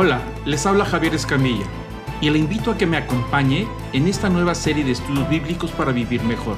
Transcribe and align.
Hola, 0.00 0.22
les 0.44 0.64
habla 0.64 0.84
Javier 0.84 1.12
Escamilla 1.16 1.66
y 2.20 2.30
le 2.30 2.38
invito 2.38 2.70
a 2.70 2.78
que 2.78 2.86
me 2.86 2.96
acompañe 2.96 3.66
en 3.92 4.06
esta 4.06 4.28
nueva 4.28 4.54
serie 4.54 4.84
de 4.84 4.92
estudios 4.92 5.28
bíblicos 5.28 5.72
para 5.72 5.90
vivir 5.90 6.22
mejor. 6.22 6.56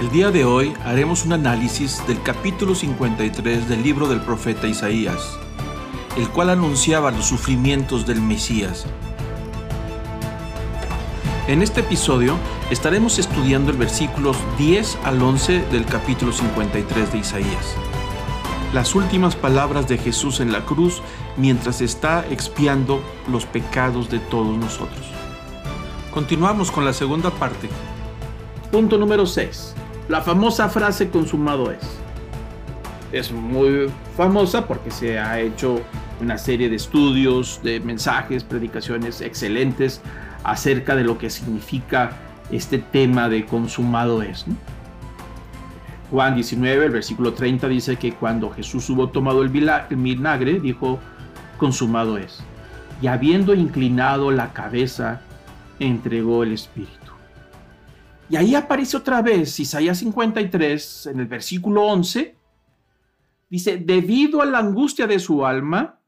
El 0.00 0.10
día 0.10 0.30
de 0.30 0.46
hoy 0.46 0.72
haremos 0.86 1.26
un 1.26 1.34
análisis 1.34 2.02
del 2.06 2.22
capítulo 2.22 2.74
53 2.74 3.68
del 3.68 3.82
libro 3.82 4.08
del 4.08 4.22
profeta 4.22 4.66
Isaías, 4.66 5.38
el 6.16 6.30
cual 6.30 6.48
anunciaba 6.48 7.10
los 7.10 7.26
sufrimientos 7.26 8.06
del 8.06 8.22
Mesías. 8.22 8.86
En 11.46 11.60
este 11.60 11.80
episodio 11.80 12.38
estaremos 12.70 13.18
estudiando 13.18 13.70
el 13.70 13.76
versículos 13.76 14.38
10 14.56 14.96
al 15.04 15.20
11 15.20 15.60
del 15.70 15.84
capítulo 15.84 16.32
53 16.32 17.12
de 17.12 17.18
Isaías 17.18 17.76
las 18.74 18.96
últimas 18.96 19.36
palabras 19.36 19.86
de 19.86 19.98
Jesús 19.98 20.40
en 20.40 20.50
la 20.50 20.64
cruz 20.66 21.00
mientras 21.36 21.80
está 21.80 22.26
expiando 22.28 23.00
los 23.30 23.46
pecados 23.46 24.10
de 24.10 24.18
todos 24.18 24.58
nosotros. 24.58 25.06
Continuamos 26.12 26.72
con 26.72 26.84
la 26.84 26.92
segunda 26.92 27.30
parte. 27.30 27.68
Punto 28.72 28.98
número 28.98 29.26
6. 29.26 29.74
La 30.08 30.22
famosa 30.22 30.68
frase 30.68 31.08
consumado 31.08 31.70
es. 31.70 31.78
Es 33.12 33.30
muy 33.30 33.88
famosa 34.16 34.66
porque 34.66 34.90
se 34.90 35.20
ha 35.20 35.38
hecho 35.38 35.80
una 36.20 36.36
serie 36.36 36.68
de 36.68 36.74
estudios, 36.74 37.60
de 37.62 37.78
mensajes, 37.78 38.42
predicaciones 38.42 39.20
excelentes 39.20 40.00
acerca 40.42 40.96
de 40.96 41.04
lo 41.04 41.16
que 41.16 41.30
significa 41.30 42.16
este 42.50 42.78
tema 42.78 43.28
de 43.28 43.46
consumado 43.46 44.20
es. 44.20 44.44
Juan 46.14 46.36
19, 46.36 46.86
el 46.86 46.92
versículo 46.92 47.34
30 47.34 47.66
dice 47.66 47.96
que 47.96 48.12
cuando 48.12 48.48
Jesús 48.48 48.88
hubo 48.88 49.10
tomado 49.10 49.42
el 49.42 49.48
vinagre, 49.48 50.60
dijo, 50.60 51.00
consumado 51.58 52.18
es. 52.18 52.38
Y 53.02 53.08
habiendo 53.08 53.52
inclinado 53.52 54.30
la 54.30 54.52
cabeza, 54.52 55.22
entregó 55.80 56.44
el 56.44 56.52
Espíritu. 56.52 57.10
Y 58.30 58.36
ahí 58.36 58.54
aparece 58.54 58.96
otra 58.96 59.22
vez 59.22 59.58
Isaías 59.58 59.98
53, 59.98 61.08
en 61.08 61.18
el 61.18 61.26
versículo 61.26 61.82
11, 61.82 62.36
dice, 63.50 63.78
debido 63.78 64.40
a 64.40 64.46
la 64.46 64.60
angustia 64.60 65.08
de 65.08 65.18
su 65.18 65.44
alma, 65.44 65.98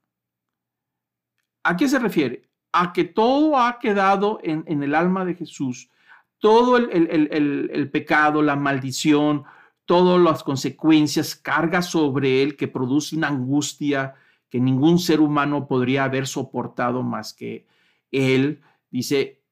¿a 1.64 1.76
qué 1.76 1.88
se 1.88 1.98
refiere? 1.98 2.48
A 2.70 2.92
que 2.92 3.02
todo 3.02 3.58
ha 3.58 3.80
quedado 3.80 4.38
en, 4.44 4.84
el 4.84 4.94
alma 4.94 5.24
de 5.24 5.34
Jesús, 5.34 5.90
todo 6.38 6.76
el 6.76 7.90
pecado, 7.90 8.40
la 8.40 8.54
maldición, 8.54 9.44
todas 9.86 10.20
las 10.20 10.42
consecuencias 10.42 11.34
carga 11.36 11.80
sobre 11.80 12.42
él 12.42 12.56
que 12.56 12.68
produce 12.68 13.16
una 13.16 13.28
angustia 13.28 14.14
que 14.50 14.60
ningún 14.60 14.98
ser 14.98 15.20
humano 15.20 15.66
podría 15.66 16.04
haber 16.04 16.26
soportado 16.26 17.02
más 17.02 17.32
que 17.32 17.66
él. 18.12 18.60
Dice, 18.90 19.42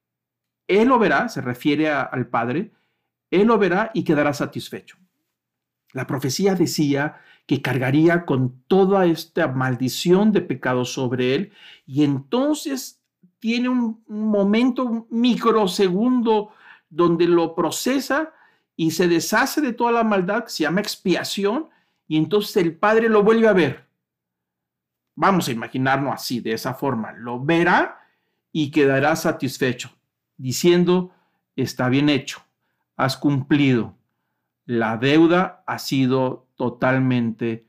él 0.67 0.89
lo 0.89 0.99
verá, 0.99 1.29
se 1.29 1.41
refiere 1.41 1.89
al 1.89 2.27
Padre, 2.27 2.71
él 3.31 3.47
lo 3.47 3.57
verá 3.57 3.91
y 3.93 4.03
quedará 4.03 4.33
satisfecho. 4.33 4.97
La 5.93 6.05
profecía 6.05 6.55
decía 6.55 7.21
que 7.45 7.61
cargaría 7.61 8.25
con 8.25 8.63
toda 8.67 9.05
esta 9.05 9.47
maldición 9.47 10.31
de 10.31 10.41
pecado 10.41 10.83
sobre 10.83 11.35
él 11.35 11.51
y 11.85 12.03
entonces 12.03 13.01
tiene 13.39 13.69
un 13.69 14.03
momento, 14.07 14.83
un 14.83 15.07
microsegundo 15.09 16.49
donde 16.89 17.27
lo 17.27 17.55
procesa 17.55 18.33
y 18.75 18.91
se 18.91 19.07
deshace 19.07 19.61
de 19.61 19.73
toda 19.73 19.91
la 19.91 20.03
maldad 20.03 20.45
se 20.47 20.63
llama 20.63 20.81
expiación 20.81 21.69
y 22.07 22.17
entonces 22.17 22.57
el 22.57 22.75
Padre 22.75 23.09
lo 23.09 23.23
vuelve 23.23 23.47
a 23.47 23.53
ver. 23.53 23.85
Vamos 25.15 25.47
a 25.47 25.51
imaginarnos 25.51 26.13
así, 26.13 26.41
de 26.41 26.53
esa 26.53 26.73
forma. 26.73 27.13
Lo 27.13 27.43
verá 27.43 27.99
y 28.51 28.71
quedará 28.71 29.15
satisfecho, 29.15 29.91
diciendo, 30.37 31.13
está 31.55 31.87
bien 31.89 32.09
hecho, 32.09 32.41
has 32.97 33.15
cumplido, 33.15 33.97
la 34.65 34.97
deuda 34.97 35.63
ha 35.67 35.79
sido 35.79 36.49
totalmente 36.55 37.67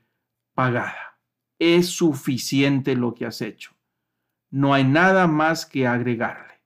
pagada. 0.53 1.19
Es 1.59 1.87
suficiente 1.87 2.95
lo 2.95 3.13
que 3.13 3.25
has 3.25 3.41
hecho. 3.41 3.71
No 4.49 4.73
hay 4.73 4.83
nada 4.83 5.27
más 5.27 5.65
que 5.65 5.87
agregarle. 5.87 6.61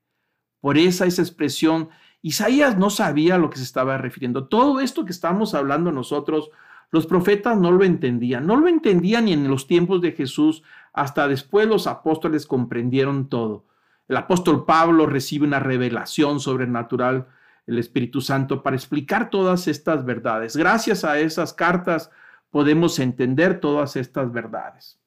Por 0.60 0.78
esa 0.78 1.06
esa 1.06 1.22
expresión 1.22 1.90
Isaías 2.22 2.78
no 2.78 2.90
sabía 2.90 3.36
a 3.36 3.38
lo 3.38 3.50
que 3.50 3.58
se 3.58 3.64
estaba 3.64 3.98
refiriendo. 3.98 4.48
Todo 4.48 4.80
esto 4.80 5.06
que 5.06 5.12
estamos 5.12 5.54
hablando 5.54 5.92
nosotros, 5.92 6.52
los 6.92 7.08
profetas 7.08 7.58
no 7.58 7.72
lo 7.72 7.84
entendían. 7.84 8.46
No 8.46 8.56
lo 8.56 8.68
entendían 8.68 9.26
ni 9.26 9.34
en 9.34 9.48
los 9.48 9.68
tiempos 9.68 10.02
de 10.02 10.12
Jesús. 10.12 10.64
Hasta 10.94 11.28
después 11.28 11.68
los 11.68 11.88
apóstoles 11.88 12.46
comprendieron 12.46 13.28
todo. 13.28 13.66
El 14.08 14.18
apóstol 14.18 14.66
Pablo 14.66 15.06
recibe 15.06 15.48
una 15.48 15.59
revelación 15.59 16.40
sobrenatural 16.40 17.28
el 17.68 17.80
Espíritu 17.80 18.22
Santo 18.22 18.64
para 18.64 18.76
explicar 18.76 19.30
todas 19.30 19.68
estas 19.68 20.06
verdades. 20.06 20.56
Gracias 20.56 21.03
a 21.03 21.20
esas 21.20 21.53
cartas 21.53 22.12
podemos 22.50 23.00
entender 23.00 23.59
todas 23.59 23.96
estas 23.96 24.32
verdades. 24.32 25.00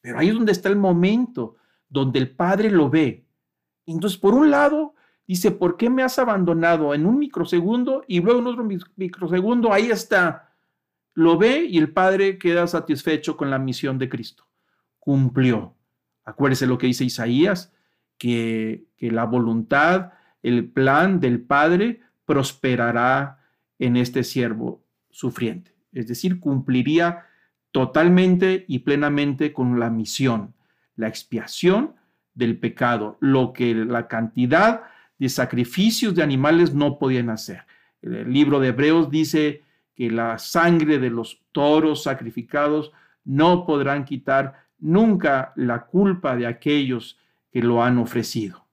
Pero 0.00 0.18
ahí 0.18 0.28
es 0.28 0.34
donde 0.34 0.52
está 0.52 0.68
el 0.68 0.76
momento 0.76 1.56
donde 1.88 2.18
el 2.20 2.30
Padre 2.30 2.70
lo 2.70 2.88
ve. 2.88 3.26
Entonces, 3.86 4.18
por 4.18 4.34
un 4.34 4.50
lado, 4.50 4.94
Dice, 5.26 5.50
¿por 5.52 5.76
qué 5.76 5.88
me 5.90 6.02
has 6.02 6.18
abandonado 6.18 6.94
en 6.94 7.06
un 7.06 7.18
microsegundo? 7.18 8.04
Y 8.08 8.20
luego 8.20 8.40
en 8.40 8.46
otro 8.48 8.68
microsegundo, 8.96 9.72
ahí 9.72 9.90
está. 9.90 10.54
Lo 11.14 11.38
ve 11.38 11.64
y 11.64 11.78
el 11.78 11.92
Padre 11.92 12.38
queda 12.38 12.66
satisfecho 12.66 13.36
con 13.36 13.50
la 13.50 13.58
misión 13.58 13.98
de 13.98 14.08
Cristo. 14.08 14.46
Cumplió. 14.98 15.76
Acuérdese 16.24 16.66
lo 16.66 16.78
que 16.78 16.86
dice 16.86 17.04
Isaías, 17.04 17.72
que, 18.18 18.86
que 18.96 19.10
la 19.10 19.24
voluntad, 19.24 20.12
el 20.42 20.68
plan 20.68 21.20
del 21.20 21.40
Padre 21.40 22.00
prosperará 22.24 23.40
en 23.78 23.96
este 23.96 24.24
siervo 24.24 24.84
sufriente. 25.10 25.74
Es 25.92 26.06
decir, 26.06 26.40
cumpliría 26.40 27.26
totalmente 27.72 28.64
y 28.68 28.80
plenamente 28.80 29.52
con 29.52 29.78
la 29.78 29.90
misión, 29.90 30.54
la 30.96 31.08
expiación 31.08 31.94
del 32.34 32.58
pecado, 32.58 33.16
lo 33.20 33.52
que 33.52 33.74
la 33.74 34.08
cantidad 34.08 34.82
de 35.20 35.28
sacrificios 35.28 36.14
de 36.14 36.22
animales 36.22 36.74
no 36.74 36.98
podían 36.98 37.28
hacer. 37.28 37.66
El 38.00 38.32
libro 38.32 38.58
de 38.58 38.68
Hebreos 38.68 39.10
dice 39.10 39.62
que 39.94 40.10
la 40.10 40.38
sangre 40.38 40.98
de 40.98 41.10
los 41.10 41.42
toros 41.52 42.02
sacrificados 42.02 42.90
no 43.22 43.66
podrán 43.66 44.06
quitar 44.06 44.66
nunca 44.78 45.52
la 45.56 45.84
culpa 45.84 46.34
de 46.36 46.46
aquellos 46.46 47.18
que 47.52 47.60
lo 47.60 47.84
han 47.84 47.98
ofrecido. 47.98 48.66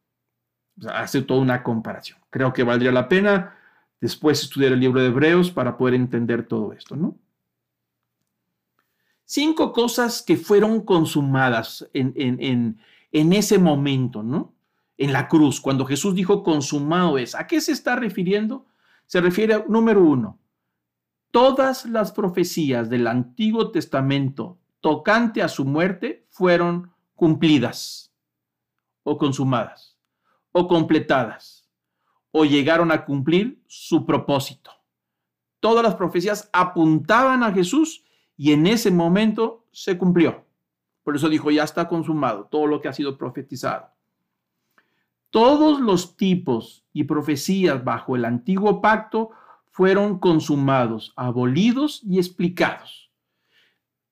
hace 0.90 1.22
toda 1.24 1.42
una 1.42 1.64
comparación. 1.64 2.20
Creo 2.30 2.54
que 2.54 2.64
valdría 2.64 2.92
la 2.92 3.10
pena 3.10 3.56
después 4.00 4.42
estudiar 4.42 4.72
el 4.72 4.80
libro 4.80 5.02
de 5.02 5.08
Hebreos 5.08 5.52
para 5.52 5.76
poder 5.76 5.96
entender 5.96 6.48
todo 6.48 6.72
esto, 6.72 6.96
¿no? 6.96 7.18
Cinco 9.26 9.74
cosas 9.74 10.22
que 10.22 10.38
fueron 10.38 10.82
consumadas 10.86 11.90
en, 11.94 12.14
en, 12.16 12.80
en 13.12 13.34
ese 13.34 13.58
momento, 13.58 14.24
¿no? 14.24 14.54
En 14.98 15.14
la 15.14 15.28
cruz, 15.28 15.62
cuando 15.62 15.86
Jesús 15.86 16.16
dijo 16.16 16.44
consumado 16.44 17.18
es, 17.18 17.36
¿a 17.36 17.48
qué 17.48 17.62
se 17.62 17.72
está 17.72 17.96
refiriendo? 17.96 18.66
Se 19.06 19.22
refiere 19.22 19.64
número 19.68 20.04
uno, 20.04 20.40
todas 21.32 21.86
las 21.86 22.12
profecías 22.12 22.90
del 22.90 23.08
Antiguo 23.08 23.72
Testamento 23.72 24.58
tocante 24.82 25.42
a 25.42 25.48
su 25.48 25.66
muerte 25.66 26.26
fueron 26.30 26.92
cumplidas 27.16 28.12
o 29.04 29.18
consumadas 29.18 29.98
o 30.52 30.68
completadas 30.68 31.70
o 32.32 32.46
llegaron 32.46 32.92
a 32.92 33.06
cumplir 33.06 33.64
su 33.68 34.06
propósito. 34.06 34.72
Todas 35.60 35.84
las 35.84 35.96
profecías 35.96 36.50
apuntaban 36.54 37.44
a 37.44 37.52
Jesús 37.52 38.04
y 38.36 38.52
en 38.52 38.68
ese 38.68 38.92
momento 38.92 39.66
se 39.72 39.98
cumplió. 39.98 40.46
Por 41.04 41.16
eso 41.16 41.30
dijo, 41.30 41.50
ya 41.52 41.64
está 41.64 41.88
consumado 41.88 42.46
todo 42.46 42.68
lo 42.68 42.82
que 42.82 42.88
ha 42.88 42.94
sido 42.94 43.18
profetizado. 43.18 43.97
Todos 45.30 45.80
los 45.80 46.16
tipos 46.16 46.86
y 46.94 47.04
profecías 47.04 47.84
bajo 47.84 48.16
el 48.16 48.26
antiguo 48.26 48.82
pacto 48.82 49.32
fueron 49.72 50.20
consumados, 50.20 51.14
abolidos 51.16 52.02
y 52.04 52.18
explicados. 52.18 53.12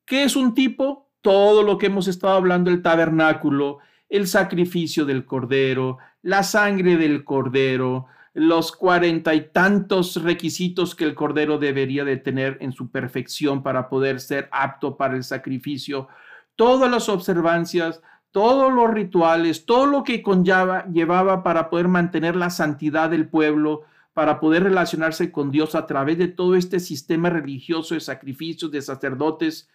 ¿Qué 0.05 0.23
es 0.23 0.35
un 0.35 0.53
tipo? 0.53 1.09
Todo 1.21 1.63
lo 1.63 1.77
que 1.77 1.87
hemos 1.87 2.07
estado 2.07 2.35
hablando, 2.35 2.69
el 2.69 2.83
tabernáculo, 2.83 3.79
el 4.09 4.27
sacrificio 4.27 5.05
del 5.05 5.25
cordero, 5.25 5.97
la 6.21 6.43
sangre 6.43 6.97
del 6.97 7.23
cordero, 7.23 8.05
los 8.35 8.73
cuarenta 8.73 9.33
y 9.33 9.49
tantos 9.49 10.21
requisitos 10.21 10.93
que 10.93 11.05
el 11.05 11.15
cordero 11.15 11.57
debería 11.57 12.03
de 12.03 12.17
tener 12.17 12.57
en 12.59 12.73
su 12.73 12.91
perfección 12.91 13.63
para 13.63 13.87
poder 13.89 14.19
ser 14.19 14.49
apto 14.51 14.97
para 14.97 15.15
el 15.15 15.23
sacrificio, 15.23 16.09
todas 16.55 16.91
las 16.91 17.09
observancias, 17.09 18.01
todos 18.35 18.73
los 18.73 18.91
rituales, 18.91 19.65
todo 19.65 19.85
lo 19.85 20.03
que 20.03 20.21
conlleva, 20.21 20.85
llevaba 20.87 21.41
para 21.41 21.69
poder 21.69 21.87
mantener 21.87 22.35
la 22.35 22.49
santidad 22.49 23.09
del 23.09 23.29
pueblo, 23.29 23.83
para 24.11 24.41
poder 24.41 24.63
relacionarse 24.63 25.31
con 25.31 25.51
Dios 25.51 25.73
a 25.73 25.85
través 25.87 26.17
de 26.17 26.27
todo 26.27 26.55
este 26.55 26.81
sistema 26.81 27.29
religioso 27.29 27.93
de 27.93 28.01
sacrificios, 28.01 28.71
de 28.71 28.81
sacerdotes. 28.81 29.69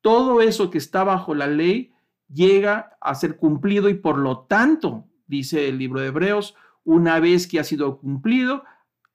todo 0.00 0.40
eso 0.40 0.70
que 0.70 0.78
está 0.78 1.04
bajo 1.04 1.34
la 1.34 1.46
ley 1.46 1.92
llega 2.32 2.96
a 2.98 3.14
ser 3.14 3.36
cumplido 3.36 3.90
y 3.90 3.94
por 3.94 4.16
lo 4.16 4.38
tanto, 4.46 5.04
dice 5.26 5.68
el 5.68 5.76
libro 5.76 6.00
de 6.00 6.06
Hebreos, 6.06 6.54
una 6.84 7.20
vez 7.20 7.46
que 7.46 7.60
ha 7.60 7.64
sido 7.64 7.98
cumplido, 7.98 8.64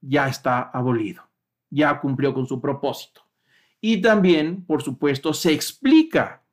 ya 0.02 0.28
está 0.28 0.62
abolido, 0.62 1.24
ya 1.72 2.00
cumplió 2.00 2.32
con 2.32 2.46
su 2.46 2.62
propósito. 2.62 3.22
Y 3.82 4.04
también, 4.04 4.64
por 4.66 4.84
supuesto, 4.84 5.34
se 5.34 5.52
explica 5.52 6.44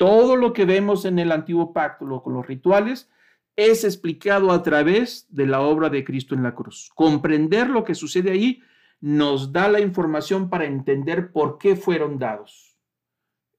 todo 0.00 0.34
lo 0.34 0.54
que 0.54 0.64
vemos 0.64 1.04
en 1.04 1.18
el 1.18 1.30
antiguo 1.30 1.74
pacto 1.74 2.22
con 2.22 2.32
los 2.32 2.46
rituales, 2.46 3.10
es 3.54 3.84
explicado 3.84 4.50
a 4.50 4.62
través 4.62 5.26
de 5.28 5.46
la 5.46 5.60
obra 5.60 5.90
de 5.90 6.04
Cristo 6.04 6.34
en 6.34 6.42
la 6.42 6.54
cruz. 6.54 6.90
Comprender 6.94 7.68
lo 7.68 7.84
que 7.84 7.94
sucede 7.94 8.30
ahí 8.30 8.62
nos 9.02 9.52
da 9.52 9.68
la 9.68 9.78
información 9.78 10.48
para 10.48 10.64
entender 10.64 11.32
por 11.32 11.58
qué 11.58 11.76
fueron 11.76 12.18
dados. 12.18 12.78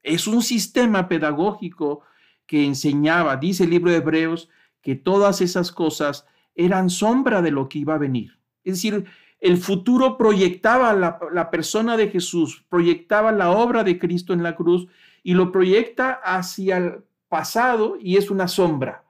Es 0.02 0.26
un 0.26 0.42
sistema 0.42 1.08
pedagógico 1.08 2.02
que 2.48 2.66
enseñaba, 2.66 3.38
dice 3.38 3.66
el 3.66 3.70
libro 3.70 3.92
de 3.92 3.98
Hebreos, 3.98 4.50
que 4.82 4.96
todas 4.96 5.42
esas 5.42 5.72
cosas 5.72 6.26
eran 6.56 6.90
sombra 6.90 7.44
de 7.44 7.52
lo 7.52 7.70
que 7.70 7.78
iba 7.78 7.94
a 7.94 8.00
venir. 8.00 8.40
Es 8.64 8.78
decir, 8.78 9.06
el 9.40 9.58
futuro 9.58 10.18
proyectaba 10.18 10.92
la, 10.94 11.20
la, 11.32 11.52
persona 11.52 11.98
de 11.98 12.08
Jesús, 12.08 12.66
proyectaba 12.68 13.32
la 13.32 13.52
obra 13.52 13.84
de 13.84 14.00
Cristo 14.00 14.34
en 14.34 14.42
la 14.42 14.56
cruz 14.56 14.88
y 15.24 15.34
lo 15.34 15.52
proyecta 15.52 16.14
hacia 16.24 16.78
el 16.78 17.04
pasado 17.28 17.98
y 18.00 18.18
es 18.18 18.30
una 18.30 18.48
sombra 18.48 19.06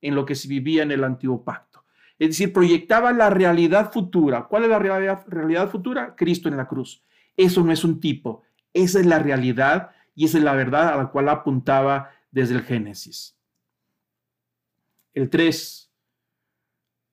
en 0.00 0.14
lo 0.14 0.26
que 0.26 0.34
se 0.34 0.48
vivía 0.48 0.82
en 0.82 0.90
el 0.90 1.04
antiguo 1.04 1.44
pacto. 1.44 1.84
Es 2.18 2.30
decir, 2.30 2.52
proyectaba 2.52 3.12
la 3.12 3.30
realidad 3.30 3.92
futura. 3.92 4.46
¿Cuál 4.46 4.64
es 4.64 4.70
la 4.70 4.78
realidad, 4.78 5.24
realidad 5.26 5.70
futura? 5.70 6.14
Cristo 6.14 6.48
en 6.48 6.56
la 6.56 6.68
cruz. 6.68 7.02
Eso 7.36 7.64
no 7.64 7.72
es 7.72 7.84
un 7.84 8.00
tipo, 8.00 8.42
esa 8.72 9.00
es 9.00 9.06
la 9.06 9.18
realidad 9.18 9.90
y 10.14 10.26
esa 10.26 10.38
es 10.38 10.44
la 10.44 10.54
verdad 10.54 10.88
a 10.88 10.96
la 10.96 11.06
cual 11.08 11.28
apuntaba 11.28 12.10
desde 12.30 12.54
el 12.54 12.62
Génesis. 12.62 13.36
El 15.14 15.30
3 15.30 15.92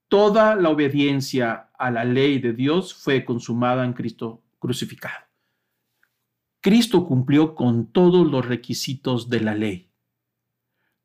toda 0.10 0.56
la 0.56 0.70
obediencia 0.70 1.70
a 1.78 1.92
la 1.92 2.04
ley 2.04 2.40
de 2.40 2.52
Dios 2.52 2.94
fue 2.94 3.24
consumada 3.24 3.86
en 3.86 3.94
Cristo 3.94 4.42
crucificado. 4.58 5.29
Cristo 6.62 7.06
cumplió 7.06 7.56
con 7.56 7.88
todos 7.88 8.30
los 8.30 8.46
requisitos 8.46 9.30
de 9.30 9.42
la 9.42 9.56
ley. 9.56 9.90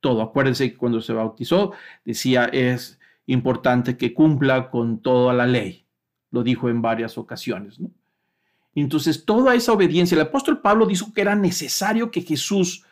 Todo. 0.01 0.23
Acuérdense 0.23 0.71
que 0.71 0.77
cuando 0.77 1.01
se 1.01 1.13
bautizó 1.13 1.73
decía 2.05 2.45
es 2.47 2.99
importante 3.27 3.97
que 3.97 4.13
cumpla 4.13 4.71
con 4.71 5.01
toda 5.01 5.33
la 5.33 5.47
ley. 5.47 5.87
Lo 6.31 6.43
dijo 6.43 6.69
en 6.69 6.83
varias 6.83 7.17
ocasiones. 7.17 7.79
Entonces, 8.75 9.25
toda 9.25 9.55
esa 9.55 9.73
obediencia, 9.73 10.17
el 10.17 10.23
apóstol 10.23 10.61
Pablo 10.61 10.87
dijo 10.87 11.13
que 11.15 11.21
era 11.21 11.37
necesario 11.37 12.11
que 12.11 12.23
Jesús 12.23 12.85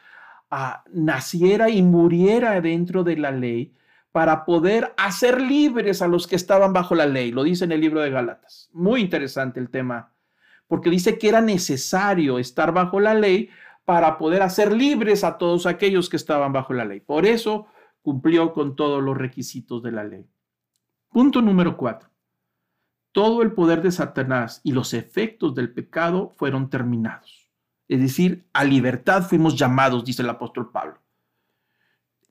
ah, 0.50 0.84
naciera 0.92 1.68
y 1.70 1.82
muriera 1.82 2.60
dentro 2.60 3.02
de 3.02 3.16
la 3.16 3.32
ley 3.32 3.74
para 4.12 4.44
poder 4.44 4.94
hacer 4.96 5.40
libres 5.40 6.02
a 6.02 6.06
los 6.06 6.26
que 6.26 6.36
estaban 6.36 6.72
bajo 6.72 6.94
la 6.94 7.06
ley. 7.06 7.32
Lo 7.32 7.42
dice 7.42 7.64
en 7.64 7.72
el 7.72 7.80
libro 7.80 8.00
de 8.00 8.10
Gálatas. 8.10 8.68
Muy 8.72 9.00
interesante 9.00 9.58
el 9.58 9.70
tema, 9.70 10.11
porque 10.66 10.90
dice 10.90 11.18
que 11.18 11.28
era 11.28 11.40
necesario 11.40 12.38
estar 12.38 12.72
bajo 12.72 13.00
la 13.00 13.14
ley 13.14 13.50
para 13.84 14.18
poder 14.18 14.42
hacer 14.42 14.72
libres 14.72 15.24
a 15.24 15.38
todos 15.38 15.66
aquellos 15.66 16.08
que 16.08 16.16
estaban 16.16 16.52
bajo 16.52 16.72
la 16.72 16.84
ley. 16.84 17.00
Por 17.00 17.26
eso 17.26 17.66
cumplió 18.00 18.52
con 18.52 18.76
todos 18.76 19.02
los 19.02 19.16
requisitos 19.16 19.82
de 19.82 19.92
la 19.92 20.04
ley. 20.04 20.26
Punto 21.08 21.42
número 21.42 21.76
cuatro. 21.76 22.08
Todo 23.12 23.42
el 23.42 23.52
poder 23.52 23.82
de 23.82 23.92
Satanás 23.92 24.60
y 24.64 24.72
los 24.72 24.94
efectos 24.94 25.54
del 25.54 25.72
pecado 25.72 26.30
fueron 26.36 26.70
terminados. 26.70 27.50
Es 27.88 28.00
decir, 28.00 28.46
a 28.52 28.64
libertad 28.64 29.22
fuimos 29.24 29.56
llamados, 29.56 30.04
dice 30.04 30.22
el 30.22 30.30
apóstol 30.30 30.70
Pablo 30.70 31.02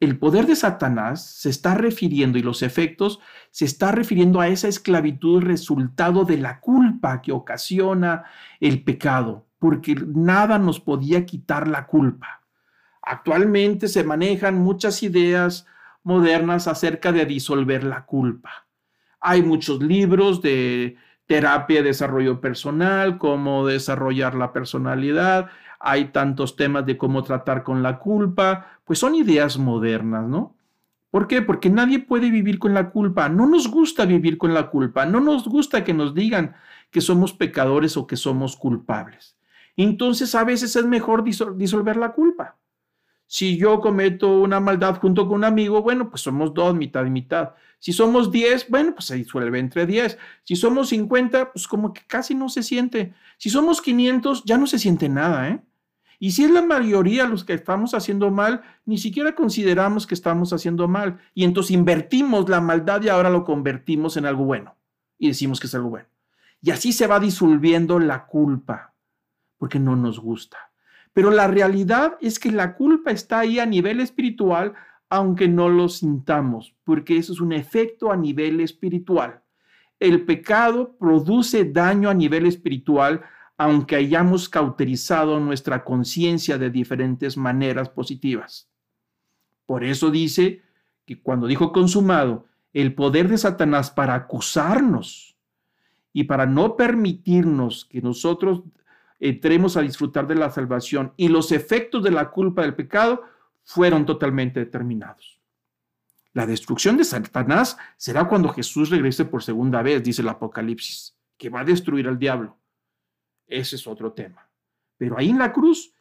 el 0.02 0.18
poder 0.18 0.48
de 0.48 0.56
Satanás 0.56 1.24
se 1.24 1.50
está 1.50 1.76
refiriendo 1.76 2.40
y 2.40 2.42
los 2.42 2.64
efectos 2.64 3.20
se 3.52 3.66
está 3.66 3.92
refiriendo 3.92 4.42
a 4.42 4.48
esa 4.48 4.68
esclavitud 4.68 5.44
resultado 5.44 6.26
de 6.26 6.38
la 6.38 6.60
culpa 6.60 6.81
que 7.22 7.32
ocasiona 7.32 8.26
el 8.60 8.84
pecado, 8.84 9.46
porque 9.60 9.96
nada 9.96 10.58
nos 10.58 10.80
podía 10.80 11.26
quitar 11.26 11.68
la 11.68 11.88
culpa. 11.88 12.42
Actualmente 13.02 13.88
se 13.88 14.04
manejan 14.04 14.60
muchas 14.60 15.02
ideas 15.04 15.66
modernas 16.04 16.68
acerca 16.68 17.12
de 17.12 17.26
disolver 17.26 17.84
la 17.84 18.06
culpa. 18.06 18.68
Hay 19.20 19.42
muchos 19.42 19.82
libros 19.82 20.42
de 20.42 20.98
terapia 21.26 21.82
de 21.82 21.90
desarrollo 21.90 22.42
personal, 22.42 23.18
cómo 23.18 23.66
desarrollar 23.66 24.36
la 24.36 24.52
personalidad, 24.52 25.50
hay 25.80 26.06
tantos 26.06 26.56
temas 26.56 26.86
de 26.86 26.98
cómo 26.98 27.24
tratar 27.24 27.64
con 27.64 27.82
la 27.82 27.98
culpa, 27.98 28.80
pues 28.86 29.00
son 29.00 29.16
ideas 29.16 29.58
modernas, 29.58 30.28
¿no? 30.28 30.56
¿Por 31.12 31.28
qué? 31.28 31.42
Porque 31.42 31.70
nadie 31.70 32.00
puede 32.00 32.32
vivir 32.32 32.58
con 32.58 32.74
la 32.74 32.90
culpa. 32.90 33.28
No 33.28 33.46
nos 33.46 33.70
gusta 33.70 34.06
vivir 34.06 34.38
con 34.38 34.54
la 34.54 34.70
culpa. 34.70 35.06
No 35.06 35.20
nos 35.20 35.46
gusta 35.46 35.84
que 35.84 35.94
nos 35.94 36.16
digan 36.16 36.56
que 36.90 37.02
somos 37.02 37.34
pecadores 37.34 37.98
o 37.98 38.08
que 38.08 38.16
somos 38.16 38.56
culpables. 38.56 39.38
Entonces 39.76 40.34
a 40.36 40.46
veces 40.46 40.76
es 40.76 40.86
mejor 40.86 41.24
disolver 41.24 41.98
la 41.98 42.14
culpa. 42.14 42.58
Si 43.28 43.58
yo 43.58 43.80
cometo 43.80 44.42
una 44.42 44.60
maldad 44.60 45.00
junto 45.00 45.28
con 45.28 45.38
un 45.38 45.44
amigo, 45.44 45.82
bueno, 45.82 46.10
pues 46.10 46.22
somos 46.22 46.54
dos, 46.54 46.76
mitad 46.76 47.06
y 47.06 47.10
mitad. 47.10 47.52
Si 47.80 47.94
somos 47.94 48.32
diez, 48.32 48.70
bueno, 48.70 48.94
pues 48.94 49.06
se 49.06 49.16
disuelve 49.16 49.60
entre 49.60 49.86
diez. 49.86 50.18
Si 50.44 50.56
somos 50.56 50.90
cincuenta, 50.90 51.52
pues 51.52 51.68
como 51.68 51.94
que 51.94 52.02
casi 52.08 52.36
no 52.36 52.48
se 52.48 52.62
siente. 52.62 53.14
Si 53.38 53.50
somos 53.50 53.82
quinientos, 53.82 54.44
ya 54.46 54.58
no 54.58 54.68
se 54.68 54.80
siente 54.80 55.10
nada, 55.10 55.50
¿eh? 55.50 55.62
Y 56.24 56.34
si 56.34 56.44
es 56.44 56.52
la 56.52 56.62
mayoría 56.62 57.26
los 57.26 57.44
que 57.44 57.54
estamos 57.54 57.96
haciendo 57.96 58.30
mal, 58.30 58.62
ni 58.86 59.00
siquiera 59.00 59.34
consideramos 59.34 60.06
que 60.06 60.14
estamos 60.14 60.54
haciendo 60.54 60.88
mal. 60.88 61.18
Y 61.34 61.46
entonces 61.46 61.72
invertimos 61.72 62.48
la 62.48 62.62
maldad 62.62 63.02
y 63.02 63.10
ahora 63.10 63.32
lo 63.32 63.44
convertimos 63.44 64.18
en 64.18 64.28
algo 64.28 64.46
bueno. 64.46 64.76
Y 65.18 65.30
decimos 65.30 65.60
que 65.60 65.66
es 65.66 65.74
algo 65.74 65.90
bueno. 65.90 66.06
Y 66.62 66.70
así 66.70 66.94
se 66.94 67.08
va 67.08 67.20
disolviendo 67.20 67.98
la 67.98 68.28
culpa, 68.28 68.94
porque 69.58 69.80
no 69.80 69.96
nos 69.96 70.20
gusta. 70.20 70.60
Pero 71.12 71.32
la 71.32 71.48
realidad 71.48 72.20
es 72.22 72.38
que 72.38 72.52
la 72.52 72.76
culpa 72.76 73.10
está 73.10 73.40
ahí 73.40 73.58
a 73.58 73.66
nivel 73.66 74.00
espiritual, 74.00 74.74
aunque 75.10 75.48
no 75.48 75.70
lo 75.70 75.90
sintamos, 75.90 76.76
porque 76.84 77.18
eso 77.18 77.34
es 77.34 77.42
un 77.42 77.52
efecto 77.52 78.12
a 78.12 78.16
nivel 78.16 78.60
espiritual. 78.60 79.42
El 80.00 80.24
pecado 80.26 80.96
produce 81.00 81.66
daño 81.66 82.12
a 82.12 82.14
nivel 82.14 82.46
espiritual 82.46 83.24
aunque 83.62 83.96
hayamos 83.96 84.50
cauterizado 84.50 85.40
nuestra 85.40 85.84
conciencia 85.84 86.58
de 86.58 86.72
diferentes 86.72 87.38
maneras 87.38 87.90
positivas. 87.90 88.68
Por 89.68 89.84
eso 89.84 90.10
dice 90.10 90.64
que 91.06 91.22
cuando 91.22 91.46
dijo 91.46 91.72
consumado, 91.72 92.48
el 92.74 92.96
poder 92.96 93.28
de 93.28 93.38
Satanás 93.38 93.92
para 93.92 94.16
acusarnos 94.16 95.38
y 96.12 96.24
para 96.24 96.48
no 96.48 96.76
permitirnos 96.76 97.86
que 97.86 98.02
nosotros 98.02 98.64
entremos 99.20 99.78
a 99.78 99.82
disfrutar 99.82 100.26
de 100.26 100.34
la 100.34 100.50
salvación 100.50 101.14
y 101.16 101.28
los 101.28 101.52
efectos 101.52 102.02
de 102.02 102.10
la 102.10 102.32
culpa 102.32 102.64
del 102.64 102.74
pecado 102.74 103.22
fueron 103.64 104.08
totalmente 104.08 104.60
determinados. 104.60 105.40
La 106.34 106.48
destrucción 106.48 106.98
de 106.98 107.04
Satanás 107.04 107.78
será 107.96 108.28
cuando 108.28 108.50
Jesús 108.50 108.90
regrese 108.90 109.26
por 109.26 109.44
segunda 109.44 109.84
vez, 109.84 110.02
dice 110.02 110.24
el 110.24 110.30
Apocalipsis, 110.30 111.16
que 111.38 111.50
va 111.50 111.60
a 111.60 111.66
destruir 111.66 112.08
al 112.08 112.18
diablo. 112.18 112.58
Ese 113.52 113.76
es 113.76 113.86
otro 113.86 114.14
tema. 114.14 114.50
Pero 114.98 115.18
ahí 115.18 115.30
en 115.30 115.40
la 115.40 115.52
cruz, 115.52 115.94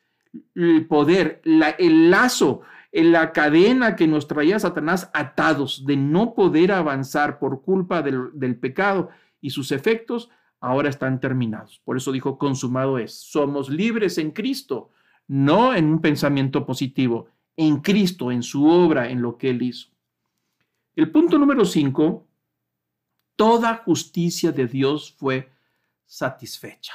el 0.54 0.86
poder, 0.86 1.42
el 1.44 2.10
lazo, 2.10 2.62
la 2.92 3.32
cadena 3.32 3.96
que 3.96 4.06
nos 4.06 4.28
traía 4.28 4.58
Satanás 4.60 5.10
atados 5.12 5.84
de 5.84 5.96
no 5.96 6.34
poder 6.34 6.70
avanzar 6.70 7.38
por 7.38 7.62
culpa 7.62 8.02
del, 8.02 8.58
pecado 8.58 9.10
y 9.40 9.50
sus 9.50 9.72
efectos, 9.72 10.30
ahora 10.60 10.88
están 10.88 11.18
terminados. 11.18 11.80
Por 11.84 11.96
eso 11.96 12.12
dijo, 12.12 12.38
consumado 12.38 12.98
es. 12.98 13.14
Somos 13.14 13.68
libres 13.68 14.18
en 14.18 14.30
Cristo, 14.30 14.90
no 15.26 15.74
en 15.74 15.86
un 15.86 16.00
pensamiento 16.00 16.64
positivo, 16.64 17.28
en 17.56 17.80
Cristo, 17.80 18.30
en 18.30 18.42
su 18.42 18.66
obra, 18.66 19.10
en 19.10 19.22
lo 19.22 19.36
que 19.36 19.50
Él 19.50 19.62
hizo. 19.62 19.88
El 20.94 21.10
punto 21.10 21.38
número 21.38 21.64
cinco, 21.64 22.26
toda 23.34 23.76
justicia 23.76 24.52
de 24.52 24.66
Dios 24.66 25.14
fue 25.18 25.50
satisfecha 26.04 26.94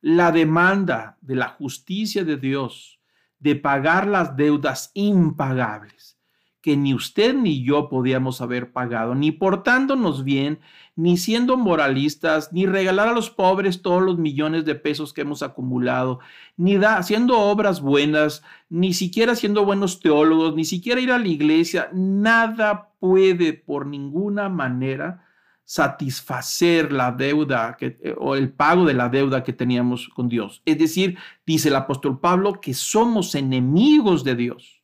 la 0.00 0.32
demanda 0.32 1.18
de 1.20 1.36
la 1.36 1.48
justicia 1.48 2.24
de 2.24 2.36
Dios 2.36 3.00
de 3.38 3.56
pagar 3.56 4.06
las 4.06 4.36
deudas 4.36 4.90
impagables 4.94 6.20
que 6.60 6.76
ni 6.76 6.92
usted 6.92 7.34
ni 7.34 7.64
yo 7.64 7.88
podíamos 7.88 8.40
haber 8.40 8.72
pagado, 8.72 9.14
ni 9.14 9.32
portándonos 9.32 10.24
bien, 10.24 10.60
ni 10.94 11.16
siendo 11.16 11.56
moralistas, 11.56 12.52
ni 12.52 12.66
regalar 12.66 13.08
a 13.08 13.14
los 13.14 13.30
pobres 13.30 13.80
todos 13.80 14.02
los 14.02 14.18
millones 14.18 14.66
de 14.66 14.74
pesos 14.74 15.14
que 15.14 15.22
hemos 15.22 15.42
acumulado, 15.42 16.20
ni 16.56 16.76
haciendo 16.76 17.38
obras 17.38 17.80
buenas, 17.80 18.42
ni 18.68 18.92
siquiera 18.92 19.34
siendo 19.34 19.64
buenos 19.64 20.00
teólogos, 20.00 20.54
ni 20.54 20.66
siquiera 20.66 21.00
ir 21.00 21.12
a 21.12 21.18
la 21.18 21.28
iglesia, 21.28 21.88
nada 21.94 22.90
puede 23.00 23.54
por 23.54 23.86
ninguna 23.86 24.50
manera 24.50 25.24
satisfacer 25.70 26.90
la 26.90 27.12
deuda 27.12 27.76
eh, 27.78 28.16
o 28.18 28.34
el 28.34 28.50
pago 28.50 28.84
de 28.84 28.92
la 28.92 29.08
deuda 29.08 29.44
que 29.44 29.52
teníamos 29.52 30.08
con 30.08 30.28
Dios. 30.28 30.62
Es 30.64 30.76
decir, 30.76 31.16
dice 31.46 31.68
el 31.68 31.76
apóstol 31.76 32.18
Pablo 32.18 32.60
que 32.60 32.74
somos 32.74 33.36
enemigos 33.36 34.24
de 34.24 34.34
Dios. 34.34 34.82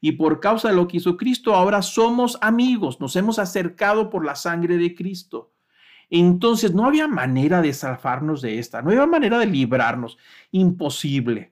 Y 0.00 0.12
por 0.12 0.38
causa 0.38 0.68
de 0.68 0.76
lo 0.76 0.86
que 0.86 0.98
hizo 0.98 1.16
Cristo, 1.16 1.52
ahora 1.52 1.82
somos 1.82 2.38
amigos, 2.42 3.00
nos 3.00 3.16
hemos 3.16 3.40
acercado 3.40 4.08
por 4.08 4.24
la 4.24 4.36
sangre 4.36 4.76
de 4.76 4.94
Cristo. 4.94 5.52
Entonces 6.08 6.72
no 6.72 6.86
había 6.86 7.08
manera 7.08 7.60
de 7.60 7.72
salvarnos 7.72 8.40
de 8.40 8.60
esta, 8.60 8.82
no 8.82 8.90
había 8.90 9.06
manera 9.06 9.40
de 9.40 9.46
librarnos, 9.46 10.16
imposible. 10.52 11.50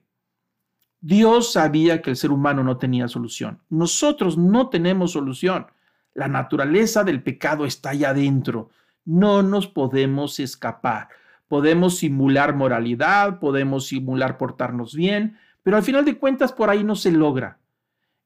Dios 1.01 1.51
sabía 1.51 2.01
que 2.01 2.11
el 2.11 2.15
ser 2.15 2.31
humano 2.31 2.63
no 2.63 2.77
tenía 2.77 3.09
solución. 3.09 3.61
Nosotros 3.69 4.37
no 4.37 4.69
tenemos 4.69 5.11
solución. 5.11 5.67
La 6.13 6.27
naturaleza 6.27 7.03
del 7.03 7.23
pecado 7.23 7.65
está 7.65 7.89
allá 7.89 8.09
adentro. 8.09 8.69
No 9.03 9.41
nos 9.41 9.67
podemos 9.67 10.39
escapar. 10.39 11.09
Podemos 11.47 11.97
simular 11.97 12.55
moralidad, 12.55 13.39
podemos 13.39 13.87
simular 13.87 14.37
portarnos 14.37 14.95
bien, 14.95 15.37
pero 15.61 15.77
al 15.77 15.83
final 15.83 16.05
de 16.05 16.17
cuentas 16.17 16.53
por 16.53 16.69
ahí 16.69 16.83
no 16.83 16.95
se 16.95 17.11
logra. 17.11 17.59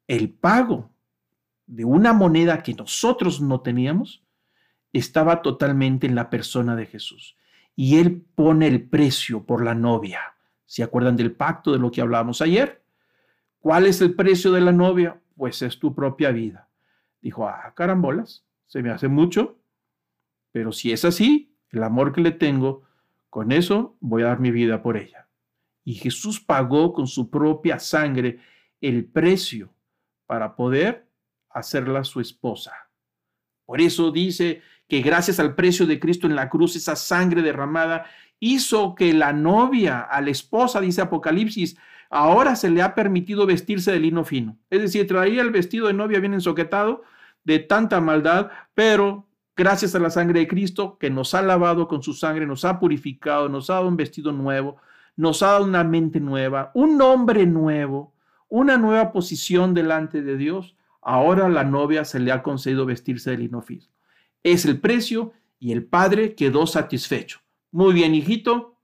El 0.07 0.29
pago 0.29 0.91
de 1.65 1.85
una 1.85 2.13
moneda 2.13 2.61
que 2.63 2.73
nosotros 2.73 3.41
no 3.41 3.61
teníamos 3.61 4.23
estaba 4.93 5.41
totalmente 5.41 6.07
en 6.07 6.15
la 6.15 6.29
persona 6.29 6.75
de 6.75 6.85
Jesús. 6.85 7.35
Y 7.75 7.99
Él 7.99 8.25
pone 8.35 8.67
el 8.67 8.87
precio 8.87 9.45
por 9.45 9.63
la 9.63 9.75
novia. 9.75 10.35
¿Se 10.65 10.83
acuerdan 10.83 11.15
del 11.15 11.33
pacto 11.33 11.71
de 11.71 11.79
lo 11.79 11.91
que 11.91 12.01
hablábamos 12.01 12.41
ayer? 12.41 12.81
¿Cuál 13.59 13.85
es 13.85 14.01
el 14.01 14.15
precio 14.15 14.51
de 14.51 14.61
la 14.61 14.71
novia? 14.71 15.19
Pues 15.35 15.61
es 15.61 15.79
tu 15.79 15.93
propia 15.93 16.31
vida 16.31 16.66
dijo, 17.27 17.45
ah, 17.45 17.73
carambolas, 17.75 18.45
se 18.67 18.81
me 18.81 18.89
hace 18.89 19.09
mucho, 19.09 19.59
pero 20.53 20.71
si 20.71 20.93
es 20.93 21.03
así, 21.03 21.53
el 21.71 21.83
amor 21.83 22.13
que 22.13 22.21
le 22.21 22.31
tengo, 22.31 22.83
con 23.29 23.51
eso 23.51 23.97
voy 23.99 24.23
a 24.23 24.27
dar 24.27 24.39
mi 24.39 24.49
vida 24.49 24.81
por 24.81 24.95
ella. 24.95 25.27
Y 25.83 25.95
Jesús 25.95 26.39
pagó 26.39 26.93
con 26.93 27.05
su 27.05 27.29
propia 27.29 27.79
sangre 27.79 28.39
el 28.79 29.03
precio 29.03 29.73
para 30.25 30.55
poder 30.55 31.05
hacerla 31.49 32.05
su 32.05 32.21
esposa. 32.21 32.71
Por 33.65 33.81
eso 33.81 34.09
dice 34.11 34.61
que 34.87 35.01
gracias 35.01 35.41
al 35.41 35.53
precio 35.53 35.85
de 35.85 35.99
Cristo 35.99 36.27
en 36.27 36.35
la 36.35 36.47
cruz, 36.47 36.77
esa 36.77 36.95
sangre 36.95 37.41
derramada 37.41 38.05
hizo 38.39 38.95
que 38.95 39.13
la 39.13 39.33
novia, 39.33 39.99
a 39.99 40.21
la 40.21 40.29
esposa, 40.29 40.79
dice 40.79 41.01
Apocalipsis, 41.01 41.77
ahora 42.09 42.55
se 42.55 42.69
le 42.69 42.81
ha 42.81 42.95
permitido 42.95 43.45
vestirse 43.45 43.91
de 43.91 43.99
lino 43.99 44.23
fino. 44.23 44.57
Es 44.69 44.81
decir, 44.81 45.05
traía 45.07 45.41
el 45.41 45.51
vestido 45.51 45.87
de 45.87 45.93
novia 45.93 46.21
bien 46.21 46.33
ensoquetado 46.33 47.03
de 47.47 47.59
tanta 47.59 47.99
maldad, 48.01 48.51
pero 48.75 49.25
gracias 49.55 49.95
a 49.95 49.99
la 49.99 50.09
sangre 50.09 50.41
de 50.41 50.47
Cristo 50.47 50.97
que 50.99 51.09
nos 51.09 51.33
ha 51.33 51.41
lavado 51.41 51.87
con 51.87 52.03
su 52.03 52.13
sangre, 52.13 52.45
nos 52.45 52.65
ha 52.65 52.79
purificado, 52.79 53.49
nos 53.49 53.69
ha 53.69 53.75
dado 53.75 53.87
un 53.87 53.97
vestido 53.97 54.31
nuevo, 54.31 54.77
nos 55.15 55.41
ha 55.41 55.53
dado 55.53 55.63
una 55.63 55.83
mente 55.83 56.19
nueva, 56.19 56.71
un 56.75 56.97
nombre 56.97 57.45
nuevo, 57.45 58.13
una 58.49 58.77
nueva 58.77 59.11
posición 59.11 59.73
delante 59.73 60.21
de 60.21 60.37
Dios. 60.37 60.75
Ahora 61.01 61.49
la 61.49 61.63
novia 61.63 62.05
se 62.05 62.19
le 62.19 62.31
ha 62.31 62.43
concedido 62.43 62.85
vestirse 62.85 63.31
de 63.31 63.37
lino. 63.37 63.63
Es 64.43 64.65
el 64.65 64.79
precio 64.79 65.33
y 65.57 65.71
el 65.71 65.85
padre 65.85 66.35
quedó 66.35 66.67
satisfecho. 66.67 67.39
Muy 67.71 67.93
bien, 67.93 68.13
hijito, 68.13 68.75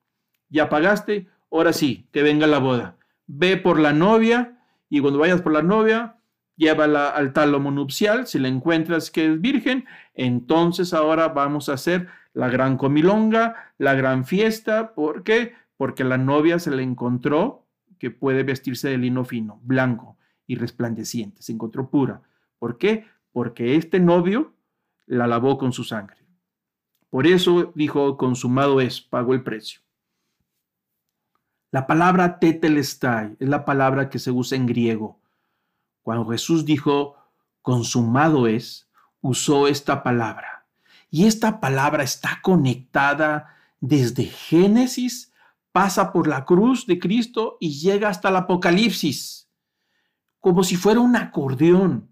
ya 0.50 0.70
pagaste, 0.70 1.28
ahora 1.52 1.74
sí, 1.74 2.08
que 2.12 2.24
venga 2.24 2.48
la 2.48 2.58
boda 2.58 2.98
ve 3.28 3.58
por 3.58 3.80
la 3.80 3.94
novia 3.94 4.60
y 4.90 5.00
cuando 5.00 5.20
vayas 5.20 5.42
por 5.42 5.54
la 5.54 5.64
novia, 5.64 6.18
llévala 6.56 7.10
al 7.10 7.34
tálamo 7.34 7.72
nupcial. 7.72 8.28
Si 8.28 8.40
la 8.40 8.48
encuentras 8.48 9.12
que 9.12 9.26
es 9.26 9.42
virgen, 9.42 9.86
entonces 10.14 10.94
ahora 10.94 11.30
vamos 11.30 11.70
a 11.70 11.74
hacer 11.74 12.08
la 12.34 12.50
gran 12.50 12.78
comilonga, 12.78 13.74
la 13.78 13.94
gran 13.94 14.26
fiesta. 14.26 14.94
¿Por 14.94 15.24
qué? 15.24 15.54
Porque 15.78 16.04
la 16.04 16.18
novia 16.18 16.60
se 16.60 16.72
le 16.72 16.84
encontró 16.84 17.66
que 18.00 18.12
puede 18.12 18.44
vestirse 18.44 18.90
de 18.90 18.98
lino 18.98 19.24
fino, 19.24 19.60
blanco 19.64 20.18
y 20.48 20.56
resplandeciente. 20.56 21.42
Se 21.42 21.52
encontró 21.52 21.90
pura. 21.90 22.22
¿Por 22.60 22.78
qué? 22.78 23.06
Porque 23.32 23.76
este 23.76 24.00
novio 24.00 24.54
la 25.06 25.28
lavó 25.28 25.58
con 25.58 25.74
su 25.74 25.84
sangre. 25.84 26.18
Por 27.10 27.28
eso 27.28 27.72
dijo, 27.76 28.18
consumado 28.18 28.82
es, 28.82 29.00
pagó 29.00 29.34
el 29.34 29.44
precio. 29.44 29.82
La 31.72 31.88
palabra 31.88 32.40
tetelestai 32.40 33.36
es 33.40 33.50
la 33.50 33.66
palabra 33.66 34.10
que 34.10 34.20
se 34.20 34.32
usa 34.32 34.58
en 34.58 34.66
griego. 34.66 35.20
Cuando 36.04 36.30
Jesús 36.30 36.66
dijo, 36.66 37.16
consumado 37.62 38.46
es, 38.46 38.88
usó 39.22 39.68
esta 39.68 40.04
palabra. 40.04 40.66
Y 41.10 41.26
esta 41.26 41.60
palabra 41.60 42.04
está 42.04 42.40
conectada 42.42 43.56
desde 43.80 44.26
Génesis, 44.26 45.34
pasa 45.72 46.12
por 46.12 46.28
la 46.28 46.46
cruz 46.46 46.86
de 46.86 47.00
Cristo 47.00 47.58
y 47.60 47.80
llega 47.80 48.10
hasta 48.10 48.30
el 48.30 48.36
Apocalipsis, 48.36 49.50
como 50.40 50.64
si 50.64 50.76
fuera 50.76 51.00
un 51.00 51.16
acordeón 51.16 52.12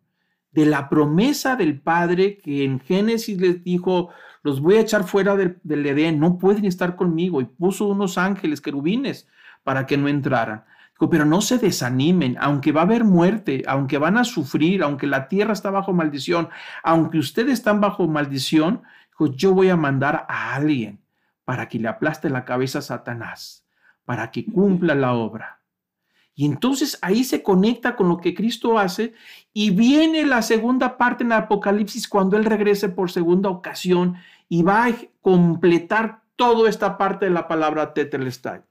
de 0.52 0.66
la 0.66 0.90
promesa 0.90 1.56
del 1.56 1.80
Padre 1.80 2.38
que 2.38 2.64
en 2.64 2.80
Génesis 2.80 3.40
les 3.40 3.64
dijo, 3.64 4.10
los 4.44 4.62
voy 4.62 4.76
a 4.76 4.82
echar 4.82 5.04
fuera 5.04 5.36
del, 5.36 5.60
del 5.64 5.86
Edén, 5.86 6.20
no 6.20 6.38
pueden 6.38 6.66
estar 6.66 6.96
conmigo, 6.96 7.42
y 7.42 7.46
puso 7.46 7.88
unos 7.88 8.18
ángeles, 8.18 8.62
querubines, 8.62 9.28
para 9.64 9.86
que 9.86 9.98
no 9.98 10.08
entraran. 10.08 10.66
Pero 11.10 11.26
no 11.26 11.42
se 11.42 11.58
desanimen, 11.58 12.38
aunque 12.40 12.72
va 12.72 12.82
a 12.82 12.84
haber 12.84 13.04
muerte, 13.04 13.64
aunque 13.68 13.98
van 13.98 14.18
a 14.18 14.24
sufrir, 14.24 14.84
aunque 14.84 15.08
la 15.08 15.28
tierra 15.28 15.54
está 15.54 15.72
bajo 15.72 15.94
maldición, 15.94 16.50
aunque 16.84 17.18
ustedes 17.18 17.54
están 17.54 17.82
bajo 17.82 18.08
maldición, 18.08 18.82
yo 19.30 19.54
voy 19.54 19.70
a 19.70 19.78
mandar 19.78 20.26
a 20.28 20.56
alguien 20.56 21.00
para 21.46 21.68
que 21.68 21.80
le 21.80 21.88
aplaste 21.88 22.30
la 22.30 22.46
cabeza 22.46 22.80
a 22.80 22.84
Satanás, 22.84 23.66
para 24.06 24.32
que 24.32 24.46
cumpla 24.46 24.96
la 24.96 25.14
obra. 25.14 25.60
Y 26.34 26.46
entonces 26.46 26.98
ahí 27.02 27.24
se 27.24 27.44
conecta 27.44 27.96
con 27.96 28.08
lo 28.08 28.18
que 28.18 28.34
Cristo 28.34 28.80
hace 28.80 29.14
y 29.54 29.72
viene 29.72 30.26
la 30.26 30.42
segunda 30.42 30.98
parte 30.98 31.24
en 31.24 31.32
el 31.32 31.38
Apocalipsis 31.40 32.08
cuando 32.08 32.38
Él 32.38 32.46
regrese 32.46 32.90
por 32.90 33.12
segunda 33.12 33.50
ocasión 33.50 34.16
y 34.48 34.64
va 34.64 34.86
a 34.86 34.96
completar 35.22 36.22
toda 36.36 36.70
esta 36.70 36.98
parte 36.98 37.26
de 37.26 37.32
la 37.32 37.48
palabra 37.48 37.94
Tetelestai. 37.94 38.62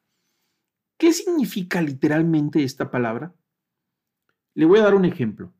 ¿Qué 1.00 1.14
significa 1.14 1.80
literalmente 1.80 2.62
esta 2.62 2.90
palabra? 2.90 3.33
Le 4.52 4.66
voy 4.66 4.80
a 4.80 4.83
dar 4.83 4.95
un 4.95 5.07
ejemplo. 5.07 5.50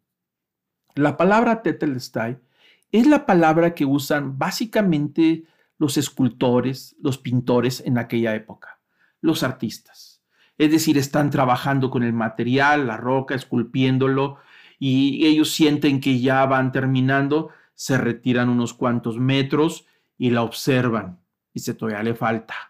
La 0.94 1.16
palabra 1.16 1.62
tetelestai 1.62 2.38
es 2.92 3.06
la 3.06 3.25
palabra 3.25 3.75
que 3.75 3.87
usan 3.87 4.38
básicamente 4.38 5.44
los 5.78 5.97
escultores, 5.97 6.94
los 7.00 7.16
pintores 7.16 7.82
en 7.87 7.97
aquella 7.97 8.35
época, 8.35 8.82
los 9.23 9.42
artistas. 9.42 10.23
Es 10.59 10.70
decir, 10.70 10.99
están 10.99 11.30
trabajando 11.30 11.88
con 11.88 12.02
el 12.02 12.12
material, 12.12 12.87
la 12.87 12.99
roca, 12.99 13.35
esculpiéndolo, 13.35 14.37
y 14.78 15.25
ellos 15.25 15.52
sienten 15.52 16.02
que 16.02 16.20
ya 16.20 16.44
van 16.44 16.70
terminando, 16.70 17.49
se 17.73 17.97
retiran 17.97 18.50
unos 18.50 18.75
cuantos 18.75 19.16
metros 19.16 19.87
y 20.18 20.32
la 20.32 20.42
observan, 20.42 21.18
y 21.54 21.61
se 21.61 21.73
todavía 21.73 22.02
le 22.02 22.14
falta 22.14 22.69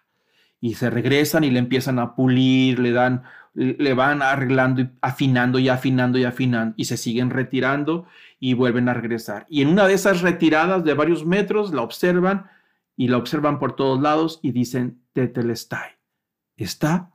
y 0.60 0.74
se 0.74 0.90
regresan 0.90 1.44
y 1.44 1.50
le 1.50 1.58
empiezan 1.58 1.98
a 1.98 2.14
pulir, 2.14 2.78
le 2.78 2.92
dan, 2.92 3.22
le 3.54 3.94
van 3.94 4.22
arreglando 4.22 4.82
y 4.82 4.90
afinando 5.00 5.58
y 5.58 5.68
afinando 5.68 6.18
y 6.18 6.24
afinando 6.24 6.74
y 6.76 6.84
se 6.84 6.96
siguen 6.96 7.30
retirando 7.30 8.06
y 8.38 8.54
vuelven 8.54 8.88
a 8.88 8.94
regresar. 8.94 9.46
Y 9.48 9.62
en 9.62 9.68
una 9.68 9.86
de 9.86 9.94
esas 9.94 10.20
retiradas 10.20 10.84
de 10.84 10.94
varios 10.94 11.24
metros 11.24 11.72
la 11.72 11.82
observan 11.82 12.50
y 12.96 13.08
la 13.08 13.16
observan 13.16 13.58
por 13.58 13.74
todos 13.74 14.00
lados 14.00 14.38
y 14.42 14.52
dicen 14.52 15.02
Tetelestai. 15.14 15.92
Está 16.56 17.10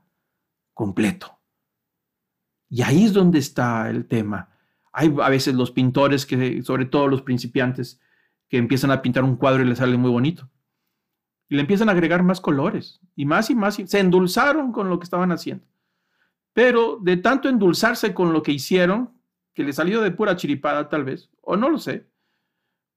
completo. 0.74 1.40
Y 2.68 2.82
ahí 2.82 3.06
es 3.06 3.14
donde 3.14 3.38
está 3.38 3.90
el 3.92 4.08
tema. 4.08 4.50
Hay 4.92 5.14
a 5.22 5.30
veces 5.30 5.54
los 5.54 5.70
pintores 5.70 6.26
que, 6.26 6.64
sobre 6.64 6.86
todo 6.86 7.08
los 7.08 7.22
principiantes, 7.22 8.02
que 8.50 8.58
empiezan 8.58 8.90
a 8.90 9.02
pintar 9.04 9.24
un 9.24 9.36
cuadro 9.36 9.62
y 9.62 9.68
les 9.68 9.78
sale 9.78 9.98
muy 9.98 10.10
bonito 10.10 10.50
le 11.56 11.62
empiezan 11.62 11.90
a 11.90 11.94
agregar 11.94 12.24
más 12.24 12.42
colores 12.42 13.02
y 13.16 13.26
más 13.26 13.50
y 13.50 13.56
más. 13.56 13.80
Y 13.80 13.88
se 13.88 14.00
endulzaron 14.00 14.72
con 14.72 14.90
lo 14.90 15.00
que 15.00 15.06
estaban 15.06 15.32
haciendo. 15.32 15.66
Pero 16.54 17.00
de 17.02 17.18
tanto 17.18 17.50
endulzarse 17.50 18.14
con 18.14 18.34
lo 18.34 18.44
que 18.44 18.52
hicieron, 18.52 19.12
que 19.54 19.64
le 19.64 19.74
salió 19.74 20.02
de 20.02 20.12
pura 20.12 20.36
chiripada 20.36 20.90
tal 20.90 21.04
vez, 21.04 21.30
o 21.42 21.58
no 21.58 21.70
lo 21.70 21.78
sé, 21.80 22.08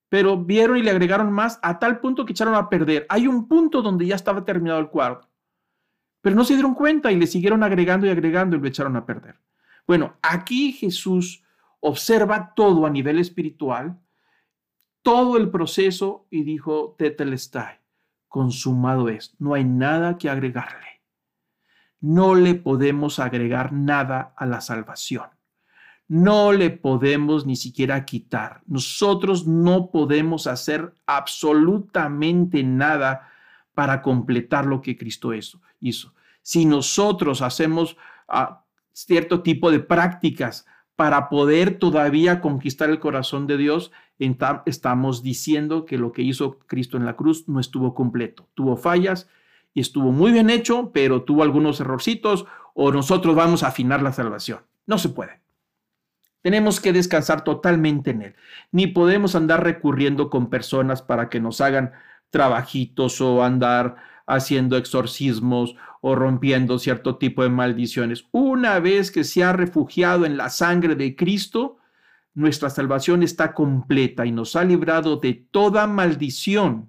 pero 0.08 0.36
vieron 0.42 0.76
y 0.76 0.82
le 0.82 0.90
agregaron 0.90 1.32
más 1.32 1.58
a 1.62 1.78
tal 1.78 2.00
punto 2.00 2.24
que 2.24 2.32
echaron 2.32 2.54
a 2.54 2.68
perder. 2.68 3.06
Hay 3.08 3.26
un 3.26 3.48
punto 3.48 3.82
donde 3.82 4.06
ya 4.06 4.14
estaba 4.14 4.44
terminado 4.44 4.80
el 4.80 4.88
cuadro, 4.88 5.28
pero 6.20 6.36
no 6.36 6.44
se 6.44 6.54
dieron 6.54 6.74
cuenta 6.74 7.12
y 7.12 7.16
le 7.16 7.26
siguieron 7.26 7.62
agregando 7.62 8.06
y 8.06 8.10
agregando 8.10 8.56
y 8.56 8.60
lo 8.60 8.68
echaron 8.68 8.96
a 8.96 9.06
perder. 9.06 9.36
Bueno, 9.86 10.16
aquí 10.22 10.72
Jesús 10.72 11.42
observa 11.80 12.54
todo 12.54 12.86
a 12.86 12.90
nivel 12.90 13.18
espiritual, 13.18 13.98
todo 15.02 15.36
el 15.36 15.50
proceso 15.50 16.26
y 16.30 16.42
dijo, 16.42 16.94
tetelestai 16.98 17.78
consumado 18.28 19.08
es. 19.08 19.34
No 19.38 19.54
hay 19.54 19.64
nada 19.64 20.18
que 20.18 20.30
agregarle. 20.30 21.02
No 22.00 22.34
le 22.34 22.54
podemos 22.54 23.18
agregar 23.18 23.72
nada 23.72 24.32
a 24.36 24.46
la 24.46 24.60
salvación. 24.60 25.28
no 26.08 26.52
le 26.52 26.70
podemos 26.70 27.44
ni 27.44 27.54
siquiera 27.54 28.06
quitar. 28.06 28.62
Nosotros 28.66 29.46
no 29.46 29.90
podemos 29.90 30.46
hacer 30.46 30.94
absolutamente 31.06 32.62
nada 32.62 33.28
para 33.74 34.00
completar 34.00 34.64
lo 34.64 34.80
que 34.80 34.96
Cristo 34.96 35.32
hizo. 35.34 36.14
Si 36.40 36.64
nosotros 36.64 37.42
hacemos 37.42 37.98
ah, 38.26 38.64
cierto 38.92 39.42
tipo 39.42 39.70
de 39.70 39.80
prácticas 39.80 40.66
para 40.96 41.28
poder 41.28 41.78
todavía 41.78 42.40
conquistar 42.40 42.88
el 42.88 42.98
corazón 42.98 43.46
de 43.46 43.58
Dios, 43.58 43.92
estamos 44.18 45.22
diciendo 45.22 45.84
que 45.84 45.98
lo 45.98 46.12
que 46.12 46.22
hizo 46.22 46.58
Cristo 46.66 46.96
en 46.96 47.04
la 47.04 47.16
cruz 47.16 47.48
no 47.48 47.60
estuvo 47.60 47.94
completo. 47.94 48.48
Tuvo 48.54 48.76
fallas 48.76 49.28
y 49.74 49.80
estuvo 49.80 50.10
muy 50.12 50.32
bien 50.32 50.50
hecho, 50.50 50.90
pero 50.92 51.22
tuvo 51.22 51.42
algunos 51.42 51.80
errorcitos 51.80 52.46
o 52.74 52.92
nosotros 52.92 53.34
vamos 53.34 53.62
a 53.62 53.68
afinar 53.68 54.02
la 54.02 54.12
salvación. 54.12 54.60
No 54.86 54.98
se 54.98 55.08
puede. 55.08 55.40
Tenemos 56.42 56.80
que 56.80 56.92
descansar 56.92 57.44
totalmente 57.44 58.10
en 58.10 58.22
Él. 58.22 58.34
Ni 58.70 58.86
podemos 58.86 59.34
andar 59.34 59.64
recurriendo 59.64 60.30
con 60.30 60.50
personas 60.50 61.02
para 61.02 61.28
que 61.28 61.40
nos 61.40 61.60
hagan 61.60 61.92
trabajitos 62.30 63.20
o 63.20 63.42
andar 63.42 63.96
haciendo 64.26 64.76
exorcismos 64.76 65.74
o 66.00 66.14
rompiendo 66.14 66.78
cierto 66.78 67.16
tipo 67.16 67.42
de 67.42 67.48
maldiciones. 67.48 68.26
Una 68.30 68.78
vez 68.78 69.10
que 69.10 69.24
se 69.24 69.42
ha 69.42 69.52
refugiado 69.52 70.26
en 70.26 70.36
la 70.36 70.50
sangre 70.50 70.94
de 70.94 71.16
Cristo, 71.16 71.77
nuestra 72.38 72.70
salvación 72.70 73.24
está 73.24 73.52
completa 73.52 74.24
y 74.24 74.30
nos 74.30 74.54
ha 74.54 74.62
librado 74.62 75.16
de 75.16 75.34
toda 75.34 75.88
maldición, 75.88 76.88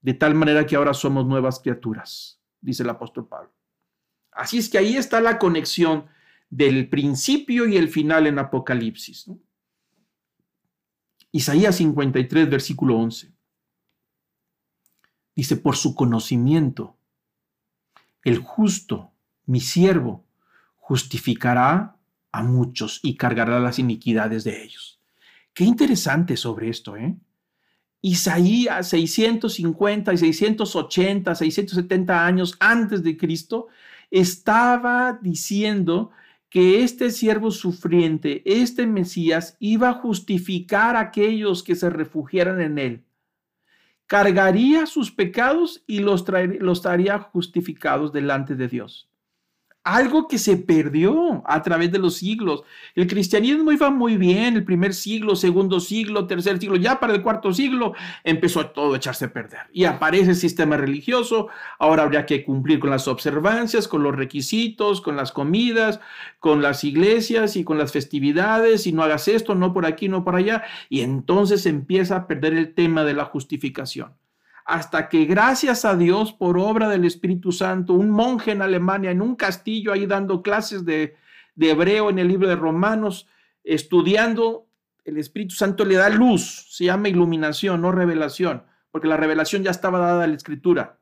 de 0.00 0.14
tal 0.14 0.34
manera 0.34 0.64
que 0.64 0.74
ahora 0.74 0.94
somos 0.94 1.26
nuevas 1.26 1.60
criaturas, 1.60 2.40
dice 2.62 2.82
el 2.82 2.88
apóstol 2.88 3.28
Pablo. 3.28 3.52
Así 4.32 4.56
es 4.56 4.70
que 4.70 4.78
ahí 4.78 4.96
está 4.96 5.20
la 5.20 5.38
conexión 5.38 6.06
del 6.48 6.88
principio 6.88 7.68
y 7.68 7.76
el 7.76 7.90
final 7.90 8.26
en 8.26 8.38
Apocalipsis. 8.38 9.30
Isaías 11.30 11.76
53, 11.76 12.48
versículo 12.48 12.96
11. 12.96 13.34
Dice, 15.36 15.56
por 15.56 15.76
su 15.76 15.94
conocimiento, 15.94 16.96
el 18.22 18.38
justo, 18.38 19.12
mi 19.44 19.60
siervo, 19.60 20.24
justificará 20.76 21.93
a 22.34 22.42
muchos 22.42 23.00
y 23.02 23.16
cargará 23.16 23.60
las 23.60 23.78
iniquidades 23.78 24.44
de 24.44 24.62
ellos. 24.62 25.00
Qué 25.52 25.64
interesante 25.64 26.36
sobre 26.36 26.68
esto, 26.68 26.96
¿eh? 26.96 27.14
Isaías 28.00 28.88
650 28.88 30.12
y 30.12 30.18
680, 30.18 31.34
670 31.34 32.26
años 32.26 32.56
antes 32.60 33.02
de 33.02 33.16
Cristo, 33.16 33.68
estaba 34.10 35.18
diciendo 35.22 36.10
que 36.50 36.82
este 36.82 37.10
siervo 37.10 37.50
sufriente, 37.50 38.42
este 38.44 38.86
Mesías, 38.86 39.56
iba 39.58 39.88
a 39.88 39.94
justificar 39.94 40.96
a 40.96 41.00
aquellos 41.00 41.62
que 41.62 41.76
se 41.76 41.88
refugiaran 41.88 42.60
en 42.60 42.78
él 42.78 43.04
cargaría 44.06 44.86
sus 44.86 45.10
pecados 45.10 45.82
y 45.86 46.00
los, 46.00 46.24
traería, 46.24 46.60
los 46.60 46.78
estaría 46.78 47.18
justificados 47.18 48.12
delante 48.12 48.54
de 48.54 48.68
Dios 48.68 49.08
algo 49.84 50.26
que 50.28 50.38
se 50.38 50.56
perdió 50.56 51.42
a 51.46 51.62
través 51.62 51.92
de 51.92 51.98
los 51.98 52.16
siglos. 52.16 52.62
El 52.94 53.06
cristianismo 53.06 53.70
iba 53.70 53.90
muy 53.90 54.16
bien, 54.16 54.56
el 54.56 54.64
primer 54.64 54.94
siglo, 54.94 55.36
segundo 55.36 55.78
siglo, 55.78 56.26
tercer 56.26 56.58
siglo, 56.58 56.76
ya 56.76 56.98
para 56.98 57.12
el 57.12 57.22
cuarto 57.22 57.52
siglo 57.52 57.92
empezó 58.24 58.66
todo 58.66 58.94
a 58.94 58.96
echarse 58.96 59.26
a 59.26 59.32
perder. 59.32 59.60
Y 59.72 59.84
aparece 59.84 60.30
el 60.30 60.36
sistema 60.36 60.78
religioso, 60.78 61.48
ahora 61.78 62.02
habría 62.04 62.24
que 62.24 62.44
cumplir 62.44 62.80
con 62.80 62.90
las 62.90 63.06
observancias, 63.06 63.86
con 63.86 64.02
los 64.02 64.16
requisitos, 64.16 65.02
con 65.02 65.16
las 65.16 65.32
comidas, 65.32 66.00
con 66.40 66.62
las 66.62 66.82
iglesias 66.82 67.56
y 67.56 67.64
con 67.64 67.76
las 67.76 67.92
festividades, 67.92 68.86
y 68.86 68.92
no 68.92 69.02
hagas 69.02 69.28
esto, 69.28 69.54
no 69.54 69.74
por 69.74 69.84
aquí, 69.84 70.08
no 70.08 70.24
por 70.24 70.36
allá, 70.36 70.64
y 70.88 71.00
entonces 71.00 71.66
empieza 71.66 72.16
a 72.16 72.26
perder 72.26 72.54
el 72.54 72.74
tema 72.74 73.04
de 73.04 73.14
la 73.14 73.26
justificación 73.26 74.14
hasta 74.64 75.08
que 75.08 75.26
gracias 75.26 75.84
a 75.84 75.96
Dios, 75.96 76.32
por 76.32 76.58
obra 76.58 76.88
del 76.88 77.04
Espíritu 77.04 77.52
Santo, 77.52 77.92
un 77.92 78.10
monje 78.10 78.52
en 78.52 78.62
Alemania, 78.62 79.10
en 79.10 79.20
un 79.20 79.36
castillo, 79.36 79.92
ahí 79.92 80.06
dando 80.06 80.42
clases 80.42 80.84
de, 80.84 81.16
hebreo 81.56 82.08
en 82.08 82.18
el 82.18 82.28
libro 82.28 82.48
de 82.48 82.56
Romanos, 82.56 83.28
estudiando, 83.62 84.66
el 85.04 85.18
Espíritu 85.18 85.54
Santo 85.54 85.84
le 85.84 85.96
da 85.96 86.08
luz, 86.08 86.66
se 86.70 86.84
llama 86.86 87.10
iluminación, 87.10 87.82
no 87.82 87.92
revelación, 87.92 88.64
porque 88.90 89.06
la 89.06 89.18
revelación 89.18 89.62
ya 89.62 89.70
estaba 89.70 89.98
dada 89.98 90.24
a 90.24 90.26
la 90.26 90.34
Escritura. 90.34 90.98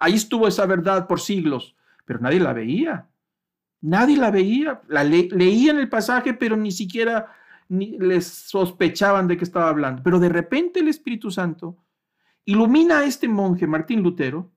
Ahí 0.00 0.14
estuvo 0.14 0.48
esa 0.48 0.66
verdad 0.66 1.06
por 1.06 1.20
siglos, 1.20 1.76
pero 2.04 2.18
nadie 2.18 2.40
la 2.40 2.52
veía. 2.52 3.06
Nadie 3.80 4.16
la 4.16 4.32
veía. 4.32 4.80
La 4.88 5.04
leían 5.04 5.78
el 5.78 5.88
pasaje, 5.88 6.34
pero 6.34 6.56
ni 6.56 6.72
siquiera 6.72 7.32
ni 7.68 7.98
les 7.98 8.26
sospechaban 8.26 9.28
de 9.28 9.36
qué 9.36 9.44
estaba 9.44 9.68
hablando. 9.68 10.02
Pero 10.02 10.18
de 10.18 10.28
repente 10.28 10.80
el 10.80 10.88
Espíritu 10.88 11.30
Santo 11.30 11.76
ilumina 12.48 13.00
a 13.00 13.04
este 13.04 13.28
monje, 13.28 13.66
Martín 13.66 14.02
Lutero, 14.02 14.50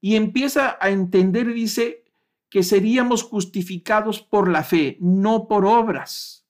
y 0.00 0.16
empieza 0.16 0.78
a 0.80 0.88
entender, 0.88 1.52
dice, 1.52 2.02
que 2.48 2.62
seríamos 2.62 3.22
justificados 3.22 4.22
por 4.22 4.48
la 4.48 4.62
fe, 4.64 4.96
no 5.00 5.46
por 5.46 5.66
obras. 5.66 6.46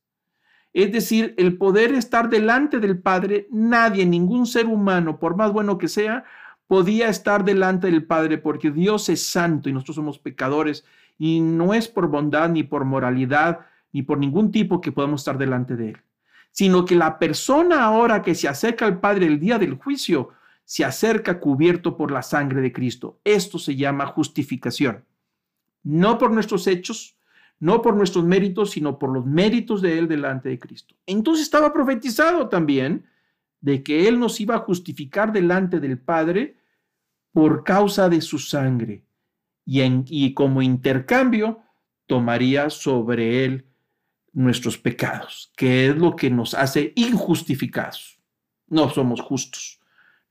Es 0.73 0.93
decir, 0.93 1.35
el 1.39 1.59
poder 1.59 1.93
estar 1.93 2.31
delante 2.31 2.79
del 2.79 3.01
Padre, 3.01 3.49
nadie, 3.51 4.07
ningún 4.07 4.47
ser 4.47 4.67
humano, 4.67 5.19
por 5.19 5.35
más 5.35 5.53
bueno 5.53 5.77
que 5.77 5.89
sea, 5.89 6.23
podía 6.69 7.09
estar 7.09 7.45
delante 7.45 7.89
del 7.89 8.05
Padre 8.05 8.39
porque 8.39 8.71
Dios 8.71 9.09
es 9.09 9.25
santo 9.25 9.69
y 9.69 9.73
nosotros 9.73 9.97
somos 9.97 10.21
pecadores 10.21 10.85
y 11.19 11.41
no 11.41 11.75
es 11.75 11.89
por 11.89 12.07
bondad 12.07 12.49
ni 12.51 12.63
por 12.63 12.85
moralidad 12.85 13.67
ni 13.91 14.03
por 14.03 14.19
ningún 14.19 14.53
tipo 14.53 14.81
que 14.81 14.93
podamos 14.93 15.23
estar 15.23 15.37
delante 15.37 15.75
de 15.75 15.89
Él, 15.89 15.97
sino 16.53 16.85
que 16.85 16.95
la 16.95 17.19
persona 17.19 17.83
ahora 17.83 18.23
que 18.23 18.37
se 18.37 18.47
acerca 18.47 18.87
al 18.87 19.01
Padre 19.01 19.27
el 19.27 19.41
día 19.41 19.59
del 19.59 19.75
juicio 19.75 20.31
se 20.67 20.85
acerca 20.85 21.39
cubierto 21.39 21.97
por 21.97 22.11
la 22.11 22.23
sangre 22.23 22.61
de 22.61 22.73
Cristo. 22.73 23.21
Esto 23.23 23.59
se 23.59 23.77
llama 23.77 24.07
justificación. 24.07 25.05
No 25.85 26.19
por 26.19 26.33
nuestros 26.33 26.67
hechos, 26.67 27.17
no 27.61 27.81
por 27.81 27.97
nuestros 27.97 28.25
méritos, 28.25 28.73
sino 28.73 28.99
por 28.99 29.11
los 29.11 29.25
méritos 29.25 29.81
de 29.81 29.97
Él 29.97 30.09
delante 30.09 30.49
de 30.49 30.59
Cristo. 30.59 30.97
Entonces 31.07 31.45
estaba 31.45 31.73
profetizado 31.73 32.49
también 32.49 33.07
de 33.61 33.85
que 33.85 34.09
Él 34.09 34.19
nos 34.19 34.41
iba 34.41 34.57
a 34.57 34.61
justificar 34.61 35.33
delante 35.33 35.79
del 35.79 35.99
Padre 35.99 36.57
por 37.31 37.63
causa 37.63 38.09
de 38.09 38.21
su 38.21 38.41
sangre 38.41 39.05
y, 39.65 40.35
como 40.35 40.63
intercambio 40.63 41.63
tomaría 42.07 42.71
sobre 42.71 43.45
Él 43.45 43.67
nuestros 44.33 44.79
pecados, 44.79 45.53
que 45.57 45.87
es 45.87 45.97
lo 45.97 46.17
que 46.17 46.29
nos 46.29 46.55
hace 46.55 46.93
injustificados. 46.97 48.19
No 48.67 48.91
somos 48.91 49.21
justos. 49.21 49.81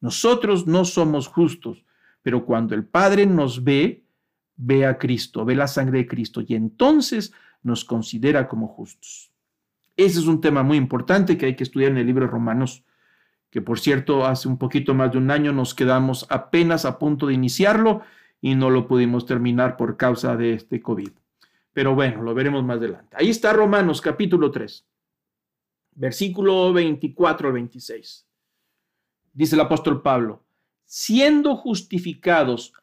Nosotros 0.02 0.68
no 0.68 0.86
somos 0.86 1.28
justos, 1.28 1.86
pero 2.22 2.46
cuando 2.46 2.76
el 2.76 2.86
Padre 2.86 3.26
nos 3.26 3.64
ve, 3.64 4.04
ve 4.56 4.86
a 4.86 4.98
Cristo, 4.98 5.46
ve 5.46 5.56
la 5.56 5.68
sangre 5.68 6.00
de 6.00 6.08
Cristo 6.08 6.42
y 6.46 6.56
entonces 6.56 7.34
nos 7.62 7.86
considera 7.86 8.48
como 8.48 8.68
justos. 8.68 9.32
Ese 9.98 10.20
es 10.20 10.28
un 10.28 10.42
tema 10.42 10.64
muy 10.64 10.78
importante 10.78 11.38
que 11.38 11.46
hay 11.46 11.56
que 11.56 11.64
estudiar 11.64 11.92
en 11.92 11.98
el 11.98 12.06
libro 12.06 12.26
de 12.26 12.32
Romanos, 12.32 12.84
que 13.50 13.62
por 13.62 13.80
cierto 13.80 14.26
hace 14.26 14.48
un 14.48 14.58
poquito 14.58 14.94
más 14.94 15.12
de 15.12 15.18
un 15.18 15.32
año 15.32 15.54
nos 15.54 15.74
quedamos 15.74 16.28
apenas 16.30 16.86
a 16.86 17.00
punto 17.00 17.28
de 17.28 17.34
iniciarlo 17.34 18.02
y 18.42 18.56
no 18.56 18.70
lo 18.70 18.88
pudimos 18.88 19.26
terminar 19.26 19.78
por 19.78 19.98
causa 19.98 20.36
de 20.36 20.54
este 20.54 20.82
COVID. 20.82 21.12
Pero 21.74 21.96
bueno, 21.96 22.22
lo 22.22 22.34
veremos 22.34 22.64
más 22.64 22.78
adelante. 22.78 23.16
Ahí 23.18 23.30
está 23.30 23.54
Romanos 23.54 24.02
capítulo 24.02 24.52
3, 24.52 24.86
versículo 25.96 26.74
24 26.74 27.48
al 27.48 27.54
26 27.54 28.26
dice 29.36 29.56
el 29.56 29.62
apóstol 29.62 30.02
Pablo, 30.02 30.44
siendo 30.86 31.56
justificados, 31.56 32.74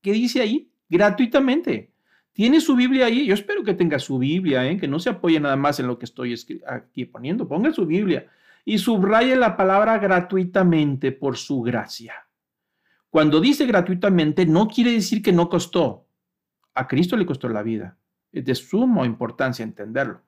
¿qué 0.00 0.12
dice 0.12 0.40
ahí? 0.40 0.72
Gratuitamente. 0.88 1.92
Tiene 2.32 2.60
su 2.60 2.74
Biblia 2.74 3.06
ahí. 3.06 3.26
Yo 3.26 3.34
espero 3.34 3.62
que 3.62 3.74
tenga 3.74 3.98
su 3.98 4.18
Biblia, 4.18 4.68
¿eh? 4.68 4.78
que 4.78 4.88
no 4.88 4.98
se 4.98 5.10
apoye 5.10 5.38
nada 5.38 5.56
más 5.56 5.78
en 5.78 5.86
lo 5.86 5.98
que 5.98 6.06
estoy 6.06 6.34
aquí 6.66 7.04
poniendo. 7.04 7.46
Ponga 7.46 7.72
su 7.72 7.84
Biblia 7.84 8.26
y 8.64 8.78
subraye 8.78 9.36
la 9.36 9.56
palabra 9.56 9.98
gratuitamente 9.98 11.12
por 11.12 11.36
su 11.36 11.62
gracia. 11.62 12.14
Cuando 13.10 13.40
dice 13.40 13.66
gratuitamente, 13.66 14.46
no 14.46 14.68
quiere 14.68 14.92
decir 14.92 15.22
que 15.22 15.32
no 15.32 15.48
costó. 15.48 16.06
A 16.74 16.86
Cristo 16.86 17.16
le 17.16 17.26
costó 17.26 17.48
la 17.48 17.62
vida. 17.62 17.98
Es 18.30 18.44
de 18.44 18.54
suma 18.54 19.04
importancia 19.04 19.64
entenderlo 19.64 20.22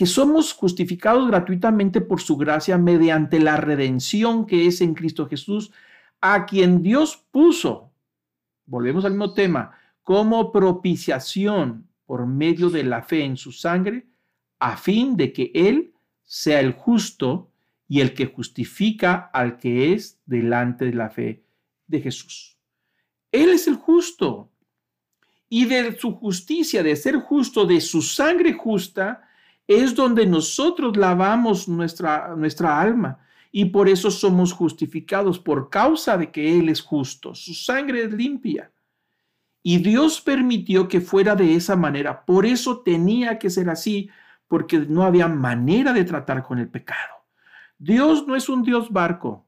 que 0.00 0.06
somos 0.06 0.54
justificados 0.54 1.28
gratuitamente 1.28 2.00
por 2.00 2.22
su 2.22 2.38
gracia 2.38 2.78
mediante 2.78 3.38
la 3.38 3.58
redención 3.58 4.46
que 4.46 4.66
es 4.66 4.80
en 4.80 4.94
Cristo 4.94 5.28
Jesús, 5.28 5.72
a 6.22 6.46
quien 6.46 6.80
Dios 6.80 7.22
puso, 7.30 7.92
volvemos 8.64 9.04
al 9.04 9.10
mismo 9.10 9.34
tema, 9.34 9.72
como 10.02 10.52
propiciación 10.52 11.86
por 12.06 12.24
medio 12.24 12.70
de 12.70 12.82
la 12.82 13.02
fe 13.02 13.26
en 13.26 13.36
su 13.36 13.52
sangre, 13.52 14.06
a 14.58 14.78
fin 14.78 15.18
de 15.18 15.34
que 15.34 15.52
Él 15.54 15.92
sea 16.24 16.60
el 16.60 16.72
justo 16.72 17.50
y 17.86 18.00
el 18.00 18.14
que 18.14 18.24
justifica 18.24 19.28
al 19.34 19.58
que 19.58 19.92
es 19.92 20.18
delante 20.24 20.86
de 20.86 20.94
la 20.94 21.10
fe 21.10 21.44
de 21.86 22.00
Jesús. 22.00 22.56
Él 23.30 23.50
es 23.50 23.68
el 23.68 23.74
justo. 23.74 24.50
Y 25.50 25.66
de 25.66 25.94
su 25.98 26.14
justicia, 26.14 26.82
de 26.82 26.96
ser 26.96 27.16
justo, 27.16 27.66
de 27.66 27.82
su 27.82 28.00
sangre 28.00 28.54
justa, 28.54 29.26
es 29.70 29.94
donde 29.94 30.26
nosotros 30.26 30.96
lavamos 30.96 31.68
nuestra, 31.68 32.34
nuestra 32.34 32.80
alma 32.80 33.20
y 33.52 33.66
por 33.66 33.88
eso 33.88 34.10
somos 34.10 34.52
justificados 34.52 35.38
por 35.38 35.70
causa 35.70 36.18
de 36.18 36.32
que 36.32 36.58
Él 36.58 36.68
es 36.68 36.80
justo. 36.80 37.36
Su 37.36 37.54
sangre 37.54 38.02
es 38.02 38.12
limpia. 38.12 38.72
Y 39.62 39.78
Dios 39.78 40.20
permitió 40.20 40.88
que 40.88 41.00
fuera 41.00 41.36
de 41.36 41.54
esa 41.54 41.76
manera. 41.76 42.24
Por 42.24 42.46
eso 42.46 42.80
tenía 42.80 43.38
que 43.38 43.48
ser 43.48 43.70
así, 43.70 44.10
porque 44.48 44.80
no 44.80 45.04
había 45.04 45.28
manera 45.28 45.92
de 45.92 46.02
tratar 46.02 46.42
con 46.42 46.58
el 46.58 46.68
pecado. 46.68 47.24
Dios 47.78 48.26
no 48.26 48.34
es 48.34 48.48
un 48.48 48.64
Dios 48.64 48.90
barco. 48.90 49.46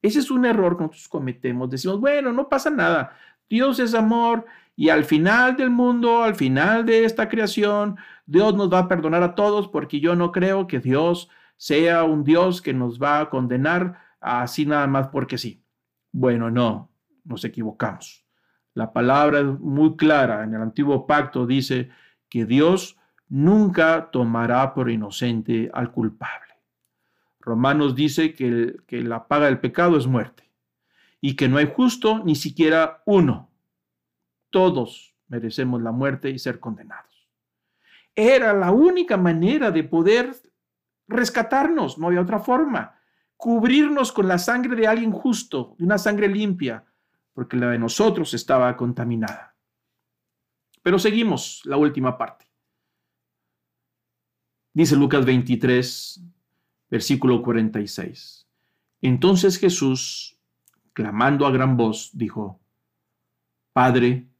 Ese 0.00 0.20
es 0.20 0.30
un 0.30 0.44
error 0.44 0.76
que 0.76 0.84
nosotros 0.84 1.08
cometemos. 1.08 1.68
Decimos, 1.70 1.98
bueno, 1.98 2.32
no 2.32 2.48
pasa 2.48 2.70
nada. 2.70 3.16
Dios 3.48 3.80
es 3.80 3.94
amor 3.94 4.46
y 4.76 4.90
al 4.90 5.04
final 5.04 5.56
del 5.56 5.70
mundo, 5.70 6.22
al 6.22 6.34
final 6.34 6.84
de 6.84 7.04
esta 7.04 7.28
creación, 7.30 7.96
Dios 8.26 8.54
nos 8.54 8.70
va 8.70 8.80
a 8.80 8.88
perdonar 8.88 9.22
a 9.22 9.34
todos 9.34 9.68
porque 9.68 10.00
yo 10.00 10.14
no 10.14 10.32
creo 10.32 10.66
que 10.66 10.80
Dios 10.80 11.30
sea 11.56 12.04
un 12.04 12.22
Dios 12.22 12.60
que 12.60 12.74
nos 12.74 13.00
va 13.00 13.20
a 13.20 13.30
condenar 13.30 13.98
así 14.20 14.66
nada 14.66 14.86
más 14.86 15.08
porque 15.08 15.38
sí. 15.38 15.64
Bueno, 16.12 16.50
no, 16.50 16.90
nos 17.24 17.42
equivocamos. 17.44 18.26
La 18.74 18.92
palabra 18.92 19.40
es 19.40 19.46
muy 19.46 19.96
clara 19.96 20.44
en 20.44 20.52
el 20.52 20.60
antiguo 20.60 21.06
pacto, 21.06 21.46
dice 21.46 21.88
que 22.28 22.44
Dios 22.44 22.98
nunca 23.28 24.10
tomará 24.10 24.74
por 24.74 24.90
inocente 24.90 25.70
al 25.72 25.90
culpable. 25.90 26.54
Romanos 27.40 27.94
dice 27.94 28.34
que, 28.34 28.76
que 28.86 29.02
la 29.02 29.26
paga 29.26 29.46
del 29.46 29.60
pecado 29.60 29.96
es 29.96 30.06
muerte 30.06 30.50
y 31.22 31.34
que 31.34 31.48
no 31.48 31.56
hay 31.56 31.72
justo 31.74 32.22
ni 32.24 32.34
siquiera 32.34 33.02
uno. 33.06 33.48
Todos 34.56 35.14
merecemos 35.28 35.82
la 35.82 35.92
muerte 35.92 36.30
y 36.30 36.38
ser 36.38 36.60
condenados. 36.60 37.28
Era 38.14 38.54
la 38.54 38.70
única 38.70 39.18
manera 39.18 39.70
de 39.70 39.84
poder 39.84 40.34
rescatarnos, 41.06 41.98
no 41.98 42.06
había 42.06 42.22
otra 42.22 42.38
forma. 42.38 42.98
Cubrirnos 43.36 44.12
con 44.12 44.26
la 44.26 44.38
sangre 44.38 44.74
de 44.74 44.86
alguien 44.86 45.12
justo, 45.12 45.74
de 45.76 45.84
una 45.84 45.98
sangre 45.98 46.28
limpia, 46.28 46.86
porque 47.34 47.58
la 47.58 47.68
de 47.68 47.78
nosotros 47.78 48.32
estaba 48.32 48.74
contaminada. 48.78 49.54
Pero 50.82 50.98
seguimos 50.98 51.60
la 51.66 51.76
última 51.76 52.16
parte. 52.16 52.46
Dice 54.72 54.96
Lucas 54.96 55.26
23, 55.26 56.24
versículo 56.88 57.42
46. 57.42 58.48
Entonces 59.02 59.58
Jesús, 59.58 60.40
clamando 60.94 61.44
a 61.44 61.50
gran 61.50 61.76
voz, 61.76 62.08
dijo, 62.14 62.58
Padre, 63.74 64.30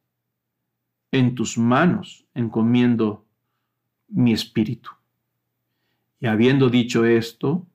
en 1.13 1.35
tus 1.35 1.59
manos 1.59 2.27
encomiendo 2.35 3.25
mi 4.09 4.33
espíritu. 4.33 4.91
Y 6.21 6.27
habiendo 6.27 6.69
dicho 6.71 7.05
esto, 7.05 7.67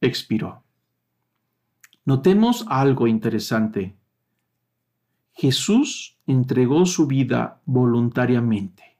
expiró. 0.00 0.62
Notemos 2.04 2.66
algo 2.68 3.06
interesante. 3.06 3.96
Jesús 5.32 6.18
entregó 6.26 6.86
su 6.86 7.06
vida 7.06 7.60
voluntariamente. 7.64 8.98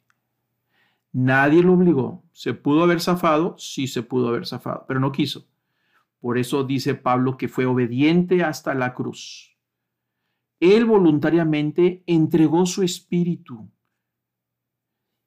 Nadie 1.12 1.62
lo 1.62 1.74
obligó. 1.74 2.24
¿Se 2.32 2.54
pudo 2.54 2.82
haber 2.82 3.00
zafado? 3.00 3.54
Sí, 3.58 3.86
se 3.86 4.02
pudo 4.02 4.28
haber 4.28 4.46
zafado, 4.46 4.84
pero 4.88 4.98
no 4.98 5.12
quiso. 5.12 5.46
Por 6.20 6.38
eso 6.38 6.64
dice 6.64 6.94
Pablo 6.94 7.36
que 7.36 7.48
fue 7.48 7.66
obediente 7.66 8.42
hasta 8.42 8.74
la 8.74 8.94
cruz. 8.94 9.53
Él 10.64 10.86
voluntariamente 10.86 12.02
entregó 12.06 12.64
su 12.64 12.82
espíritu 12.82 13.68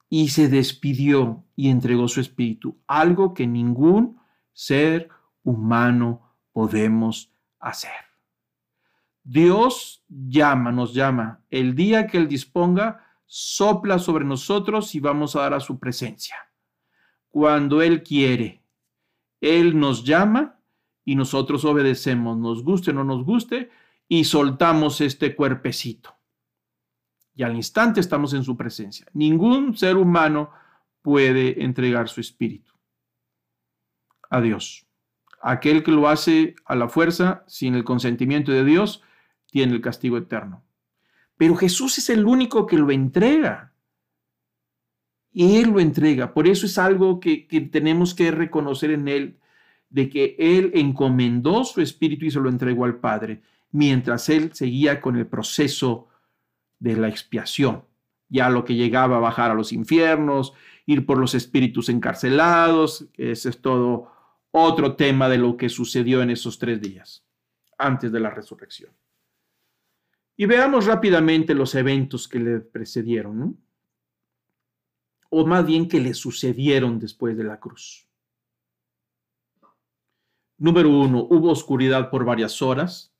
y 0.09 0.29
se 0.29 0.49
despidió 0.49 1.45
y 1.55 1.69
entregó 1.69 2.07
su 2.07 2.21
espíritu, 2.21 2.79
algo 2.87 3.35
que 3.35 3.45
ningún 3.45 4.19
ser 4.51 5.09
humano 5.43 6.33
podemos 6.51 7.31
hacer. 7.59 7.91
Dios 9.23 10.03
llama, 10.09 10.71
nos 10.71 10.95
llama. 10.95 11.43
El 11.51 11.75
día 11.75 12.07
que 12.07 12.17
Él 12.17 12.27
disponga, 12.27 13.05
sopla 13.27 13.99
sobre 13.99 14.25
nosotros 14.25 14.95
y 14.95 14.99
vamos 14.99 15.35
a 15.35 15.41
dar 15.41 15.53
a 15.53 15.59
su 15.59 15.77
presencia. 15.77 16.35
Cuando 17.27 17.83
Él 17.83 18.01
quiere, 18.01 18.63
Él 19.39 19.77
nos 19.79 20.03
llama 20.03 20.59
y 21.05 21.13
nosotros 21.13 21.63
obedecemos, 21.63 22.39
nos 22.39 22.63
guste 22.63 22.89
o 22.89 22.93
no 22.95 23.03
nos 23.03 23.23
guste, 23.23 23.69
y 24.07 24.23
soltamos 24.23 25.01
este 25.01 25.35
cuerpecito 25.35 26.17
y 27.37 27.43
al 27.43 27.55
instante 27.55 27.99
estamos 27.99 28.33
en 28.33 28.43
su 28.43 28.57
presencia. 28.57 29.05
Ningún 29.13 29.77
ser 29.77 29.95
humano 29.95 30.49
puede 31.03 31.63
entregar 31.63 32.09
su 32.09 32.19
espíritu 32.19 32.73
a 34.31 34.41
Dios. 34.41 34.87
Aquel 35.39 35.83
que 35.83 35.91
lo 35.91 36.09
hace 36.09 36.55
a 36.65 36.75
la 36.75 36.89
fuerza, 36.89 37.43
sin 37.45 37.75
el 37.75 37.83
consentimiento 37.83 38.51
de 38.51 38.65
Dios, 38.65 39.03
tiene 39.51 39.73
el 39.73 39.81
castigo 39.81 40.17
eterno. 40.17 40.65
Pero 41.37 41.55
Jesús 41.55 41.99
es 41.99 42.09
el 42.09 42.25
único 42.25 42.65
que 42.65 42.77
lo 42.79 42.89
entrega. 42.89 43.71
Él 45.31 45.69
lo 45.69 45.79
entrega. 45.79 46.33
Por 46.33 46.47
eso 46.47 46.65
es 46.65 46.79
algo 46.79 47.19
que, 47.19 47.47
que 47.47 47.61
tenemos 47.61 48.15
que 48.15 48.31
reconocer 48.31 48.89
en 48.89 49.07
Él, 49.07 49.39
de 49.91 50.09
que 50.09 50.35
Él 50.39 50.71
encomendó 50.73 51.63
su 51.63 51.81
espíritu 51.81 52.25
y 52.25 52.31
se 52.31 52.39
lo 52.39 52.49
entregó 52.49 52.85
al 52.85 52.99
Padre, 52.99 53.43
mientras 53.77 54.27
Él 54.29 54.53
seguía 54.53 54.99
con 54.99 55.17
el 55.17 55.27
proceso 55.27 56.07
de 56.79 56.95
la 56.97 57.07
expiación, 57.07 57.85
ya 58.27 58.49
lo 58.49 58.65
que 58.65 58.73
llegaba 58.73 59.17
a 59.17 59.19
bajar 59.19 59.51
a 59.51 59.53
los 59.53 59.71
infiernos, 59.71 60.53
ir 60.87 61.05
por 61.05 61.19
los 61.19 61.35
espíritus 61.35 61.87
encarcelados, 61.89 63.07
ese 63.15 63.49
es 63.49 63.61
todo 63.61 64.11
otro 64.49 64.95
tema 64.95 65.29
de 65.29 65.37
lo 65.37 65.55
que 65.57 65.69
sucedió 65.69 66.23
en 66.23 66.31
esos 66.31 66.57
tres 66.57 66.81
días, 66.81 67.23
antes 67.77 68.11
de 68.11 68.19
la 68.19 68.31
resurrección. 68.31 68.91
Y 70.35 70.47
veamos 70.47 70.85
rápidamente 70.85 71.53
los 71.53 71.75
eventos 71.75 72.27
que 72.27 72.39
le 72.39 72.59
precedieron, 72.59 73.59
o 75.29 75.45
más 75.45 75.65
bien 75.65 75.87
que 75.87 75.99
le 75.99 76.15
sucedieron 76.15 76.97
después 76.97 77.37
de 77.37 77.43
la 77.43 77.59
cruz. 77.59 78.07
Número 80.57 80.89
uno, 80.89 81.27
hubo 81.29 81.51
oscuridad 81.51 82.09
por 82.09 82.25
varias 82.25 82.61
horas, 82.63 83.13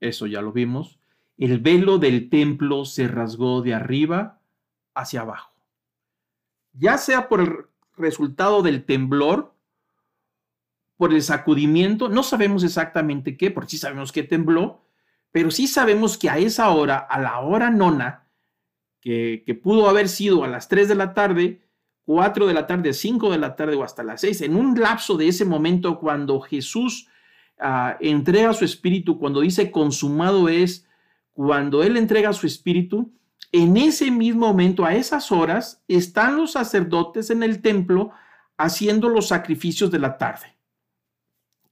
eso 0.00 0.26
ya 0.26 0.42
lo 0.42 0.52
vimos 0.52 1.00
el 1.40 1.58
velo 1.58 1.98
del 1.98 2.28
templo 2.28 2.84
se 2.84 3.08
rasgó 3.08 3.62
de 3.62 3.72
arriba 3.72 4.40
hacia 4.94 5.22
abajo. 5.22 5.54
Ya 6.74 6.98
sea 6.98 7.30
por 7.30 7.40
el 7.40 7.56
resultado 7.96 8.62
del 8.62 8.84
temblor, 8.84 9.54
por 10.98 11.14
el 11.14 11.22
sacudimiento, 11.22 12.10
no 12.10 12.22
sabemos 12.22 12.62
exactamente 12.62 13.38
qué, 13.38 13.50
porque 13.50 13.70
sí 13.70 13.78
sabemos 13.78 14.12
que 14.12 14.22
tembló, 14.22 14.84
pero 15.32 15.50
sí 15.50 15.66
sabemos 15.66 16.18
que 16.18 16.28
a 16.28 16.36
esa 16.36 16.68
hora, 16.70 16.98
a 16.98 17.18
la 17.18 17.40
hora 17.40 17.70
nona, 17.70 18.26
que, 19.00 19.42
pudo 19.62 19.88
haber 19.88 20.10
sido 20.10 20.44
a 20.44 20.48
las 20.48 20.68
3 20.68 20.88
de 20.88 20.94
la 20.94 21.14
tarde, 21.14 21.62
4 22.04 22.46
de 22.48 22.52
la 22.52 22.66
tarde, 22.66 22.92
5 22.92 23.30
de 23.30 23.38
la 23.38 23.56
tarde 23.56 23.76
o 23.76 23.82
hasta 23.82 24.02
las 24.02 24.20
6, 24.20 24.42
en 24.42 24.56
un 24.56 24.78
lapso 24.78 25.16
de 25.16 25.28
ese 25.28 25.46
momento 25.46 25.98
cuando 25.98 26.38
Jesús 26.40 27.08
ah, 27.60 27.96
entrega 28.00 28.52
su 28.52 28.64
espíritu, 28.64 29.18
cuando 29.18 29.40
dice 29.40 29.70
consumado 29.70 30.48
es, 30.48 30.86
cuando 31.32 31.82
Él 31.82 31.96
entrega 31.96 32.32
su 32.32 32.46
espíritu, 32.46 33.12
en 33.52 33.76
ese 33.76 34.10
mismo 34.10 34.46
momento, 34.46 34.84
a 34.84 34.94
esas 34.94 35.32
horas, 35.32 35.82
están 35.88 36.36
los 36.36 36.52
sacerdotes 36.52 37.30
en 37.30 37.42
el 37.42 37.60
templo 37.60 38.10
haciendo 38.56 39.08
los 39.08 39.28
sacrificios 39.28 39.90
de 39.90 39.98
la 39.98 40.18
tarde. 40.18 40.54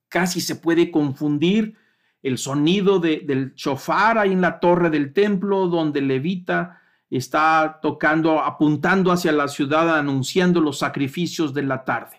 Casi 0.09 0.41
se 0.41 0.57
puede 0.57 0.91
confundir 0.91 1.77
el 2.23 2.39
sonido 2.39 2.99
del 2.99 3.55
shofar 3.55 4.19
ahí 4.19 4.33
en 4.33 4.41
la 4.41 4.59
torre 4.59 4.91
del 4.91 5.13
templo, 5.13 5.69
donde 5.69 6.01
levita 6.01 6.81
está 7.11 7.79
tocando, 7.81 8.41
apuntando 8.41 9.13
hacia 9.13 9.33
la 9.33 9.49
ciudad, 9.49 9.97
anunciando 9.97 10.61
los 10.61 10.79
sacrificios 10.79 11.55
de 11.55 11.63
la 11.63 11.85
tarde. 11.85 12.18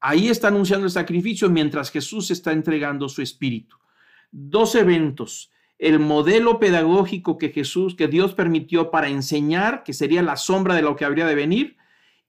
Ahí 0.00 0.28
está 0.28 0.48
anunciando 0.48 0.86
el 0.86 0.92
sacrificio 0.92 1.50
mientras 1.50 1.90
Jesús 1.90 2.30
está 2.30 2.52
entregando 2.52 3.08
su 3.08 3.22
espíritu. 3.22 3.76
Dos 4.32 4.74
eventos 4.74 5.50
el 5.80 5.98
modelo 5.98 6.60
pedagógico 6.60 7.38
que 7.38 7.48
Jesús, 7.48 7.94
que 7.94 8.06
Dios 8.06 8.34
permitió 8.34 8.90
para 8.90 9.08
enseñar, 9.08 9.82
que 9.82 9.94
sería 9.94 10.22
la 10.22 10.36
sombra 10.36 10.74
de 10.74 10.82
lo 10.82 10.94
que 10.94 11.06
habría 11.06 11.26
de 11.26 11.34
venir, 11.34 11.78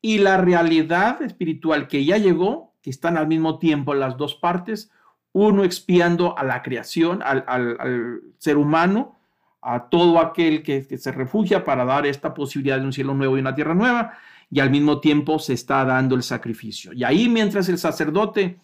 y 0.02 0.20
la 0.20 0.38
realidad 0.38 1.22
espiritual 1.22 1.88
que 1.90 2.06
ya 2.06 2.18
llegó, 2.18 2.74
que 2.82 2.90
están 2.90 3.18
al 3.18 3.28
mismo 3.28 3.60
tiempo 3.60 3.94
las 3.94 4.16
dos 4.16 4.36
partes, 4.36 4.90
uno 5.34 5.66
expiando 5.66 6.38
a 6.38 6.46
la 6.46 6.62
creación, 6.62 7.22
al, 7.24 8.22
ser 8.38 8.56
humano, 8.56 9.20
a 9.62 9.90
todo 9.90 10.20
aquel 10.20 10.64
que, 10.64 10.82
se 10.84 11.12
refugia 11.12 11.66
para 11.66 11.84
dar 11.84 12.06
esta 12.08 12.34
posibilidad 12.34 12.80
de 12.80 12.86
un 12.86 12.94
cielo 12.94 13.14
nuevo 13.14 13.38
y 13.38 13.42
una 13.42 13.54
tierra 13.54 13.76
nueva, 13.76 14.18
y 14.52 14.60
al 14.60 14.70
mismo 14.70 15.00
tiempo 15.00 15.40
se 15.40 15.54
está 15.54 15.86
dando 15.86 16.16
el 16.16 16.24
sacrificio. 16.24 16.92
Y 16.94 17.06
ahí 17.06 17.30
mientras 17.30 17.70
el 17.70 17.78
sacerdote 17.78 18.60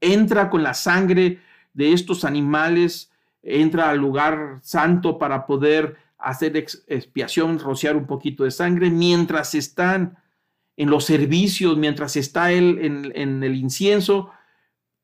entra 0.00 0.48
con 0.48 0.62
la 0.62 0.72
sangre 0.72 1.40
de 1.74 1.92
estos 1.92 2.24
animales, 2.24 3.10
entra 3.42 3.90
al 3.90 3.98
lugar 3.98 4.60
santo 4.62 5.18
para 5.18 5.44
poder 5.44 5.96
hacer 6.18 6.56
expiación, 6.56 7.58
rociar 7.58 7.96
un 7.96 8.06
poquito 8.06 8.44
de 8.44 8.52
sangre, 8.52 8.88
mientras 8.88 9.54
están 9.54 10.16
en 10.76 10.90
los 10.90 11.04
servicios, 11.04 11.76
mientras 11.76 12.16
está 12.16 12.52
él 12.52 12.78
en, 13.14 13.42
el 13.42 13.54
incienso, 13.56 14.30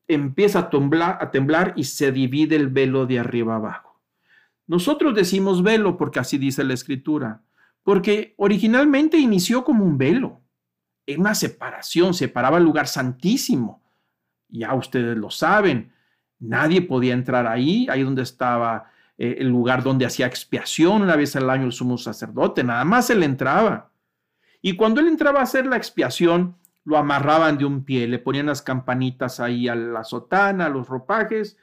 empieza 0.07 0.59
a 0.59 0.69
temblar, 0.69 1.17
a 1.19 1.31
temblar 1.31 1.73
y 1.75 1.83
se 1.83 2.11
divide 2.11 2.55
el 2.55 2.69
velo 2.69 3.05
de 3.05 3.19
arriba 3.19 3.55
abajo. 3.55 3.99
Nosotros 4.67 5.15
decimos 5.15 5.63
velo 5.63 5.97
porque 5.97 6.19
así 6.19 6.37
dice 6.37 6.63
la 6.63 6.73
escritura, 6.73 7.41
porque 7.83 8.33
originalmente 8.37 9.17
inició 9.17 9.63
como 9.63 9.83
un 9.83 9.97
velo, 9.97 10.41
en 11.05 11.19
una 11.19 11.35
separación, 11.35 12.13
separaba 12.13 12.57
el 12.57 12.63
lugar 12.63 12.87
santísimo. 12.87 13.83
Ya 14.47 14.73
ustedes 14.73 15.17
lo 15.17 15.29
saben, 15.29 15.91
nadie 16.39 16.81
podía 16.81 17.13
entrar 17.13 17.45
ahí, 17.45 17.87
ahí 17.89 18.03
donde 18.03 18.21
estaba 18.21 18.91
eh, 19.17 19.37
el 19.39 19.49
lugar 19.49 19.83
donde 19.83 20.05
hacía 20.05 20.25
expiación 20.25 21.01
una 21.01 21.15
vez 21.15 21.35
al 21.35 21.49
año 21.49 21.65
el 21.65 21.71
sumo 21.71 21.97
sacerdote, 21.97 22.63
nada 22.63 22.85
más 22.85 23.09
él 23.09 23.23
entraba. 23.23 23.91
Y 24.61 24.75
cuando 24.75 25.01
él 25.01 25.07
entraba 25.07 25.41
a 25.41 25.43
hacer 25.43 25.65
la 25.65 25.75
expiación, 25.75 26.55
lo 26.85 26.97
amarraban 26.97 27.57
de 27.57 27.65
un 27.65 27.83
pie, 27.83 28.07
le 28.07 28.19
ponían 28.19 28.47
las 28.47 28.61
campanitas 28.61 29.39
ahí 29.39 29.67
a 29.67 29.75
la 29.75 30.03
sotana, 30.03 30.65
a 30.65 30.69
los 30.69 30.87
ropajes, 30.87 31.57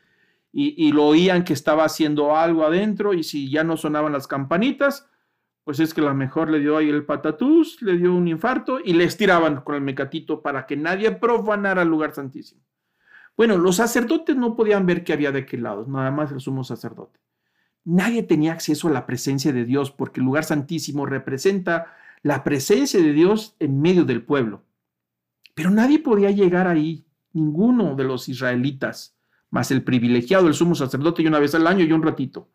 y, 0.52 0.90
lo 0.90 1.06
oían 1.06 1.44
que 1.44 1.52
estaba 1.52 1.84
haciendo 1.84 2.36
algo 2.36 2.64
adentro, 2.66 3.14
y 3.14 3.22
si 3.22 3.48
ya 3.48 3.62
no 3.62 3.76
sonaban 3.76 4.12
las 4.12 4.26
campanitas, 4.26 5.08
pues 5.64 5.80
es 5.80 5.94
que 5.94 6.00
la 6.00 6.14
mejor 6.14 6.50
le 6.50 6.58
dio 6.58 6.76
ahí 6.76 6.88
el 6.88 7.04
patatús, 7.04 7.80
le 7.82 7.96
dio 7.96 8.14
un 8.14 8.28
infarto 8.28 8.80
y 8.82 8.92
le 8.92 9.04
estiraban 9.04 9.60
con 9.60 9.74
el 9.74 9.80
mecatito 9.82 10.42
para 10.42 10.66
que 10.66 10.76
nadie 10.76 11.10
profanara 11.12 11.82
el 11.82 11.88
lugar 11.88 12.14
santísimo. 12.14 12.62
Bueno, 13.36 13.56
los 13.56 13.76
sacerdotes 13.76 14.36
no 14.36 14.56
podían 14.56 14.86
ver 14.86 15.04
qué 15.04 15.12
había 15.12 15.32
de 15.32 15.40
aquel 15.40 15.62
lado, 15.62 15.86
nada 15.86 16.10
más 16.10 16.32
el 16.32 16.40
sumo 16.40 16.64
sacerdote. 16.64 17.20
Nadie 17.84 18.22
tenía 18.22 18.52
acceso 18.52 18.88
a 18.88 18.92
la 18.92 19.06
presencia 19.06 19.52
de 19.52 19.64
Dios 19.64 19.90
porque 19.90 20.20
el 20.20 20.26
lugar 20.26 20.44
santísimo 20.44 21.06
representa 21.06 21.94
la 22.22 22.44
presencia 22.44 23.00
de 23.00 23.12
Dios 23.12 23.56
en 23.58 23.80
medio 23.80 24.04
del 24.04 24.22
pueblo. 24.22 24.62
Pero 25.54 25.70
nadie 25.70 25.98
podía 25.98 26.30
llegar 26.30 26.66
ahí, 26.66 27.06
ninguno 27.32 27.94
de 27.94 28.04
los 28.04 28.28
israelitas, 28.28 29.16
más 29.50 29.70
el 29.70 29.82
privilegiado, 29.82 30.46
el 30.46 30.54
sumo 30.54 30.74
sacerdote, 30.74 31.22
y 31.22 31.26
una 31.26 31.38
vez 31.38 31.54
al 31.54 31.66
año 31.66 31.84
y 31.84 31.92
un 31.92 32.02
ratito. 32.02 32.48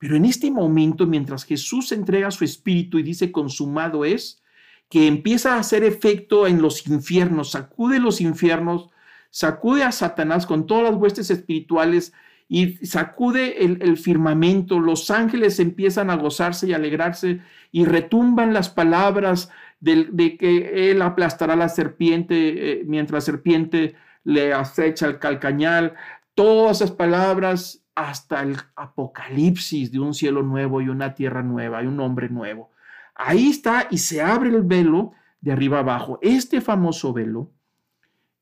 Pero 0.00 0.16
en 0.16 0.24
este 0.24 0.50
momento, 0.50 1.06
mientras 1.06 1.44
Jesús 1.44 1.92
entrega 1.92 2.30
su 2.30 2.42
espíritu 2.42 2.98
y 2.98 3.02
dice 3.02 3.30
consumado 3.30 4.06
es, 4.06 4.42
que 4.88 5.06
empieza 5.06 5.54
a 5.54 5.58
hacer 5.58 5.84
efecto 5.84 6.46
en 6.46 6.62
los 6.62 6.86
infiernos, 6.86 7.50
sacude 7.50 8.00
los 8.00 8.22
infiernos, 8.22 8.88
sacude 9.28 9.84
a 9.84 9.92
Satanás 9.92 10.46
con 10.46 10.66
todas 10.66 10.84
las 10.84 10.94
huestes 10.94 11.30
espirituales 11.30 12.14
y 12.48 12.78
sacude 12.86 13.62
el, 13.62 13.98
firmamento, 13.98 14.80
los 14.80 15.10
ángeles 15.10 15.60
empiezan 15.60 16.08
a 16.08 16.16
gozarse 16.16 16.66
y 16.66 16.72
alegrarse 16.72 17.42
y 17.70 17.84
retumban 17.84 18.54
las 18.54 18.70
palabras 18.70 19.50
de, 19.80 20.36
que 20.38 20.90
él 20.90 21.02
aplastará 21.02 21.52
a 21.52 21.56
la 21.56 21.68
serpiente 21.68 22.34
eh, 22.72 22.82
mientras 22.86 23.22
la 23.22 23.32
serpiente 23.32 23.94
le 24.24 24.54
acecha 24.54 25.06
el 25.06 25.18
calcañal, 25.18 25.94
todas 26.34 26.78
esas 26.78 26.90
palabras 26.90 27.79
hasta 27.94 28.42
el 28.42 28.56
apocalipsis 28.76 29.92
de 29.92 29.98
un 29.98 30.14
cielo 30.14 30.42
nuevo 30.42 30.80
y 30.80 30.88
una 30.88 31.14
tierra 31.14 31.42
nueva 31.42 31.82
y 31.82 31.86
un 31.86 32.00
hombre 32.00 32.28
nuevo. 32.28 32.70
Ahí 33.14 33.50
está 33.50 33.88
y 33.90 33.98
se 33.98 34.22
abre 34.22 34.50
el 34.50 34.62
velo 34.62 35.12
de 35.40 35.52
arriba 35.52 35.80
abajo. 35.80 36.18
Este 36.22 36.60
famoso 36.60 37.12
velo 37.12 37.50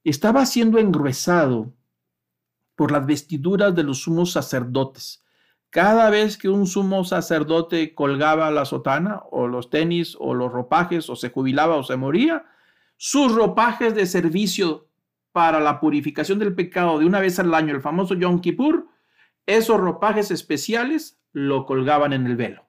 estaba 0.05 0.47
siendo 0.47 0.79
engruesado 0.79 1.75
por 2.75 2.93
las 2.93 3.07
vestiduras 3.07 3.75
de 3.75 3.83
los 3.83 4.03
sumos 4.03 4.33
sacerdotes. 4.33 5.25
Cada 5.71 6.09
vez 6.11 6.39
que 6.39 6.49
un 6.49 6.67
sumo 6.67 7.05
sacerdote 7.05 7.95
colgaba 7.95 8.51
la 8.51 8.65
sotana 8.65 9.23
o 9.31 9.47
los 9.47 9.69
tenis 9.69 10.17
o 10.19 10.33
los 10.33 10.51
ropajes 10.51 11.11
o 11.11 11.17
se 11.17 11.31
jubilaba 11.31 11.77
o 11.77 11.83
se 11.83 11.97
moría, 11.97 12.47
sus 12.97 13.35
ropajes 13.35 13.95
de 13.95 14.07
servicio 14.07 14.89
para 15.33 15.61
la 15.61 15.79
purificación 15.79 16.39
del 16.39 16.55
pecado 16.55 16.99
de 16.99 17.05
una 17.05 17.21
vez 17.21 17.39
al 17.39 17.53
año, 17.53 17.75
el 17.75 17.83
famoso 17.83 18.15
Yom 18.15 18.41
Kippur, 18.41 18.88
esos 19.49 19.81
ropajes 19.81 20.31
especiales 20.31 21.19
lo 21.33 21.65
colgaban 21.65 22.13
en 22.13 22.27
el 22.27 22.37
velo. 22.37 22.69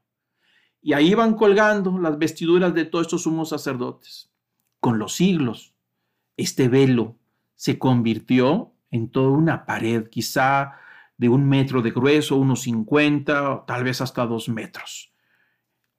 Y 0.81 0.93
ahí 0.93 1.11
iban 1.11 1.33
colgando 1.33 1.99
las 1.99 2.17
vestiduras 2.17 2.73
de 2.73 2.85
todos 2.85 3.07
estos 3.07 3.23
sumos 3.23 3.49
sacerdotes. 3.49 4.31
Con 4.79 4.97
los 4.97 5.13
siglos, 5.13 5.75
este 6.37 6.69
velo 6.69 7.17
se 7.55 7.77
convirtió 7.77 8.71
en 8.91 9.11
toda 9.11 9.31
una 9.31 9.65
pared, 9.65 10.07
quizá 10.07 10.77
de 11.17 11.27
un 11.27 11.49
metro 11.49 11.81
de 11.81 11.91
grueso, 11.91 12.37
unos 12.37 12.61
50, 12.61 13.65
tal 13.67 13.83
vez 13.83 13.99
hasta 13.99 14.25
dos 14.25 14.47
metros, 14.47 15.11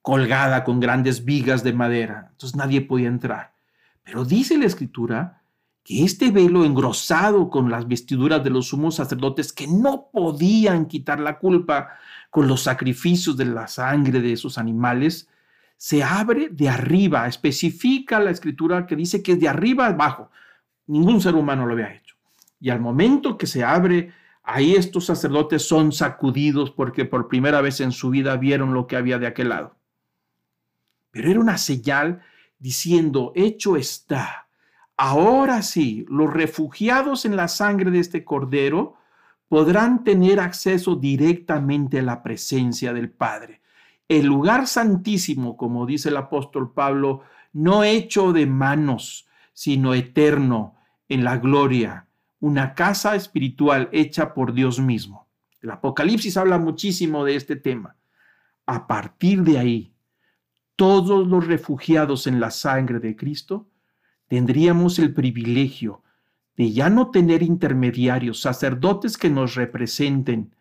colgada 0.01 0.63
con 0.63 0.79
grandes 0.79 1.25
vigas 1.25 1.63
de 1.63 1.73
madera. 1.73 2.29
Entonces 2.31 2.55
nadie 2.55 2.81
podía 2.81 3.07
entrar. 3.07 3.53
Pero 4.01 4.25
dice 4.25 4.57
la 4.57 4.65
escritura 4.65 5.40
que 5.83 6.03
este 6.03 6.31
velo 6.31 6.63
engrosado 6.63 7.49
con 7.49 7.71
las 7.71 7.87
vestiduras 7.87 8.43
de 8.43 8.49
los 8.49 8.67
sumos 8.67 8.95
sacerdotes 8.95 9.51
que 9.51 9.67
no 9.67 10.09
podían 10.11 10.85
quitar 10.85 11.19
la 11.19 11.39
culpa 11.39 11.89
con 12.29 12.47
los 12.47 12.63
sacrificios 12.63 13.35
de 13.35 13.45
la 13.45 13.67
sangre 13.67 14.21
de 14.21 14.33
esos 14.33 14.57
animales, 14.57 15.27
se 15.77 16.03
abre 16.03 16.49
de 16.49 16.69
arriba, 16.69 17.27
especifica 17.27 18.19
la 18.19 18.29
escritura 18.29 18.85
que 18.85 18.95
dice 18.95 19.23
que 19.23 19.31
es 19.31 19.39
de 19.39 19.49
arriba 19.49 19.87
abajo. 19.87 20.29
Ningún 20.85 21.19
ser 21.21 21.33
humano 21.33 21.65
lo 21.65 21.73
había 21.73 21.93
hecho. 21.93 22.15
Y 22.59 22.69
al 22.69 22.79
momento 22.79 23.37
que 23.37 23.47
se 23.47 23.63
abre, 23.63 24.13
ahí 24.43 24.75
estos 24.75 25.05
sacerdotes 25.05 25.67
son 25.67 25.91
sacudidos 25.91 26.69
porque 26.69 27.05
por 27.05 27.27
primera 27.27 27.61
vez 27.61 27.81
en 27.81 27.91
su 27.91 28.11
vida 28.11 28.37
vieron 28.37 28.75
lo 28.75 28.85
que 28.85 28.95
había 28.95 29.17
de 29.17 29.25
aquel 29.25 29.49
lado. 29.49 29.75
Pero 31.09 31.31
era 31.31 31.39
una 31.39 31.57
señal 31.57 32.21
diciendo, 32.59 33.33
hecho 33.35 33.75
está. 33.75 34.47
Ahora 35.03 35.63
sí, 35.63 36.05
los 36.09 36.31
refugiados 36.31 37.25
en 37.25 37.35
la 37.35 37.47
sangre 37.47 37.89
de 37.89 37.97
este 37.97 38.23
cordero 38.23 38.97
podrán 39.47 40.03
tener 40.03 40.39
acceso 40.39 40.95
directamente 40.95 41.97
a 41.97 42.03
la 42.03 42.21
presencia 42.21 42.93
del 42.93 43.09
Padre. 43.09 43.63
El 44.07 44.27
lugar 44.27 44.67
santísimo, 44.67 45.57
como 45.57 45.87
dice 45.87 46.09
el 46.09 46.17
apóstol 46.17 46.71
Pablo, 46.71 47.23
no 47.51 47.83
hecho 47.83 48.31
de 48.31 48.45
manos, 48.45 49.27
sino 49.53 49.95
eterno 49.95 50.75
en 51.09 51.23
la 51.23 51.39
gloria 51.39 52.07
una 52.39 52.75
casa 52.75 53.15
espiritual 53.15 53.89
hecha 53.91 54.35
por 54.35 54.53
Dios 54.53 54.79
mismo. 54.79 55.27
El 55.61 55.71
Apocalipsis 55.71 56.37
habla 56.37 56.59
muchísimo 56.59 57.25
de 57.25 57.37
este 57.37 57.55
tema. 57.55 57.95
A 58.67 58.85
partir 58.85 59.41
de 59.41 59.57
ahí, 59.57 59.95
todos 60.75 61.27
los 61.27 61.47
refugiados 61.47 62.27
en 62.27 62.39
la 62.39 62.51
sangre 62.51 62.99
de 62.99 63.15
Cristo 63.15 63.70
tendríamos 64.31 64.97
el 64.97 65.13
privilegio 65.13 66.03
de 66.55 66.71
ya 66.71 66.89
no 66.89 67.11
tener 67.11 67.43
intermediarios, 67.43 68.39
sacerdotes 68.39 69.17
que 69.17 69.29
nos 69.29 69.55
representen, 69.55 70.55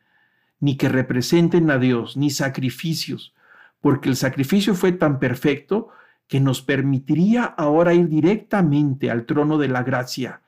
ni 0.58 0.76
que 0.76 0.88
representen 0.88 1.70
a 1.70 1.78
Dios, 1.78 2.16
ni 2.16 2.30
sacrificios, 2.30 3.32
porque 3.80 4.08
el 4.08 4.16
sacrificio 4.16 4.74
fue 4.74 4.90
tan 4.90 5.20
perfecto 5.20 5.90
que 6.26 6.40
nos 6.40 6.62
permitiría 6.62 7.44
ahora 7.44 7.94
ir 7.94 8.08
directamente 8.08 9.08
al 9.08 9.24
trono 9.24 9.56
de 9.56 9.68
la 9.68 9.84
gracia, 9.84 10.42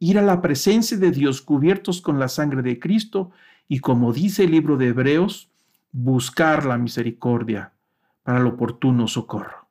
ir 0.00 0.18
a 0.18 0.22
la 0.22 0.42
presencia 0.42 0.98
de 0.98 1.12
Dios 1.12 1.42
cubiertos 1.42 2.00
con 2.00 2.18
la 2.18 2.26
sangre 2.26 2.62
de 2.62 2.80
Cristo 2.80 3.30
y 3.68 3.78
como 3.78 4.12
dice 4.12 4.42
el 4.42 4.50
libro 4.50 4.76
de 4.76 4.88
Hebreos, 4.88 5.52
buscar 5.92 6.66
la 6.66 6.78
misericordia 6.78 7.74
para 8.24 8.40
el 8.40 8.46
oportuno 8.48 9.06
socorro. 9.06 9.65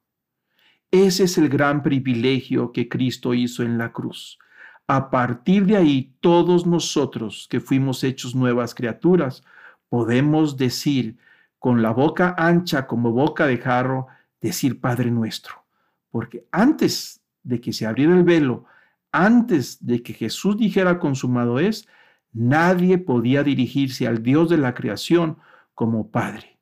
Ese 0.95 1.25
es 1.25 1.37
el 1.37 1.49
gran 1.49 1.83
privilegio 1.83 2.71
que 2.71 2.87
Cristo 2.87 3.33
hizo 3.33 3.63
en 3.63 3.77
la 3.77 3.91
cruz. 3.91 4.39
A 4.87 5.09
partir 5.09 5.65
de 5.65 5.75
ahí, 5.75 6.15
todos 6.21 6.65
nosotros 6.65 7.47
que 7.49 7.59
fuimos 7.59 8.01
hechos 8.05 8.33
nuevas 8.33 8.73
criaturas, 8.73 9.43
podemos 9.89 10.55
decir 10.55 11.17
con 11.59 11.81
la 11.81 11.91
boca 11.91 12.33
ancha 12.37 12.87
como 12.87 13.11
boca 13.11 13.45
de 13.45 13.57
jarro, 13.57 14.07
decir 14.39 14.79
Padre 14.79 15.11
nuestro. 15.11 15.65
Porque 16.11 16.47
antes 16.53 17.19
de 17.43 17.59
que 17.59 17.73
se 17.73 17.85
abriera 17.85 18.15
el 18.15 18.23
velo, 18.23 18.63
antes 19.11 19.85
de 19.85 20.01
que 20.01 20.13
Jesús 20.13 20.55
dijera 20.55 20.97
consumado 20.97 21.59
es, 21.59 21.89
nadie 22.31 22.99
podía 22.99 23.43
dirigirse 23.43 24.07
al 24.07 24.23
Dios 24.23 24.49
de 24.49 24.59
la 24.59 24.73
creación 24.73 25.39
como 25.73 26.09
Padre, 26.09 26.54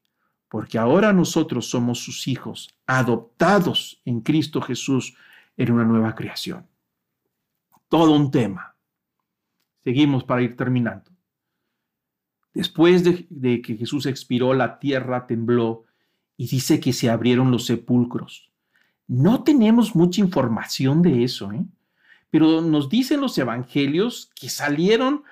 porque 0.54 0.78
ahora 0.78 1.12
nosotros 1.14 1.66
somos 1.66 1.98
sus 1.98 2.28
hijos, 2.28 2.78
adoptados 2.86 4.00
en 4.06 4.22
Cristo 4.22 4.62
Jesús 4.62 5.18
en 5.58 5.72
una 5.72 5.84
nueva 5.84 6.14
creación. 6.14 6.68
Todo 7.90 8.12
un 8.12 8.30
tema. 8.30 8.76
Seguimos 9.84 10.24
para 10.24 10.44
ir 10.44 10.56
terminando. 10.56 11.10
Después 12.54 13.04
de, 13.04 13.64
que 13.64 13.78
Jesús 13.78 14.06
expiró, 14.06 14.54
la 14.54 14.78
tierra 14.78 15.26
tembló 15.26 15.86
y 16.38 16.48
dice 16.48 16.80
que 16.80 16.94
se 16.94 17.10
abrieron 17.10 17.50
los 17.50 17.66
sepulcros. 17.66 18.52
No 19.08 19.44
tenemos 19.44 19.96
mucha 19.96 20.22
información 20.22 21.02
de 21.02 21.24
eso, 21.24 21.52
¿eh? 21.52 21.66
pero 22.30 22.62
nos 22.62 22.90
dicen 22.90 23.22
los 23.22 23.36
evangelios 23.40 24.30
que 24.40 24.50
salieron 24.50 25.24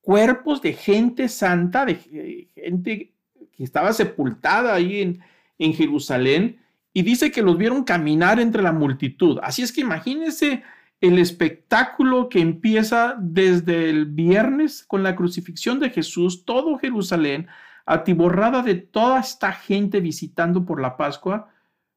cuerpos 0.00 0.62
de 0.62 0.74
gente 0.74 1.28
santa, 1.28 1.84
de 1.84 2.48
gente 2.54 3.17
que 3.56 3.64
estaba 3.64 3.92
sepultada 3.92 4.74
ahí 4.74 5.00
en, 5.00 5.20
en 5.58 5.74
Jerusalén, 5.74 6.60
y 6.92 7.02
dice 7.02 7.30
que 7.30 7.42
los 7.42 7.56
vieron 7.56 7.84
caminar 7.84 8.40
entre 8.40 8.62
la 8.62 8.72
multitud. 8.72 9.38
Así 9.42 9.62
es 9.62 9.72
que 9.72 9.82
imagínense 9.82 10.64
el 11.00 11.18
espectáculo 11.18 12.28
que 12.28 12.40
empieza 12.40 13.14
desde 13.20 13.88
el 13.88 14.06
viernes 14.06 14.84
con 14.84 15.02
la 15.02 15.14
crucifixión 15.14 15.78
de 15.78 15.90
Jesús, 15.90 16.44
todo 16.44 16.78
Jerusalén, 16.78 17.46
atiborrada 17.86 18.62
de 18.62 18.74
toda 18.74 19.20
esta 19.20 19.52
gente 19.52 20.00
visitando 20.00 20.64
por 20.64 20.80
la 20.80 20.96
Pascua, 20.96 21.48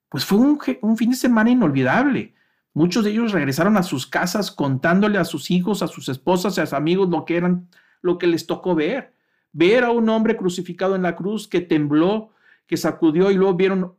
pues 0.07 0.23
fue 0.23 0.37
un, 0.37 0.59
un, 0.81 0.97
fin 0.97 1.09
de 1.09 1.15
semana 1.15 1.49
inolvidable. 1.49 2.35
Muchos 2.73 3.03
de 3.03 3.11
ellos 3.11 3.31
regresaron 3.31 3.77
a 3.77 3.83
sus 3.83 4.05
casas 4.07 4.51
contándole 4.51 5.17
a 5.17 5.25
sus 5.25 5.51
hijos, 5.51 5.81
a 5.81 5.87
sus 5.87 6.07
esposas, 6.07 6.57
a 6.57 6.65
sus 6.65 6.73
amigos 6.73 7.09
lo 7.09 7.25
que 7.25 7.37
eran, 7.37 7.67
lo 8.01 8.17
que 8.17 8.27
les 8.27 8.45
tocó 8.45 8.75
ver. 8.75 9.13
Ver 9.53 9.83
a 9.83 9.91
un 9.91 10.07
hombre 10.09 10.37
crucificado 10.37 10.95
en 10.95 11.01
la 11.01 11.15
cruz 11.15 11.47
que 11.47 11.61
tembló, 11.61 12.31
que 12.67 12.77
sacudió 12.77 13.31
y 13.31 13.35
luego 13.35 13.55
vieron 13.55 13.95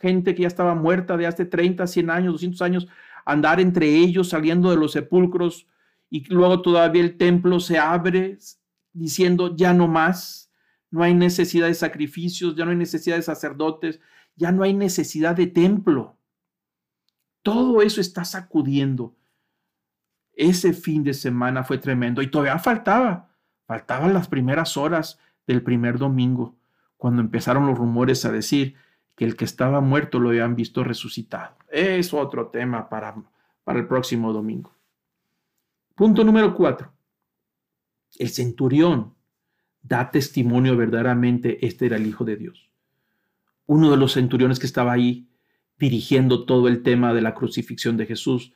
gente 0.00 0.34
que 0.34 0.42
ya 0.42 0.48
estaba 0.48 0.74
muerta 0.74 1.16
de 1.16 1.26
hace 1.26 1.44
30, 1.44 1.86
100 1.86 2.10
años, 2.10 2.32
200 2.34 2.62
años, 2.62 2.88
andar 3.24 3.60
entre 3.60 3.88
ellos 3.88 4.28
saliendo 4.28 4.70
de 4.70 4.76
los 4.76 4.92
sepulcros 4.92 5.66
y 6.10 6.24
luego 6.32 6.62
todavía 6.62 7.02
el 7.02 7.16
templo 7.16 7.58
se 7.60 7.78
abre 7.78 8.38
diciendo 8.92 9.56
ya 9.56 9.74
no 9.74 9.88
más, 9.88 10.50
no 10.90 11.02
hay 11.02 11.14
necesidad 11.14 11.66
de 11.66 11.74
sacrificios, 11.74 12.54
ya 12.54 12.64
no 12.64 12.70
hay 12.70 12.76
necesidad 12.76 13.16
de 13.16 13.22
sacerdotes, 13.22 14.00
ya 14.36 14.52
no 14.52 14.62
hay 14.62 14.74
necesidad 14.74 15.34
de 15.34 15.46
templo. 15.48 16.16
Todo 17.42 17.82
eso 17.82 18.00
está 18.00 18.24
sacudiendo. 18.24 19.16
Ese 20.32 20.72
fin 20.72 21.02
de 21.02 21.14
semana 21.14 21.64
fue 21.64 21.78
tremendo 21.78 22.22
y 22.22 22.30
todavía 22.30 22.58
faltaba, 22.58 23.33
faltaban 23.66 24.12
las 24.12 24.28
primeras 24.28 24.76
horas 24.76 25.18
del 25.46 25.62
primer 25.62 25.98
domingo, 25.98 26.54
cuando 26.96 27.20
empezaron 27.20 27.66
los 27.66 27.78
rumores 27.78 28.24
a 28.24 28.32
decir 28.32 28.76
que 29.16 29.24
el 29.24 29.36
que 29.36 29.44
estaba 29.44 29.80
muerto 29.80 30.18
lo 30.18 30.30
habían 30.30 30.56
visto 30.56 30.82
resucitado. 30.84 31.56
Es 31.70 32.14
otro 32.14 32.48
tema 32.48 32.88
para, 32.88 33.14
para 33.62 33.78
el 33.78 33.86
próximo 33.86 34.32
domingo. 34.32 34.72
Punto 35.94 36.24
número 36.24 36.54
cuatro. 36.54 36.92
El 38.18 38.28
centurión 38.30 39.14
da 39.82 40.10
testimonio 40.10 40.76
verdaderamente, 40.76 41.64
este 41.64 41.86
era 41.86 41.96
el 41.96 42.06
Hijo 42.06 42.24
de 42.24 42.36
Dios. 42.36 42.70
Uno 43.66 43.90
de 43.90 43.96
los 43.96 44.12
centuriones 44.14 44.58
que 44.58 44.66
estaba 44.66 44.92
ahí 44.92 45.28
dirigiendo 45.78 46.44
todo 46.46 46.68
el 46.68 46.82
tema 46.82 47.12
de 47.12 47.20
la 47.20 47.34
crucifixión 47.34 47.96
de 47.96 48.06
Jesús, 48.06 48.52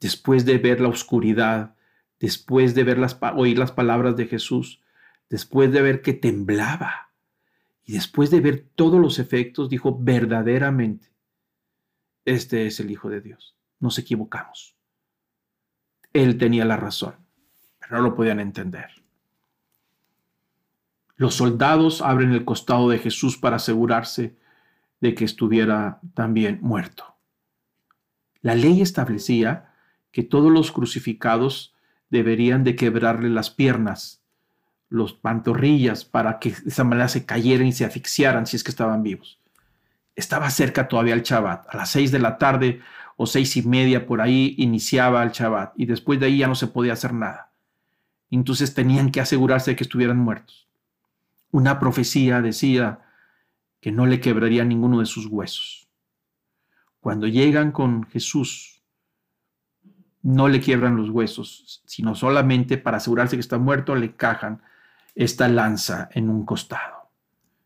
después 0.00 0.44
de 0.44 0.58
ver 0.58 0.80
la 0.80 0.88
oscuridad, 0.88 1.74
después 2.20 2.74
de 2.74 2.84
ver 2.84 2.98
las, 2.98 3.18
oír 3.36 3.58
las 3.58 3.72
palabras 3.72 4.16
de 4.16 4.26
Jesús, 4.26 4.82
después 5.28 5.72
de 5.72 5.82
ver 5.82 6.02
que 6.02 6.12
temblaba, 6.12 7.12
y 7.84 7.92
después 7.92 8.30
de 8.30 8.40
ver 8.40 8.68
todos 8.74 9.00
los 9.00 9.18
efectos, 9.18 9.70
dijo, 9.70 9.96
verdaderamente, 9.98 11.10
este 12.26 12.66
es 12.66 12.80
el 12.80 12.90
Hijo 12.90 13.08
de 13.08 13.22
Dios. 13.22 13.56
Nos 13.80 13.98
equivocamos. 13.98 14.76
Él 16.12 16.36
tenía 16.36 16.66
la 16.66 16.76
razón, 16.76 17.14
pero 17.78 17.96
no 17.96 18.02
lo 18.02 18.14
podían 18.14 18.40
entender. 18.40 18.90
Los 21.16 21.36
soldados 21.36 22.02
abren 22.02 22.32
el 22.32 22.44
costado 22.44 22.90
de 22.90 22.98
Jesús 22.98 23.38
para 23.38 23.56
asegurarse 23.56 24.36
de 25.00 25.14
que 25.14 25.24
estuviera 25.24 26.00
también 26.14 26.58
muerto. 26.60 27.16
La 28.42 28.54
ley 28.54 28.82
establecía 28.82 29.72
que 30.12 30.22
todos 30.22 30.52
los 30.52 30.72
crucificados 30.72 31.74
deberían 32.10 32.64
de 32.64 32.76
quebrarle 32.76 33.28
las 33.28 33.50
piernas 33.50 34.18
los 34.88 35.12
pantorrillas 35.12 36.04
para 36.04 36.38
que 36.38 36.50
de 36.50 36.68
esa 36.68 36.84
manera 36.84 37.08
se 37.08 37.26
cayeran 37.26 37.66
y 37.66 37.72
se 37.72 37.84
asfixiaran 37.84 38.46
si 38.46 38.56
es 38.56 38.64
que 38.64 38.70
estaban 38.70 39.02
vivos. 39.02 39.38
Estaba 40.16 40.50
cerca 40.50 40.88
todavía 40.88 41.14
el 41.14 41.22
Shabbat. 41.22 41.66
A 41.68 41.76
las 41.76 41.90
seis 41.90 42.10
de 42.10 42.18
la 42.18 42.38
tarde 42.38 42.80
o 43.16 43.26
seis 43.26 43.56
y 43.56 43.62
media 43.62 44.06
por 44.06 44.20
ahí 44.20 44.54
iniciaba 44.58 45.22
el 45.22 45.30
Shabbat 45.30 45.74
y 45.76 45.86
después 45.86 46.18
de 46.18 46.26
ahí 46.26 46.38
ya 46.38 46.48
no 46.48 46.54
se 46.54 46.68
podía 46.68 46.94
hacer 46.94 47.12
nada. 47.12 47.52
Entonces 48.30 48.74
tenían 48.74 49.10
que 49.10 49.20
asegurarse 49.20 49.72
de 49.72 49.76
que 49.76 49.84
estuvieran 49.84 50.18
muertos. 50.18 50.68
Una 51.50 51.78
profecía 51.78 52.40
decía 52.42 53.00
que 53.80 53.92
no 53.92 54.06
le 54.06 54.20
quebraría 54.20 54.64
ninguno 54.64 55.00
de 55.00 55.06
sus 55.06 55.26
huesos. 55.26 55.88
Cuando 57.00 57.26
llegan 57.26 57.72
con 57.72 58.04
Jesús, 58.04 58.77
no 60.28 60.46
le 60.46 60.60
quiebran 60.60 60.96
los 60.96 61.08
huesos, 61.08 61.82
sino 61.86 62.14
solamente 62.14 62.76
para 62.76 62.98
asegurarse 62.98 63.36
que 63.36 63.40
está 63.40 63.56
muerto, 63.56 63.94
le 63.94 64.14
cajan 64.14 64.60
esta 65.14 65.48
lanza 65.48 66.10
en 66.12 66.28
un 66.28 66.44
costado, 66.44 67.10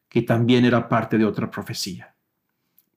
que 0.08 0.22
también 0.22 0.64
era 0.64 0.88
parte 0.88 1.18
de 1.18 1.24
otra 1.24 1.50
profecía. 1.50 2.14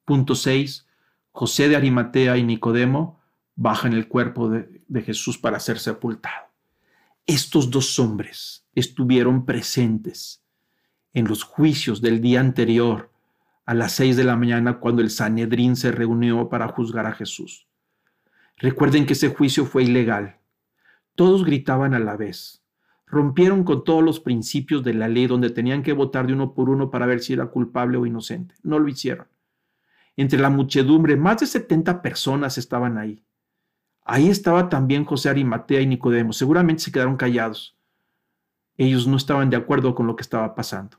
Punto 0.05 0.35
6. 0.35 0.85
José 1.31 1.67
de 1.67 1.75
Arimatea 1.75 2.37
y 2.37 2.43
Nicodemo 2.43 3.19
bajan 3.55 3.93
el 3.93 4.07
cuerpo 4.07 4.49
de, 4.49 4.83
de 4.87 5.01
Jesús 5.01 5.39
para 5.39 5.59
ser 5.59 5.79
sepultado. 5.79 6.45
Estos 7.25 7.71
dos 7.71 7.97
hombres 7.97 8.67
estuvieron 8.75 9.45
presentes 9.45 10.43
en 11.11 11.27
los 11.27 11.41
juicios 11.41 12.01
del 12.01 12.21
día 12.21 12.39
anterior 12.39 13.11
a 13.65 13.73
las 13.73 13.93
seis 13.93 14.15
de 14.15 14.25
la 14.25 14.35
mañana 14.35 14.79
cuando 14.79 15.01
el 15.01 15.09
Sanedrín 15.09 15.75
se 15.75 15.91
reunió 15.91 16.49
para 16.49 16.67
juzgar 16.67 17.07
a 17.07 17.13
Jesús. 17.13 17.64
Recuerden 18.57 19.05
que 19.05 19.13
ese 19.13 19.29
juicio 19.29 19.65
fue 19.65 19.83
ilegal. 19.83 20.39
Todos 21.15 21.43
gritaban 21.43 21.93
a 21.93 21.99
la 21.99 22.15
vez 22.17 22.65
rompieron 23.07 23.63
con 23.63 23.83
todos 23.83 24.03
los 24.03 24.19
principios 24.19 24.83
de 24.83 24.93
la 24.93 25.07
ley 25.07 25.27
donde 25.27 25.49
tenían 25.49 25.83
que 25.83 25.93
votar 25.93 26.27
de 26.27 26.33
uno 26.33 26.53
por 26.53 26.69
uno 26.69 26.89
para 26.89 27.05
ver 27.05 27.21
si 27.21 27.33
era 27.33 27.47
culpable 27.47 27.97
o 27.97 28.05
inocente. 28.05 28.55
No 28.63 28.79
lo 28.79 28.87
hicieron. 28.87 29.27
Entre 30.17 30.39
la 30.39 30.49
muchedumbre, 30.49 31.15
más 31.15 31.39
de 31.39 31.45
70 31.45 32.01
personas 32.01 32.57
estaban 32.57 32.97
ahí. 32.97 33.23
Ahí 34.03 34.29
estaba 34.29 34.69
también 34.69 35.05
José 35.05 35.29
Arimatea 35.29 35.81
y 35.81 35.87
Nicodemo. 35.87 36.31
Seguramente 36.33 36.83
se 36.83 36.91
quedaron 36.91 37.17
callados. 37.17 37.77
Ellos 38.77 39.07
no 39.07 39.17
estaban 39.17 39.49
de 39.49 39.57
acuerdo 39.57 39.95
con 39.95 40.07
lo 40.07 40.15
que 40.15 40.23
estaba 40.23 40.53
pasando. 40.53 40.97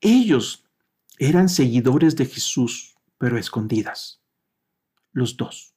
Ellos 0.00 0.64
eran 1.18 1.48
seguidores 1.48 2.16
de 2.16 2.26
Jesús, 2.26 2.96
pero 3.18 3.38
escondidas. 3.38 4.20
Los 5.12 5.36
dos. 5.36 5.75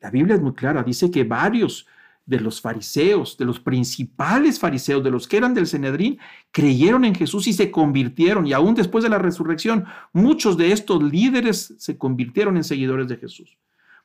La 0.00 0.10
Biblia 0.10 0.36
es 0.36 0.42
muy 0.42 0.54
clara. 0.54 0.82
Dice 0.82 1.10
que 1.10 1.24
varios 1.24 1.86
de 2.26 2.40
los 2.40 2.60
fariseos, 2.60 3.36
de 3.36 3.44
los 3.44 3.58
principales 3.60 4.58
fariseos, 4.58 5.02
de 5.02 5.10
los 5.10 5.26
que 5.26 5.36
eran 5.36 5.52
del 5.52 5.66
Cenedrín, 5.66 6.18
creyeron 6.50 7.04
en 7.04 7.14
Jesús 7.14 7.46
y 7.48 7.52
se 7.52 7.70
convirtieron. 7.70 8.46
Y 8.46 8.52
aún 8.52 8.74
después 8.74 9.02
de 9.02 9.10
la 9.10 9.18
resurrección, 9.18 9.84
muchos 10.12 10.56
de 10.56 10.72
estos 10.72 11.02
líderes 11.02 11.74
se 11.78 11.98
convirtieron 11.98 12.56
en 12.56 12.64
seguidores 12.64 13.08
de 13.08 13.16
Jesús. 13.16 13.58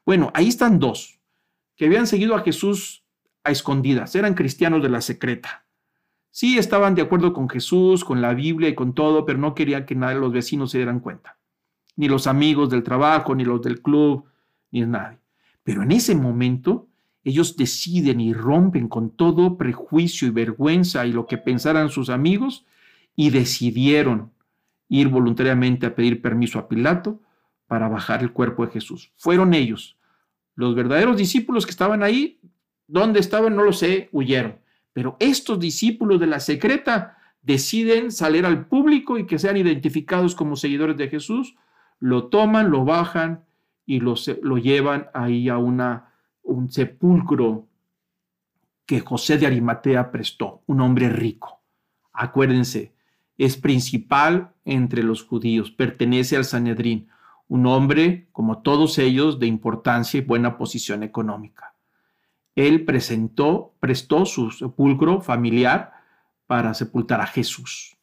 Bueno, 0.05 0.31
ahí 0.33 0.47
están 0.47 0.79
dos 0.79 1.19
que 1.75 1.85
habían 1.85 2.07
seguido 2.07 2.35
a 2.35 2.41
Jesús 2.41 3.03
a 3.43 3.51
escondidas, 3.51 4.15
eran 4.15 4.33
cristianos 4.33 4.81
de 4.81 4.89
la 4.89 5.01
secreta. 5.01 5.65
Sí 6.31 6.57
estaban 6.57 6.95
de 6.95 7.01
acuerdo 7.01 7.31
con 7.31 7.47
Jesús, 7.47 8.03
con 8.03 8.21
la 8.21 8.33
Biblia 8.33 8.67
y 8.67 8.75
con 8.75 8.93
todo, 8.93 9.25
pero 9.25 9.39
no 9.39 9.55
querían 9.55 9.85
que 9.85 9.95
nadie, 9.95 10.19
los 10.19 10.33
vecinos 10.33 10.71
se 10.71 10.79
dieran 10.79 10.99
cuenta. 10.99 11.37
Ni 11.95 12.09
los 12.09 12.27
amigos 12.27 12.69
del 12.69 12.83
trabajo, 12.83 13.35
ni 13.35 13.45
los 13.45 13.61
del 13.61 13.81
club, 13.81 14.25
ni 14.71 14.81
nadie. 14.81 15.19
Pero 15.65 15.81
en 15.81 15.91
ese 15.91 16.13
momento 16.13 16.87
ellos 17.23 17.57
deciden 17.57 18.21
y 18.21 18.33
rompen 18.33 18.87
con 18.87 19.09
todo 19.09 19.57
prejuicio 19.57 20.27
y 20.27 20.31
vergüenza 20.31 21.07
y 21.07 21.11
lo 21.11 21.25
que 21.25 21.39
pensaran 21.39 21.89
sus 21.89 22.09
amigos 22.09 22.65
y 23.15 23.31
decidieron 23.31 24.31
ir 24.89 25.09
voluntariamente 25.09 25.87
a 25.87 25.95
pedir 25.95 26.21
permiso 26.21 26.59
a 26.59 26.69
Pilato 26.69 27.19
para 27.65 27.89
bajar 27.89 28.21
el 28.21 28.31
cuerpo 28.31 28.63
de 28.63 28.73
Jesús. 28.73 29.11
Fueron 29.17 29.55
ellos. 29.55 29.97
Los 30.53 30.75
verdaderos 30.75 31.17
discípulos 31.17 31.65
que 31.65 31.71
estaban 31.71 32.03
ahí, 32.03 32.39
¿dónde 32.87 33.19
estaban? 33.19 33.55
No 33.55 33.63
lo 33.63 33.73
sé, 33.73 34.07
huyeron. 34.11 34.59
Pero 34.93 35.17
estos 35.19 35.59
discípulos 35.59 36.19
de 36.19 36.27
la 36.27 36.39
secreta 36.39 37.17
deciden 37.41 38.11
salir 38.11 38.45
al 38.45 38.67
público 38.67 39.17
y 39.17 39.25
que 39.25 39.39
sean 39.39 39.57
identificados 39.57 40.35
como 40.35 40.55
seguidores 40.55 40.95
de 40.95 41.09
Jesús, 41.09 41.55
lo 41.99 42.27
toman, 42.27 42.69
lo 42.69 42.85
bajan 42.85 43.44
y 43.85 43.99
lo, 43.99 44.15
llevan 44.57 45.07
ahí 45.13 45.49
a 45.49 45.57
un 45.57 46.71
sepulcro 46.71 47.67
que 48.85 48.99
José 48.99 49.37
de 49.37 49.47
Arimatea 49.47 50.11
prestó, 50.11 50.61
un 50.67 50.81
hombre 50.81 51.09
rico. 51.09 51.61
Acuérdense, 52.13 52.93
es 53.37 53.57
principal 53.57 54.53
entre 54.63 55.03
los 55.03 55.23
judíos, 55.23 55.71
pertenece 55.71 56.37
al 56.37 56.45
Sanedrín, 56.45 57.09
un 57.47 57.67
hombre, 57.67 58.27
como 58.31 58.59
todos 58.59 58.97
ellos, 58.97 59.39
de 59.39 59.47
importancia 59.47 60.17
y 60.17 60.21
buena 60.21 60.57
posición 60.57 61.03
económica. 61.03 61.75
Él 62.55 62.85
presentó, 62.85 63.75
prestó 63.79 64.25
su 64.25 64.49
sepulcro 64.51 65.21
familiar 65.21 65.91
para 66.47 66.73
sepultar 66.73 67.21
a 67.21 67.27
Jesús. 67.27 67.97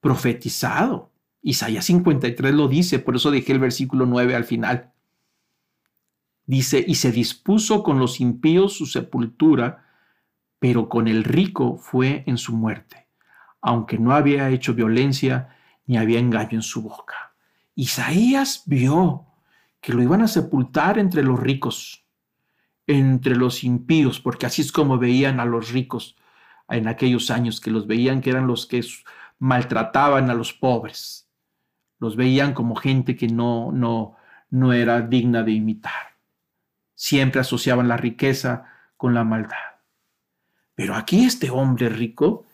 Profetizado. 0.00 1.10
Isaías 1.42 1.84
53 1.84 2.54
lo 2.54 2.68
dice, 2.68 2.98
por 3.00 3.16
eso 3.16 3.30
dejé 3.30 3.52
el 3.52 3.58
versículo 3.58 4.06
9 4.06 4.34
al 4.34 4.44
final. 4.44 4.92
Dice, 6.46 6.84
y 6.86 6.96
se 6.96 7.10
dispuso 7.10 7.82
con 7.82 7.98
los 7.98 8.20
impíos 8.20 8.76
su 8.76 8.86
sepultura, 8.86 9.86
pero 10.58 10.88
con 10.88 11.08
el 11.08 11.24
rico 11.24 11.76
fue 11.76 12.24
en 12.26 12.38
su 12.38 12.54
muerte, 12.54 13.08
aunque 13.60 13.98
no 13.98 14.12
había 14.12 14.50
hecho 14.50 14.74
violencia 14.74 15.56
ni 15.86 15.96
había 15.96 16.18
engaño 16.18 16.52
en 16.52 16.62
su 16.62 16.82
boca. 16.82 17.34
Isaías 17.74 18.62
vio 18.66 19.26
que 19.80 19.92
lo 19.92 20.02
iban 20.02 20.22
a 20.22 20.28
sepultar 20.28 20.98
entre 20.98 21.22
los 21.22 21.38
ricos, 21.40 22.04
entre 22.86 23.36
los 23.36 23.64
impíos, 23.64 24.20
porque 24.20 24.46
así 24.46 24.62
es 24.62 24.72
como 24.72 24.98
veían 24.98 25.40
a 25.40 25.44
los 25.44 25.72
ricos 25.72 26.16
en 26.68 26.88
aquellos 26.88 27.30
años, 27.30 27.60
que 27.60 27.70
los 27.70 27.86
veían 27.86 28.20
que 28.20 28.30
eran 28.30 28.46
los 28.46 28.66
que 28.66 28.82
maltrataban 29.38 30.30
a 30.30 30.34
los 30.34 30.52
pobres, 30.52 31.28
los 31.98 32.16
veían 32.16 32.54
como 32.54 32.74
gente 32.74 33.16
que 33.16 33.28
no, 33.28 33.72
no, 33.72 34.16
no 34.50 34.72
era 34.72 35.00
digna 35.02 35.42
de 35.42 35.52
imitar. 35.52 36.13
Siempre 37.04 37.42
asociaban 37.42 37.86
la 37.86 37.98
riqueza 37.98 38.64
con 38.96 39.12
la 39.12 39.24
maldad. 39.24 39.74
Pero 40.74 40.94
aquí 40.94 41.26
este 41.26 41.50
hombre 41.50 41.90
rico, 41.90 42.46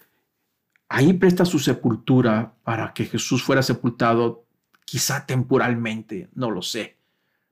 ahí 0.89 1.13
presta 1.13 1.45
su 1.45 1.61
sepultura 1.61 2.55
para 2.65 2.93
que 2.93 3.05
Jesús 3.05 3.45
fuera 3.45 3.63
sepultado, 3.63 4.45
quizá 4.85 5.25
temporalmente, 5.25 6.31
no 6.35 6.51
lo 6.51 6.63
sé, 6.63 6.97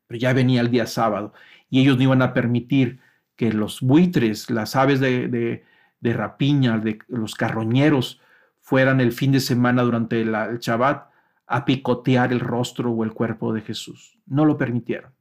pero 0.08 0.18
ya 0.18 0.32
venía 0.32 0.60
el 0.60 0.72
día 0.72 0.88
sábado 0.88 1.32
y 1.70 1.82
ellos 1.82 1.98
no 1.98 2.02
iban 2.02 2.20
a 2.20 2.34
permitir 2.34 2.98
que 3.36 3.52
los 3.52 3.80
buitres, 3.80 4.50
las 4.50 4.74
aves 4.74 4.98
de, 4.98 5.62
rapiña, 6.02 6.82
los 7.06 7.36
carroñeros, 7.36 8.20
fueran 8.60 9.00
el 9.00 9.12
fin 9.12 9.30
de 9.30 9.38
semana 9.38 9.84
durante 9.84 10.20
el 10.20 10.32
Shabbat 10.58 11.08
a 11.46 11.64
picotear 11.64 12.32
el 12.32 12.40
rostro 12.40 12.90
o 12.90 13.04
el 13.04 13.12
cuerpo 13.12 13.52
de 13.52 13.60
Jesús. 13.60 14.18
No 14.26 14.44
lo 14.44 14.58
permitieron. 14.58 15.12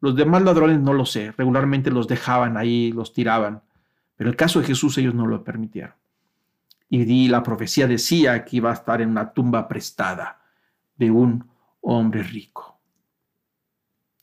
Los 0.00 0.14
demás 0.14 0.42
ladrones 0.42 0.80
no 0.80 0.92
lo 0.92 1.06
sé, 1.06 1.32
regularmente 1.32 1.90
los 1.90 2.06
dejaban 2.06 2.56
ahí, 2.56 2.92
los 2.92 3.12
tiraban, 3.12 3.62
pero 4.16 4.30
el 4.30 4.36
caso 4.36 4.60
de 4.60 4.66
Jesús 4.66 4.96
ellos 4.98 5.14
no 5.14 5.26
lo 5.26 5.42
permitieron. 5.42 5.94
Y 6.88 7.28
la 7.28 7.42
profecía 7.42 7.86
decía 7.86 8.44
que 8.44 8.56
iba 8.56 8.70
a 8.70 8.74
estar 8.74 9.00
en 9.00 9.10
una 9.10 9.32
tumba 9.32 9.66
prestada 9.66 10.40
de 10.96 11.10
un 11.10 11.48
hombre 11.80 12.22
rico. 12.22 12.78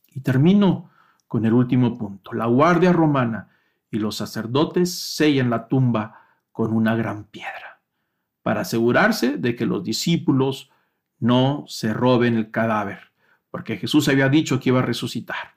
Y 0.06 0.20
termino 0.20 0.90
con 1.26 1.44
el 1.44 1.52
último 1.52 1.98
punto. 1.98 2.32
La 2.32 2.46
guardia 2.46 2.92
romana 2.92 3.48
y 3.90 3.98
los 3.98 4.16
sacerdotes 4.16 4.94
sellan 4.94 5.50
la 5.50 5.68
tumba 5.68 6.20
con 6.52 6.72
una 6.72 6.94
gran 6.94 7.24
piedra 7.24 7.80
para 8.44 8.60
asegurarse 8.60 9.38
de 9.38 9.56
que 9.56 9.64
los 9.64 9.82
discípulos 9.82 10.70
no 11.18 11.64
se 11.66 11.94
roben 11.94 12.36
el 12.36 12.50
cadáver, 12.50 13.10
porque 13.50 13.78
Jesús 13.78 14.06
había 14.08 14.28
dicho 14.28 14.60
que 14.60 14.68
iba 14.68 14.80
a 14.80 14.82
resucitar. 14.82 15.53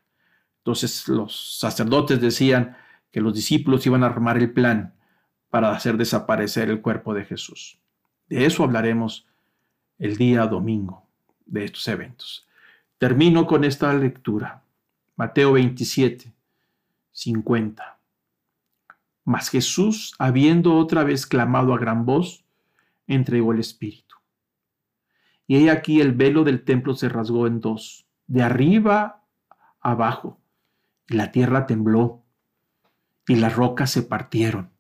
Entonces 0.68 1.07
los 1.07 1.59
sacerdotes 1.59 2.20
decían 2.20 2.76
que 3.09 3.22
los 3.22 3.34
discípulos 3.34 3.86
iban 3.86 4.03
a 4.03 4.07
armar 4.07 4.38
el 4.38 4.51
plan 4.51 4.93
para 5.49 5.72
hacer 5.72 5.95
desaparecer 5.95 6.70
el 6.70 6.82
cuerpo 6.82 7.13
de 7.13 7.24
Jesús. 7.24 7.80
De 8.28 8.45
eso 8.45 8.65
hablaremos 8.65 9.26
el 9.97 10.18
día 10.18 10.45
domingo, 10.45 11.07
de 11.45 11.63
estos 11.63 11.88
eventos. 11.88 12.45
Termino 12.97 13.47
con 13.47 13.63
esta 13.63 13.93
lectura. 13.93 14.61
Mateo 15.15 15.53
27, 15.53 16.34
50. 17.13 17.97
Mas 19.24 19.47
Jesús, 19.47 20.15
habiendo 20.20 20.76
otra 20.76 21.05
vez 21.05 21.26
clamado 21.26 21.74
a 21.74 21.78
gran 21.78 22.05
voz, 22.05 22.43
entregó 23.07 23.53
el 23.53 23.59
Espíritu. 23.59 24.18
Y 25.47 25.63
he 25.63 25.72
aquí 25.72 26.01
el 26.01 26.11
velo 26.11 26.43
del 26.43 26.65
templo 26.65 26.93
se 26.93 27.07
rasgó 27.07 27.47
en 27.47 27.61
dos, 27.61 28.05
de 28.28 28.43
arriba 28.43 29.24
abajo, 29.80 30.41
y 31.10 31.16
la 31.16 31.32
tierra 31.32 31.66
tembló, 31.66 32.24
y 33.28 33.36
las 33.36 33.55
rocas 33.55 33.91
se 33.91 34.03
partieron, 34.03 34.72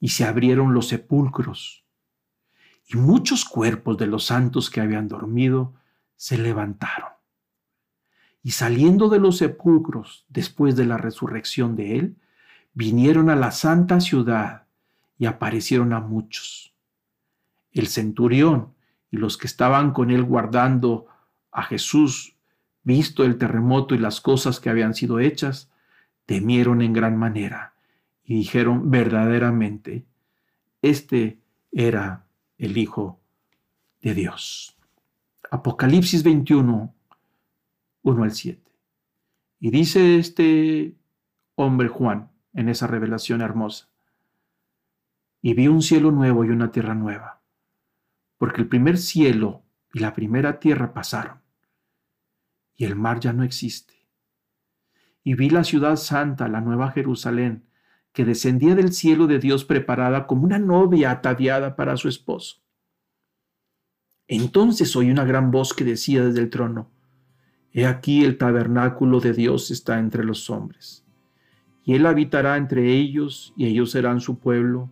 y 0.00 0.10
se 0.10 0.24
abrieron 0.24 0.74
los 0.74 0.88
sepulcros, 0.88 1.84
y 2.86 2.96
muchos 2.96 3.44
cuerpos 3.44 3.98
de 3.98 4.06
los 4.06 4.24
santos 4.24 4.70
que 4.70 4.80
habían 4.80 5.08
dormido 5.08 5.74
se 6.16 6.38
levantaron. 6.38 7.10
Y 8.42 8.52
saliendo 8.52 9.08
de 9.08 9.18
los 9.18 9.38
sepulcros 9.38 10.24
después 10.28 10.76
de 10.76 10.86
la 10.86 10.96
resurrección 10.96 11.76
de 11.76 11.98
él, 11.98 12.16
vinieron 12.72 13.28
a 13.28 13.36
la 13.36 13.50
santa 13.50 14.00
ciudad 14.00 14.66
y 15.18 15.26
aparecieron 15.26 15.92
a 15.92 16.00
muchos. 16.00 16.72
El 17.72 17.88
centurión, 17.88 18.74
y 19.10 19.16
los 19.16 19.36
que 19.36 19.46
estaban 19.46 19.92
con 19.92 20.10
él 20.10 20.22
guardando 20.22 21.06
a 21.50 21.62
Jesús, 21.62 22.36
visto 22.88 23.22
el 23.22 23.36
terremoto 23.36 23.94
y 23.94 23.98
las 23.98 24.20
cosas 24.20 24.58
que 24.58 24.70
habían 24.70 24.94
sido 24.94 25.20
hechas, 25.20 25.70
temieron 26.26 26.82
en 26.82 26.92
gran 26.92 27.16
manera 27.16 27.74
y 28.24 28.34
dijeron 28.34 28.90
verdaderamente, 28.90 30.06
este 30.82 31.38
era 31.70 32.24
el 32.56 32.76
Hijo 32.76 33.20
de 34.00 34.14
Dios. 34.14 34.76
Apocalipsis 35.50 36.22
21, 36.22 36.94
1 38.02 38.22
al 38.24 38.32
7. 38.32 38.62
Y 39.60 39.70
dice 39.70 40.18
este 40.18 40.96
hombre 41.54 41.88
Juan 41.88 42.30
en 42.54 42.68
esa 42.68 42.86
revelación 42.86 43.42
hermosa, 43.42 43.88
y 45.40 45.54
vi 45.54 45.68
un 45.68 45.82
cielo 45.82 46.10
nuevo 46.10 46.44
y 46.44 46.48
una 46.48 46.72
tierra 46.72 46.94
nueva 46.94 47.38
porque 48.38 48.62
el 48.62 48.68
primer 48.68 48.96
cielo 48.96 49.64
y 49.92 49.98
la 49.98 50.14
primera 50.14 50.60
tierra 50.60 50.94
pasaron, 50.94 51.40
y 52.78 52.86
el 52.86 52.96
mar 52.96 53.20
ya 53.20 53.34
no 53.34 53.44
existe. 53.44 53.92
Y 55.22 55.34
vi 55.34 55.50
la 55.50 55.64
ciudad 55.64 55.96
santa, 55.96 56.48
la 56.48 56.62
nueva 56.62 56.90
Jerusalén, 56.92 57.64
que 58.14 58.24
descendía 58.24 58.74
del 58.74 58.94
cielo 58.94 59.26
de 59.26 59.38
Dios 59.38 59.66
preparada 59.66 60.26
como 60.26 60.44
una 60.44 60.58
novia 60.58 61.10
ataviada 61.10 61.76
para 61.76 61.98
su 61.98 62.08
esposo. 62.08 62.62
Entonces 64.26 64.96
oí 64.96 65.10
una 65.10 65.24
gran 65.24 65.50
voz 65.50 65.74
que 65.74 65.84
decía 65.84 66.24
desde 66.24 66.40
el 66.40 66.48
trono, 66.48 66.90
He 67.70 67.84
aquí 67.84 68.24
el 68.24 68.38
tabernáculo 68.38 69.20
de 69.20 69.34
Dios 69.34 69.70
está 69.70 69.98
entre 69.98 70.24
los 70.24 70.48
hombres, 70.48 71.04
y 71.84 71.94
Él 71.94 72.06
habitará 72.06 72.56
entre 72.56 72.94
ellos, 72.94 73.52
y 73.58 73.66
ellos 73.66 73.90
serán 73.90 74.22
su 74.22 74.38
pueblo, 74.38 74.90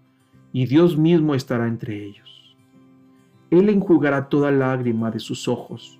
y 0.52 0.66
Dios 0.66 0.98
mismo 0.98 1.34
estará 1.34 1.66
entre 1.66 2.04
ellos 2.04 2.36
él 3.50 3.68
enjugará 3.68 4.28
toda 4.28 4.50
lágrima 4.50 5.10
de 5.10 5.20
sus 5.20 5.46
ojos. 5.46 5.98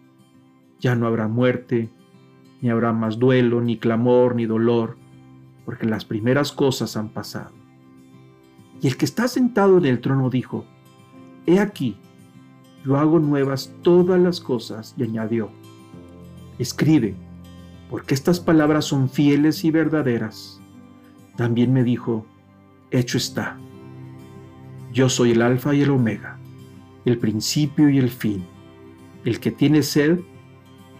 Ya 0.80 0.94
no 0.94 1.06
habrá 1.06 1.28
muerte, 1.28 1.88
ni 2.60 2.70
habrá 2.70 2.92
más 2.92 3.18
duelo, 3.18 3.60
ni 3.60 3.78
clamor, 3.78 4.34
ni 4.34 4.46
dolor, 4.46 4.96
porque 5.64 5.86
las 5.86 6.04
primeras 6.04 6.52
cosas 6.52 6.96
han 6.96 7.08
pasado. 7.08 7.52
Y 8.80 8.88
el 8.88 8.96
que 8.96 9.04
está 9.04 9.28
sentado 9.28 9.78
en 9.78 9.86
el 9.86 10.00
trono 10.00 10.30
dijo, 10.30 10.64
He 11.46 11.58
aquí, 11.60 11.96
yo 12.84 12.96
hago 12.96 13.18
nuevas 13.18 13.72
todas 13.82 14.20
las 14.20 14.40
cosas, 14.40 14.94
y 14.96 15.04
añadió, 15.04 15.50
Escribe, 16.58 17.14
porque 17.90 18.14
estas 18.14 18.40
palabras 18.40 18.84
son 18.84 19.08
fieles 19.08 19.64
y 19.64 19.70
verdaderas. 19.70 20.60
También 21.36 21.72
me 21.72 21.84
dijo, 21.84 22.26
Hecho 22.90 23.18
está. 23.18 23.58
Yo 24.92 25.08
soy 25.08 25.32
el 25.32 25.42
alfa 25.42 25.74
y 25.74 25.82
el 25.82 25.90
omega 25.90 26.38
el 27.06 27.18
principio 27.18 27.88
y 27.88 27.98
el 27.98 28.10
fin. 28.10 28.44
El 29.24 29.40
que 29.40 29.52
tiene 29.52 29.82
sed, 29.82 30.18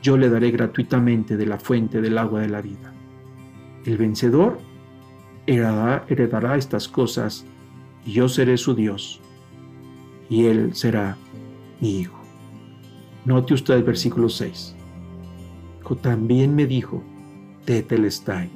yo 0.06 0.16
le 0.16 0.30
daré 0.30 0.52
gratuitamente 0.52 1.36
de 1.36 1.46
la 1.46 1.58
fuente 1.58 2.00
del 2.00 2.16
agua 2.16 2.40
de 2.40 2.48
la 2.48 2.62
vida. 2.62 2.92
El 3.84 3.96
vencedor 3.96 4.60
heredará, 5.48 6.56
estas 6.56 6.86
cosas 6.86 7.44
y 8.04 8.12
yo 8.12 8.28
seré 8.28 8.56
su 8.56 8.76
Dios 8.76 9.20
y 10.30 10.44
él 10.44 10.76
será 10.76 11.16
mi 11.80 11.98
hijo. 11.98 12.16
Note 13.24 13.54
usted 13.54 13.74
el 13.74 13.82
versículo 13.82 14.28
6. 14.28 14.76
También 16.02 16.54
me 16.54 16.66
dijo, 16.66 17.02
tetelestai, 17.64 18.48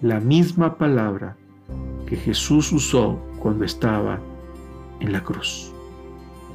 la 0.00 0.18
misma 0.18 0.78
palabra 0.78 1.36
que 2.06 2.16
Jesús 2.16 2.72
usó 2.72 3.20
cuando 3.38 3.64
estaba 3.64 4.18
en 4.98 5.12
la 5.12 5.22
cruz. 5.22 5.72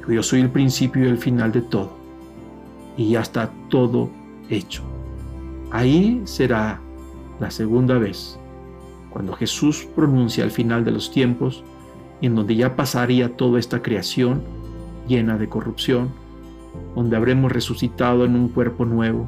Yo 0.05 0.21
soy 0.21 0.41
el 0.41 0.49
principio 0.49 1.05
y 1.05 1.07
el 1.07 1.17
final 1.17 1.53
de 1.53 1.61
todo. 1.61 2.06
Y 2.97 3.11
ya 3.11 3.21
está 3.21 3.51
todo 3.69 4.09
hecho. 4.49 4.83
Ahí 5.71 6.21
será 6.25 6.81
la 7.39 7.51
segunda 7.51 7.97
vez, 7.97 8.39
cuando 9.09 9.33
Jesús 9.33 9.87
pronuncia 9.95 10.43
el 10.43 10.51
final 10.51 10.83
de 10.83 10.91
los 10.91 11.11
tiempos, 11.11 11.63
en 12.21 12.35
donde 12.35 12.55
ya 12.55 12.75
pasaría 12.75 13.35
toda 13.35 13.59
esta 13.59 13.81
creación 13.81 14.41
llena 15.07 15.37
de 15.37 15.47
corrupción, 15.47 16.09
donde 16.95 17.15
habremos 17.15 17.51
resucitado 17.51 18.25
en 18.25 18.35
un 18.35 18.49
cuerpo 18.49 18.85
nuevo, 18.85 19.27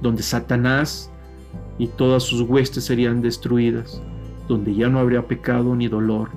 donde 0.00 0.22
Satanás 0.22 1.10
y 1.78 1.88
todas 1.88 2.22
sus 2.22 2.42
huestes 2.42 2.84
serían 2.84 3.20
destruidas, 3.22 4.02
donde 4.48 4.74
ya 4.74 4.88
no 4.88 4.98
habría 4.98 5.26
pecado 5.26 5.74
ni 5.74 5.88
dolor, 5.88 6.30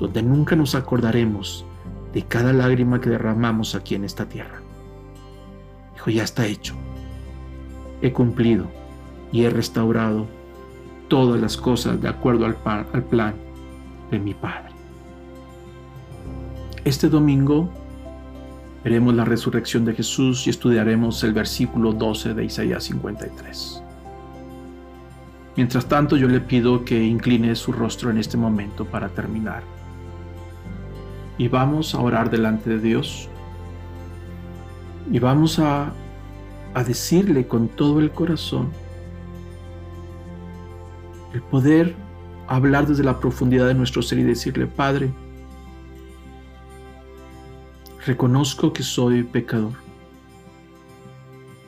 donde 0.00 0.22
nunca 0.22 0.56
nos 0.56 0.74
acordaremos 0.74 1.64
de 2.12 2.22
cada 2.22 2.52
lágrima 2.52 3.00
que 3.00 3.10
derramamos 3.10 3.74
aquí 3.74 3.94
en 3.94 4.04
esta 4.04 4.28
tierra. 4.28 4.62
Dijo, 5.98 6.10
ya 6.10 6.24
está 6.24 6.46
hecho. 6.46 6.74
He 8.00 8.12
cumplido 8.12 8.66
y 9.32 9.42
he 9.42 9.50
restaurado 9.50 10.26
todas 11.08 11.40
las 11.40 11.56
cosas 11.56 12.00
de 12.00 12.08
acuerdo 12.08 12.46
al, 12.46 12.56
al 12.64 13.02
plan 13.04 13.34
de 14.10 14.18
mi 14.18 14.32
Padre. 14.34 14.72
Este 16.84 17.08
domingo 17.08 17.68
Veremos 18.84 19.12
la 19.14 19.24
resurrección 19.24 19.84
de 19.84 19.92
Jesús 19.94 20.46
y 20.46 20.50
estudiaremos 20.50 21.22
el 21.24 21.32
versículo 21.32 21.92
12 21.92 22.34
de 22.34 22.44
Isaías 22.44 22.84
53. 22.84 23.82
Mientras 25.56 25.86
tanto, 25.86 26.16
yo 26.16 26.28
le 26.28 26.40
pido 26.40 26.84
que 26.84 27.02
incline 27.02 27.56
su 27.56 27.72
rostro 27.72 28.10
en 28.10 28.18
este 28.18 28.36
momento 28.36 28.84
para 28.84 29.08
terminar. 29.08 29.64
Y 31.36 31.48
vamos 31.48 31.94
a 31.94 32.00
orar 32.00 32.30
delante 32.30 32.70
de 32.70 32.78
Dios. 32.78 33.28
Y 35.10 35.18
vamos 35.18 35.58
a, 35.58 35.92
a 36.74 36.84
decirle 36.84 37.46
con 37.46 37.68
todo 37.68 38.00
el 38.00 38.10
corazón 38.10 38.70
el 41.32 41.42
poder 41.42 41.94
hablar 42.46 42.86
desde 42.86 43.04
la 43.04 43.20
profundidad 43.20 43.66
de 43.66 43.74
nuestro 43.74 44.02
ser 44.02 44.18
y 44.18 44.24
decirle, 44.24 44.66
Padre, 44.66 45.10
reconozco 48.06 48.72
que 48.72 48.82
soy 48.82 49.22
pecador 49.22 49.74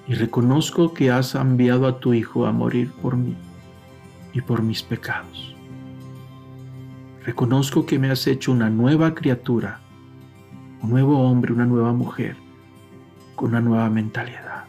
y 0.06 0.14
reconozco 0.14 0.92
que 0.92 1.10
has 1.10 1.34
enviado 1.34 1.86
a 1.86 2.00
tu 2.00 2.14
Hijo 2.14 2.46
a 2.46 2.52
morir 2.52 2.90
por 3.00 3.16
mí 3.16 3.36
y 4.32 4.40
por 4.40 4.62
mis 4.62 4.82
pecados. 4.82 5.54
Reconozco 7.24 7.84
que 7.84 7.98
me 7.98 8.10
has 8.10 8.26
hecho 8.26 8.50
una 8.50 8.70
nueva 8.70 9.14
criatura, 9.14 9.80
un 10.82 10.90
nuevo 10.90 11.20
hombre, 11.20 11.52
una 11.52 11.66
nueva 11.66 11.92
mujer, 11.92 12.36
con 13.40 13.52
una 13.52 13.62
nueva 13.62 13.88
mentalidad. 13.88 14.64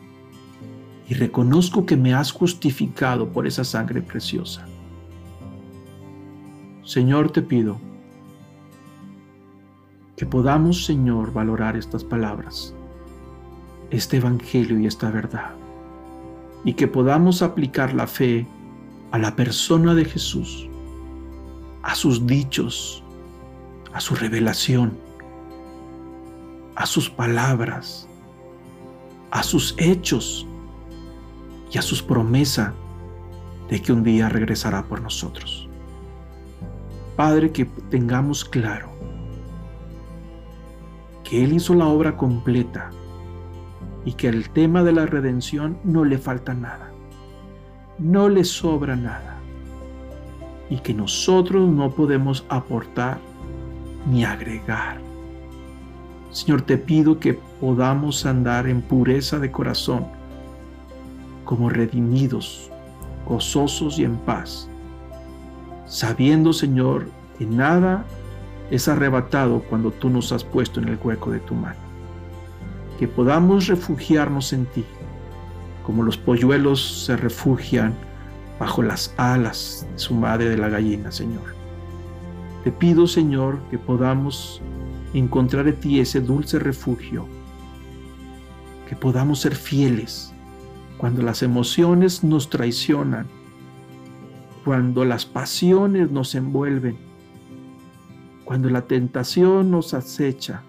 Y 1.05 1.13
reconozco 1.13 1.85
que 1.85 1.97
me 1.97 2.13
has 2.13 2.31
justificado 2.31 3.27
por 3.27 3.45
esa 3.45 3.65
sangre 3.65 4.01
preciosa. 4.01 4.65
Señor, 6.81 7.33
te 7.33 7.41
pido 7.41 7.77
que 10.15 10.25
podamos, 10.25 10.85
Señor, 10.85 11.33
valorar 11.33 11.75
estas 11.75 12.05
palabras, 12.05 12.73
este 13.89 14.17
Evangelio 14.17 14.79
y 14.79 14.87
esta 14.87 15.11
verdad, 15.11 15.51
y 16.63 16.71
que 16.71 16.87
podamos 16.87 17.41
aplicar 17.41 17.93
la 17.93 18.07
fe 18.07 18.47
a 19.11 19.17
la 19.17 19.35
persona 19.35 19.95
de 19.95 20.05
Jesús, 20.05 20.69
a 21.83 21.93
sus 21.93 22.25
dichos, 22.25 23.03
a 23.91 23.99
su 23.99 24.15
revelación, 24.15 24.97
a 26.75 26.85
sus 26.85 27.09
palabras, 27.09 28.07
a 29.31 29.43
sus 29.43 29.75
hechos 29.77 30.45
y 31.71 31.77
a 31.77 31.81
sus 31.81 32.03
promesas 32.03 32.73
de 33.69 33.81
que 33.81 33.93
un 33.93 34.03
día 34.03 34.29
regresará 34.29 34.83
por 34.83 35.01
nosotros. 35.01 35.67
Padre, 37.15 37.51
que 37.51 37.65
tengamos 37.89 38.45
claro 38.45 38.91
que 41.23 41.43
Él 41.43 41.53
hizo 41.53 41.73
la 41.73 41.87
obra 41.87 42.17
completa 42.17 42.89
y 44.05 44.13
que 44.13 44.27
el 44.27 44.49
tema 44.49 44.83
de 44.83 44.91
la 44.91 45.05
redención 45.05 45.77
no 45.83 46.03
le 46.03 46.17
falta 46.17 46.53
nada 46.53 46.91
no 48.01 48.29
le 48.29 48.43
sobra 48.43 48.95
nada 48.95 49.37
y 50.69 50.77
que 50.79 50.93
nosotros 50.93 51.69
no 51.69 51.91
podemos 51.91 52.45
aportar 52.49 53.19
ni 54.09 54.25
agregar. 54.25 55.10
Señor, 56.31 56.61
te 56.61 56.77
pido 56.77 57.19
que 57.19 57.33
podamos 57.59 58.25
andar 58.25 58.67
en 58.67 58.81
pureza 58.81 59.39
de 59.39 59.51
corazón, 59.51 60.05
como 61.45 61.69
redimidos, 61.69 62.71
gozosos 63.25 63.99
y 63.99 64.05
en 64.05 64.15
paz, 64.17 64.69
sabiendo, 65.85 66.53
Señor, 66.53 67.07
que 67.37 67.45
nada 67.45 68.05
es 68.69 68.87
arrebatado 68.87 69.61
cuando 69.69 69.91
tú 69.91 70.09
nos 70.09 70.31
has 70.31 70.43
puesto 70.43 70.79
en 70.79 70.87
el 70.87 70.99
hueco 71.03 71.31
de 71.31 71.39
tu 71.39 71.53
mano. 71.53 71.79
Que 72.97 73.07
podamos 73.07 73.67
refugiarnos 73.67 74.53
en 74.53 74.65
ti 74.67 74.85
como 75.85 76.03
los 76.03 76.17
polluelos 76.17 77.05
se 77.05 77.17
refugian 77.17 77.93
bajo 78.59 78.81
las 78.81 79.13
alas 79.17 79.87
de 79.91 79.99
su 79.99 80.13
madre 80.13 80.49
de 80.49 80.57
la 80.57 80.69
gallina, 80.69 81.11
Señor. 81.11 81.55
Te 82.63 82.71
pido, 82.71 83.07
Señor, 83.07 83.59
que 83.71 83.77
podamos 83.79 84.61
encontrar 85.13 85.67
en 85.67 85.79
ti 85.79 85.99
ese 85.99 86.21
dulce 86.21 86.59
refugio, 86.59 87.27
que 88.87 88.95
podamos 88.95 89.39
ser 89.39 89.55
fieles 89.55 90.33
cuando 90.97 91.21
las 91.21 91.43
emociones 91.43 92.23
nos 92.23 92.49
traicionan, 92.49 93.27
cuando 94.63 95.05
las 95.05 95.25
pasiones 95.25 96.11
nos 96.11 96.35
envuelven, 96.35 96.97
cuando 98.45 98.69
la 98.69 98.81
tentación 98.81 99.71
nos 99.71 99.93
acecha, 99.93 100.61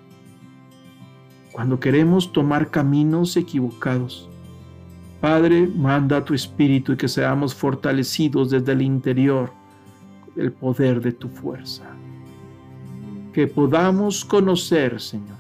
cuando 1.52 1.78
queremos 1.78 2.32
tomar 2.32 2.70
caminos 2.70 3.36
equivocados 3.36 4.30
Padre, 5.22 5.68
manda 5.68 6.24
tu 6.24 6.34
espíritu 6.34 6.94
y 6.94 6.96
que 6.96 7.06
seamos 7.06 7.54
fortalecidos 7.54 8.50
desde 8.50 8.72
el 8.72 8.82
interior 8.82 9.52
del 10.34 10.50
poder 10.52 11.00
de 11.00 11.12
tu 11.12 11.28
fuerza. 11.28 11.84
Que 13.32 13.46
podamos 13.46 14.24
conocer, 14.24 15.00
Señor, 15.00 15.38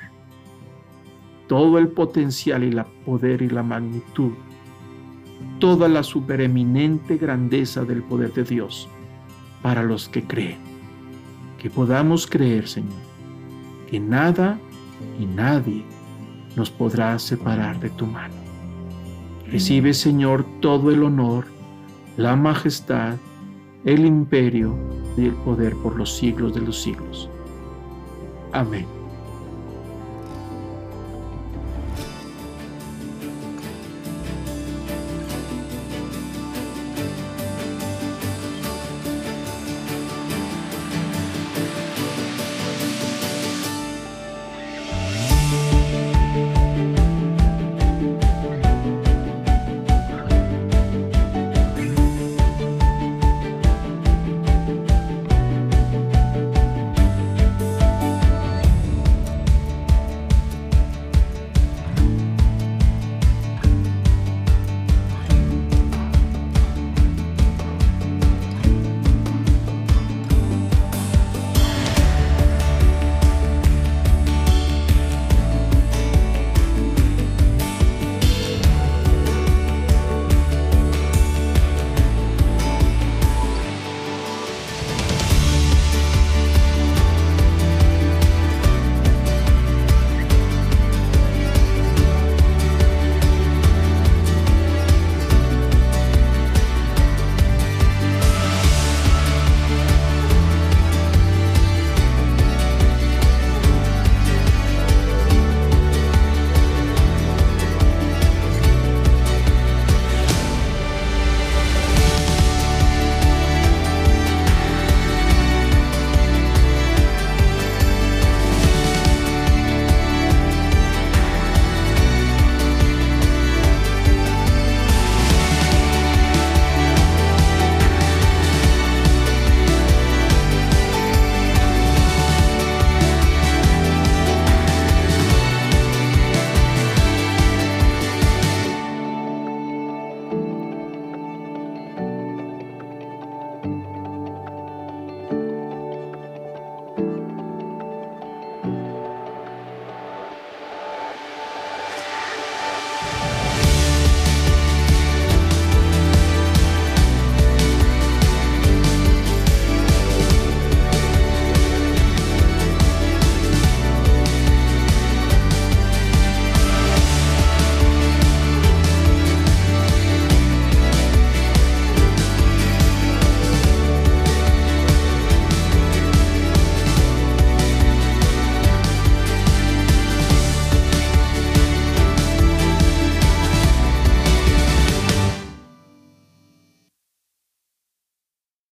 todo 1.46 1.78
el 1.78 1.88
potencial 1.88 2.64
y 2.64 2.70
la 2.70 2.86
poder 3.04 3.42
y 3.42 3.50
la 3.50 3.62
magnitud, 3.62 4.32
toda 5.58 5.88
la 5.88 6.02
supereminente 6.02 7.18
grandeza 7.18 7.84
del 7.84 8.02
poder 8.02 8.32
de 8.32 8.44
Dios 8.44 8.88
para 9.60 9.82
los 9.82 10.08
que 10.08 10.22
creen. 10.24 10.58
Que 11.58 11.68
podamos 11.68 12.26
creer, 12.26 12.66
Señor, 12.66 13.02
que 13.90 14.00
nada 14.00 14.58
y 15.20 15.26
nadie 15.26 15.84
nos 16.56 16.70
podrá 16.70 17.18
separar 17.18 17.78
de 17.80 17.90
tu 17.90 18.06
mano. 18.06 18.34
Recibe, 19.50 19.92
Señor, 19.92 20.46
todo 20.60 20.90
el 20.90 21.02
honor, 21.02 21.44
la 22.16 22.36
majestad, 22.36 23.16
el 23.84 24.06
imperio 24.06 24.74
y 25.16 25.26
el 25.26 25.34
poder 25.34 25.76
por 25.76 25.96
los 25.96 26.16
siglos 26.16 26.54
de 26.54 26.62
los 26.62 26.80
siglos. 26.80 27.28
Amém. 28.52 29.01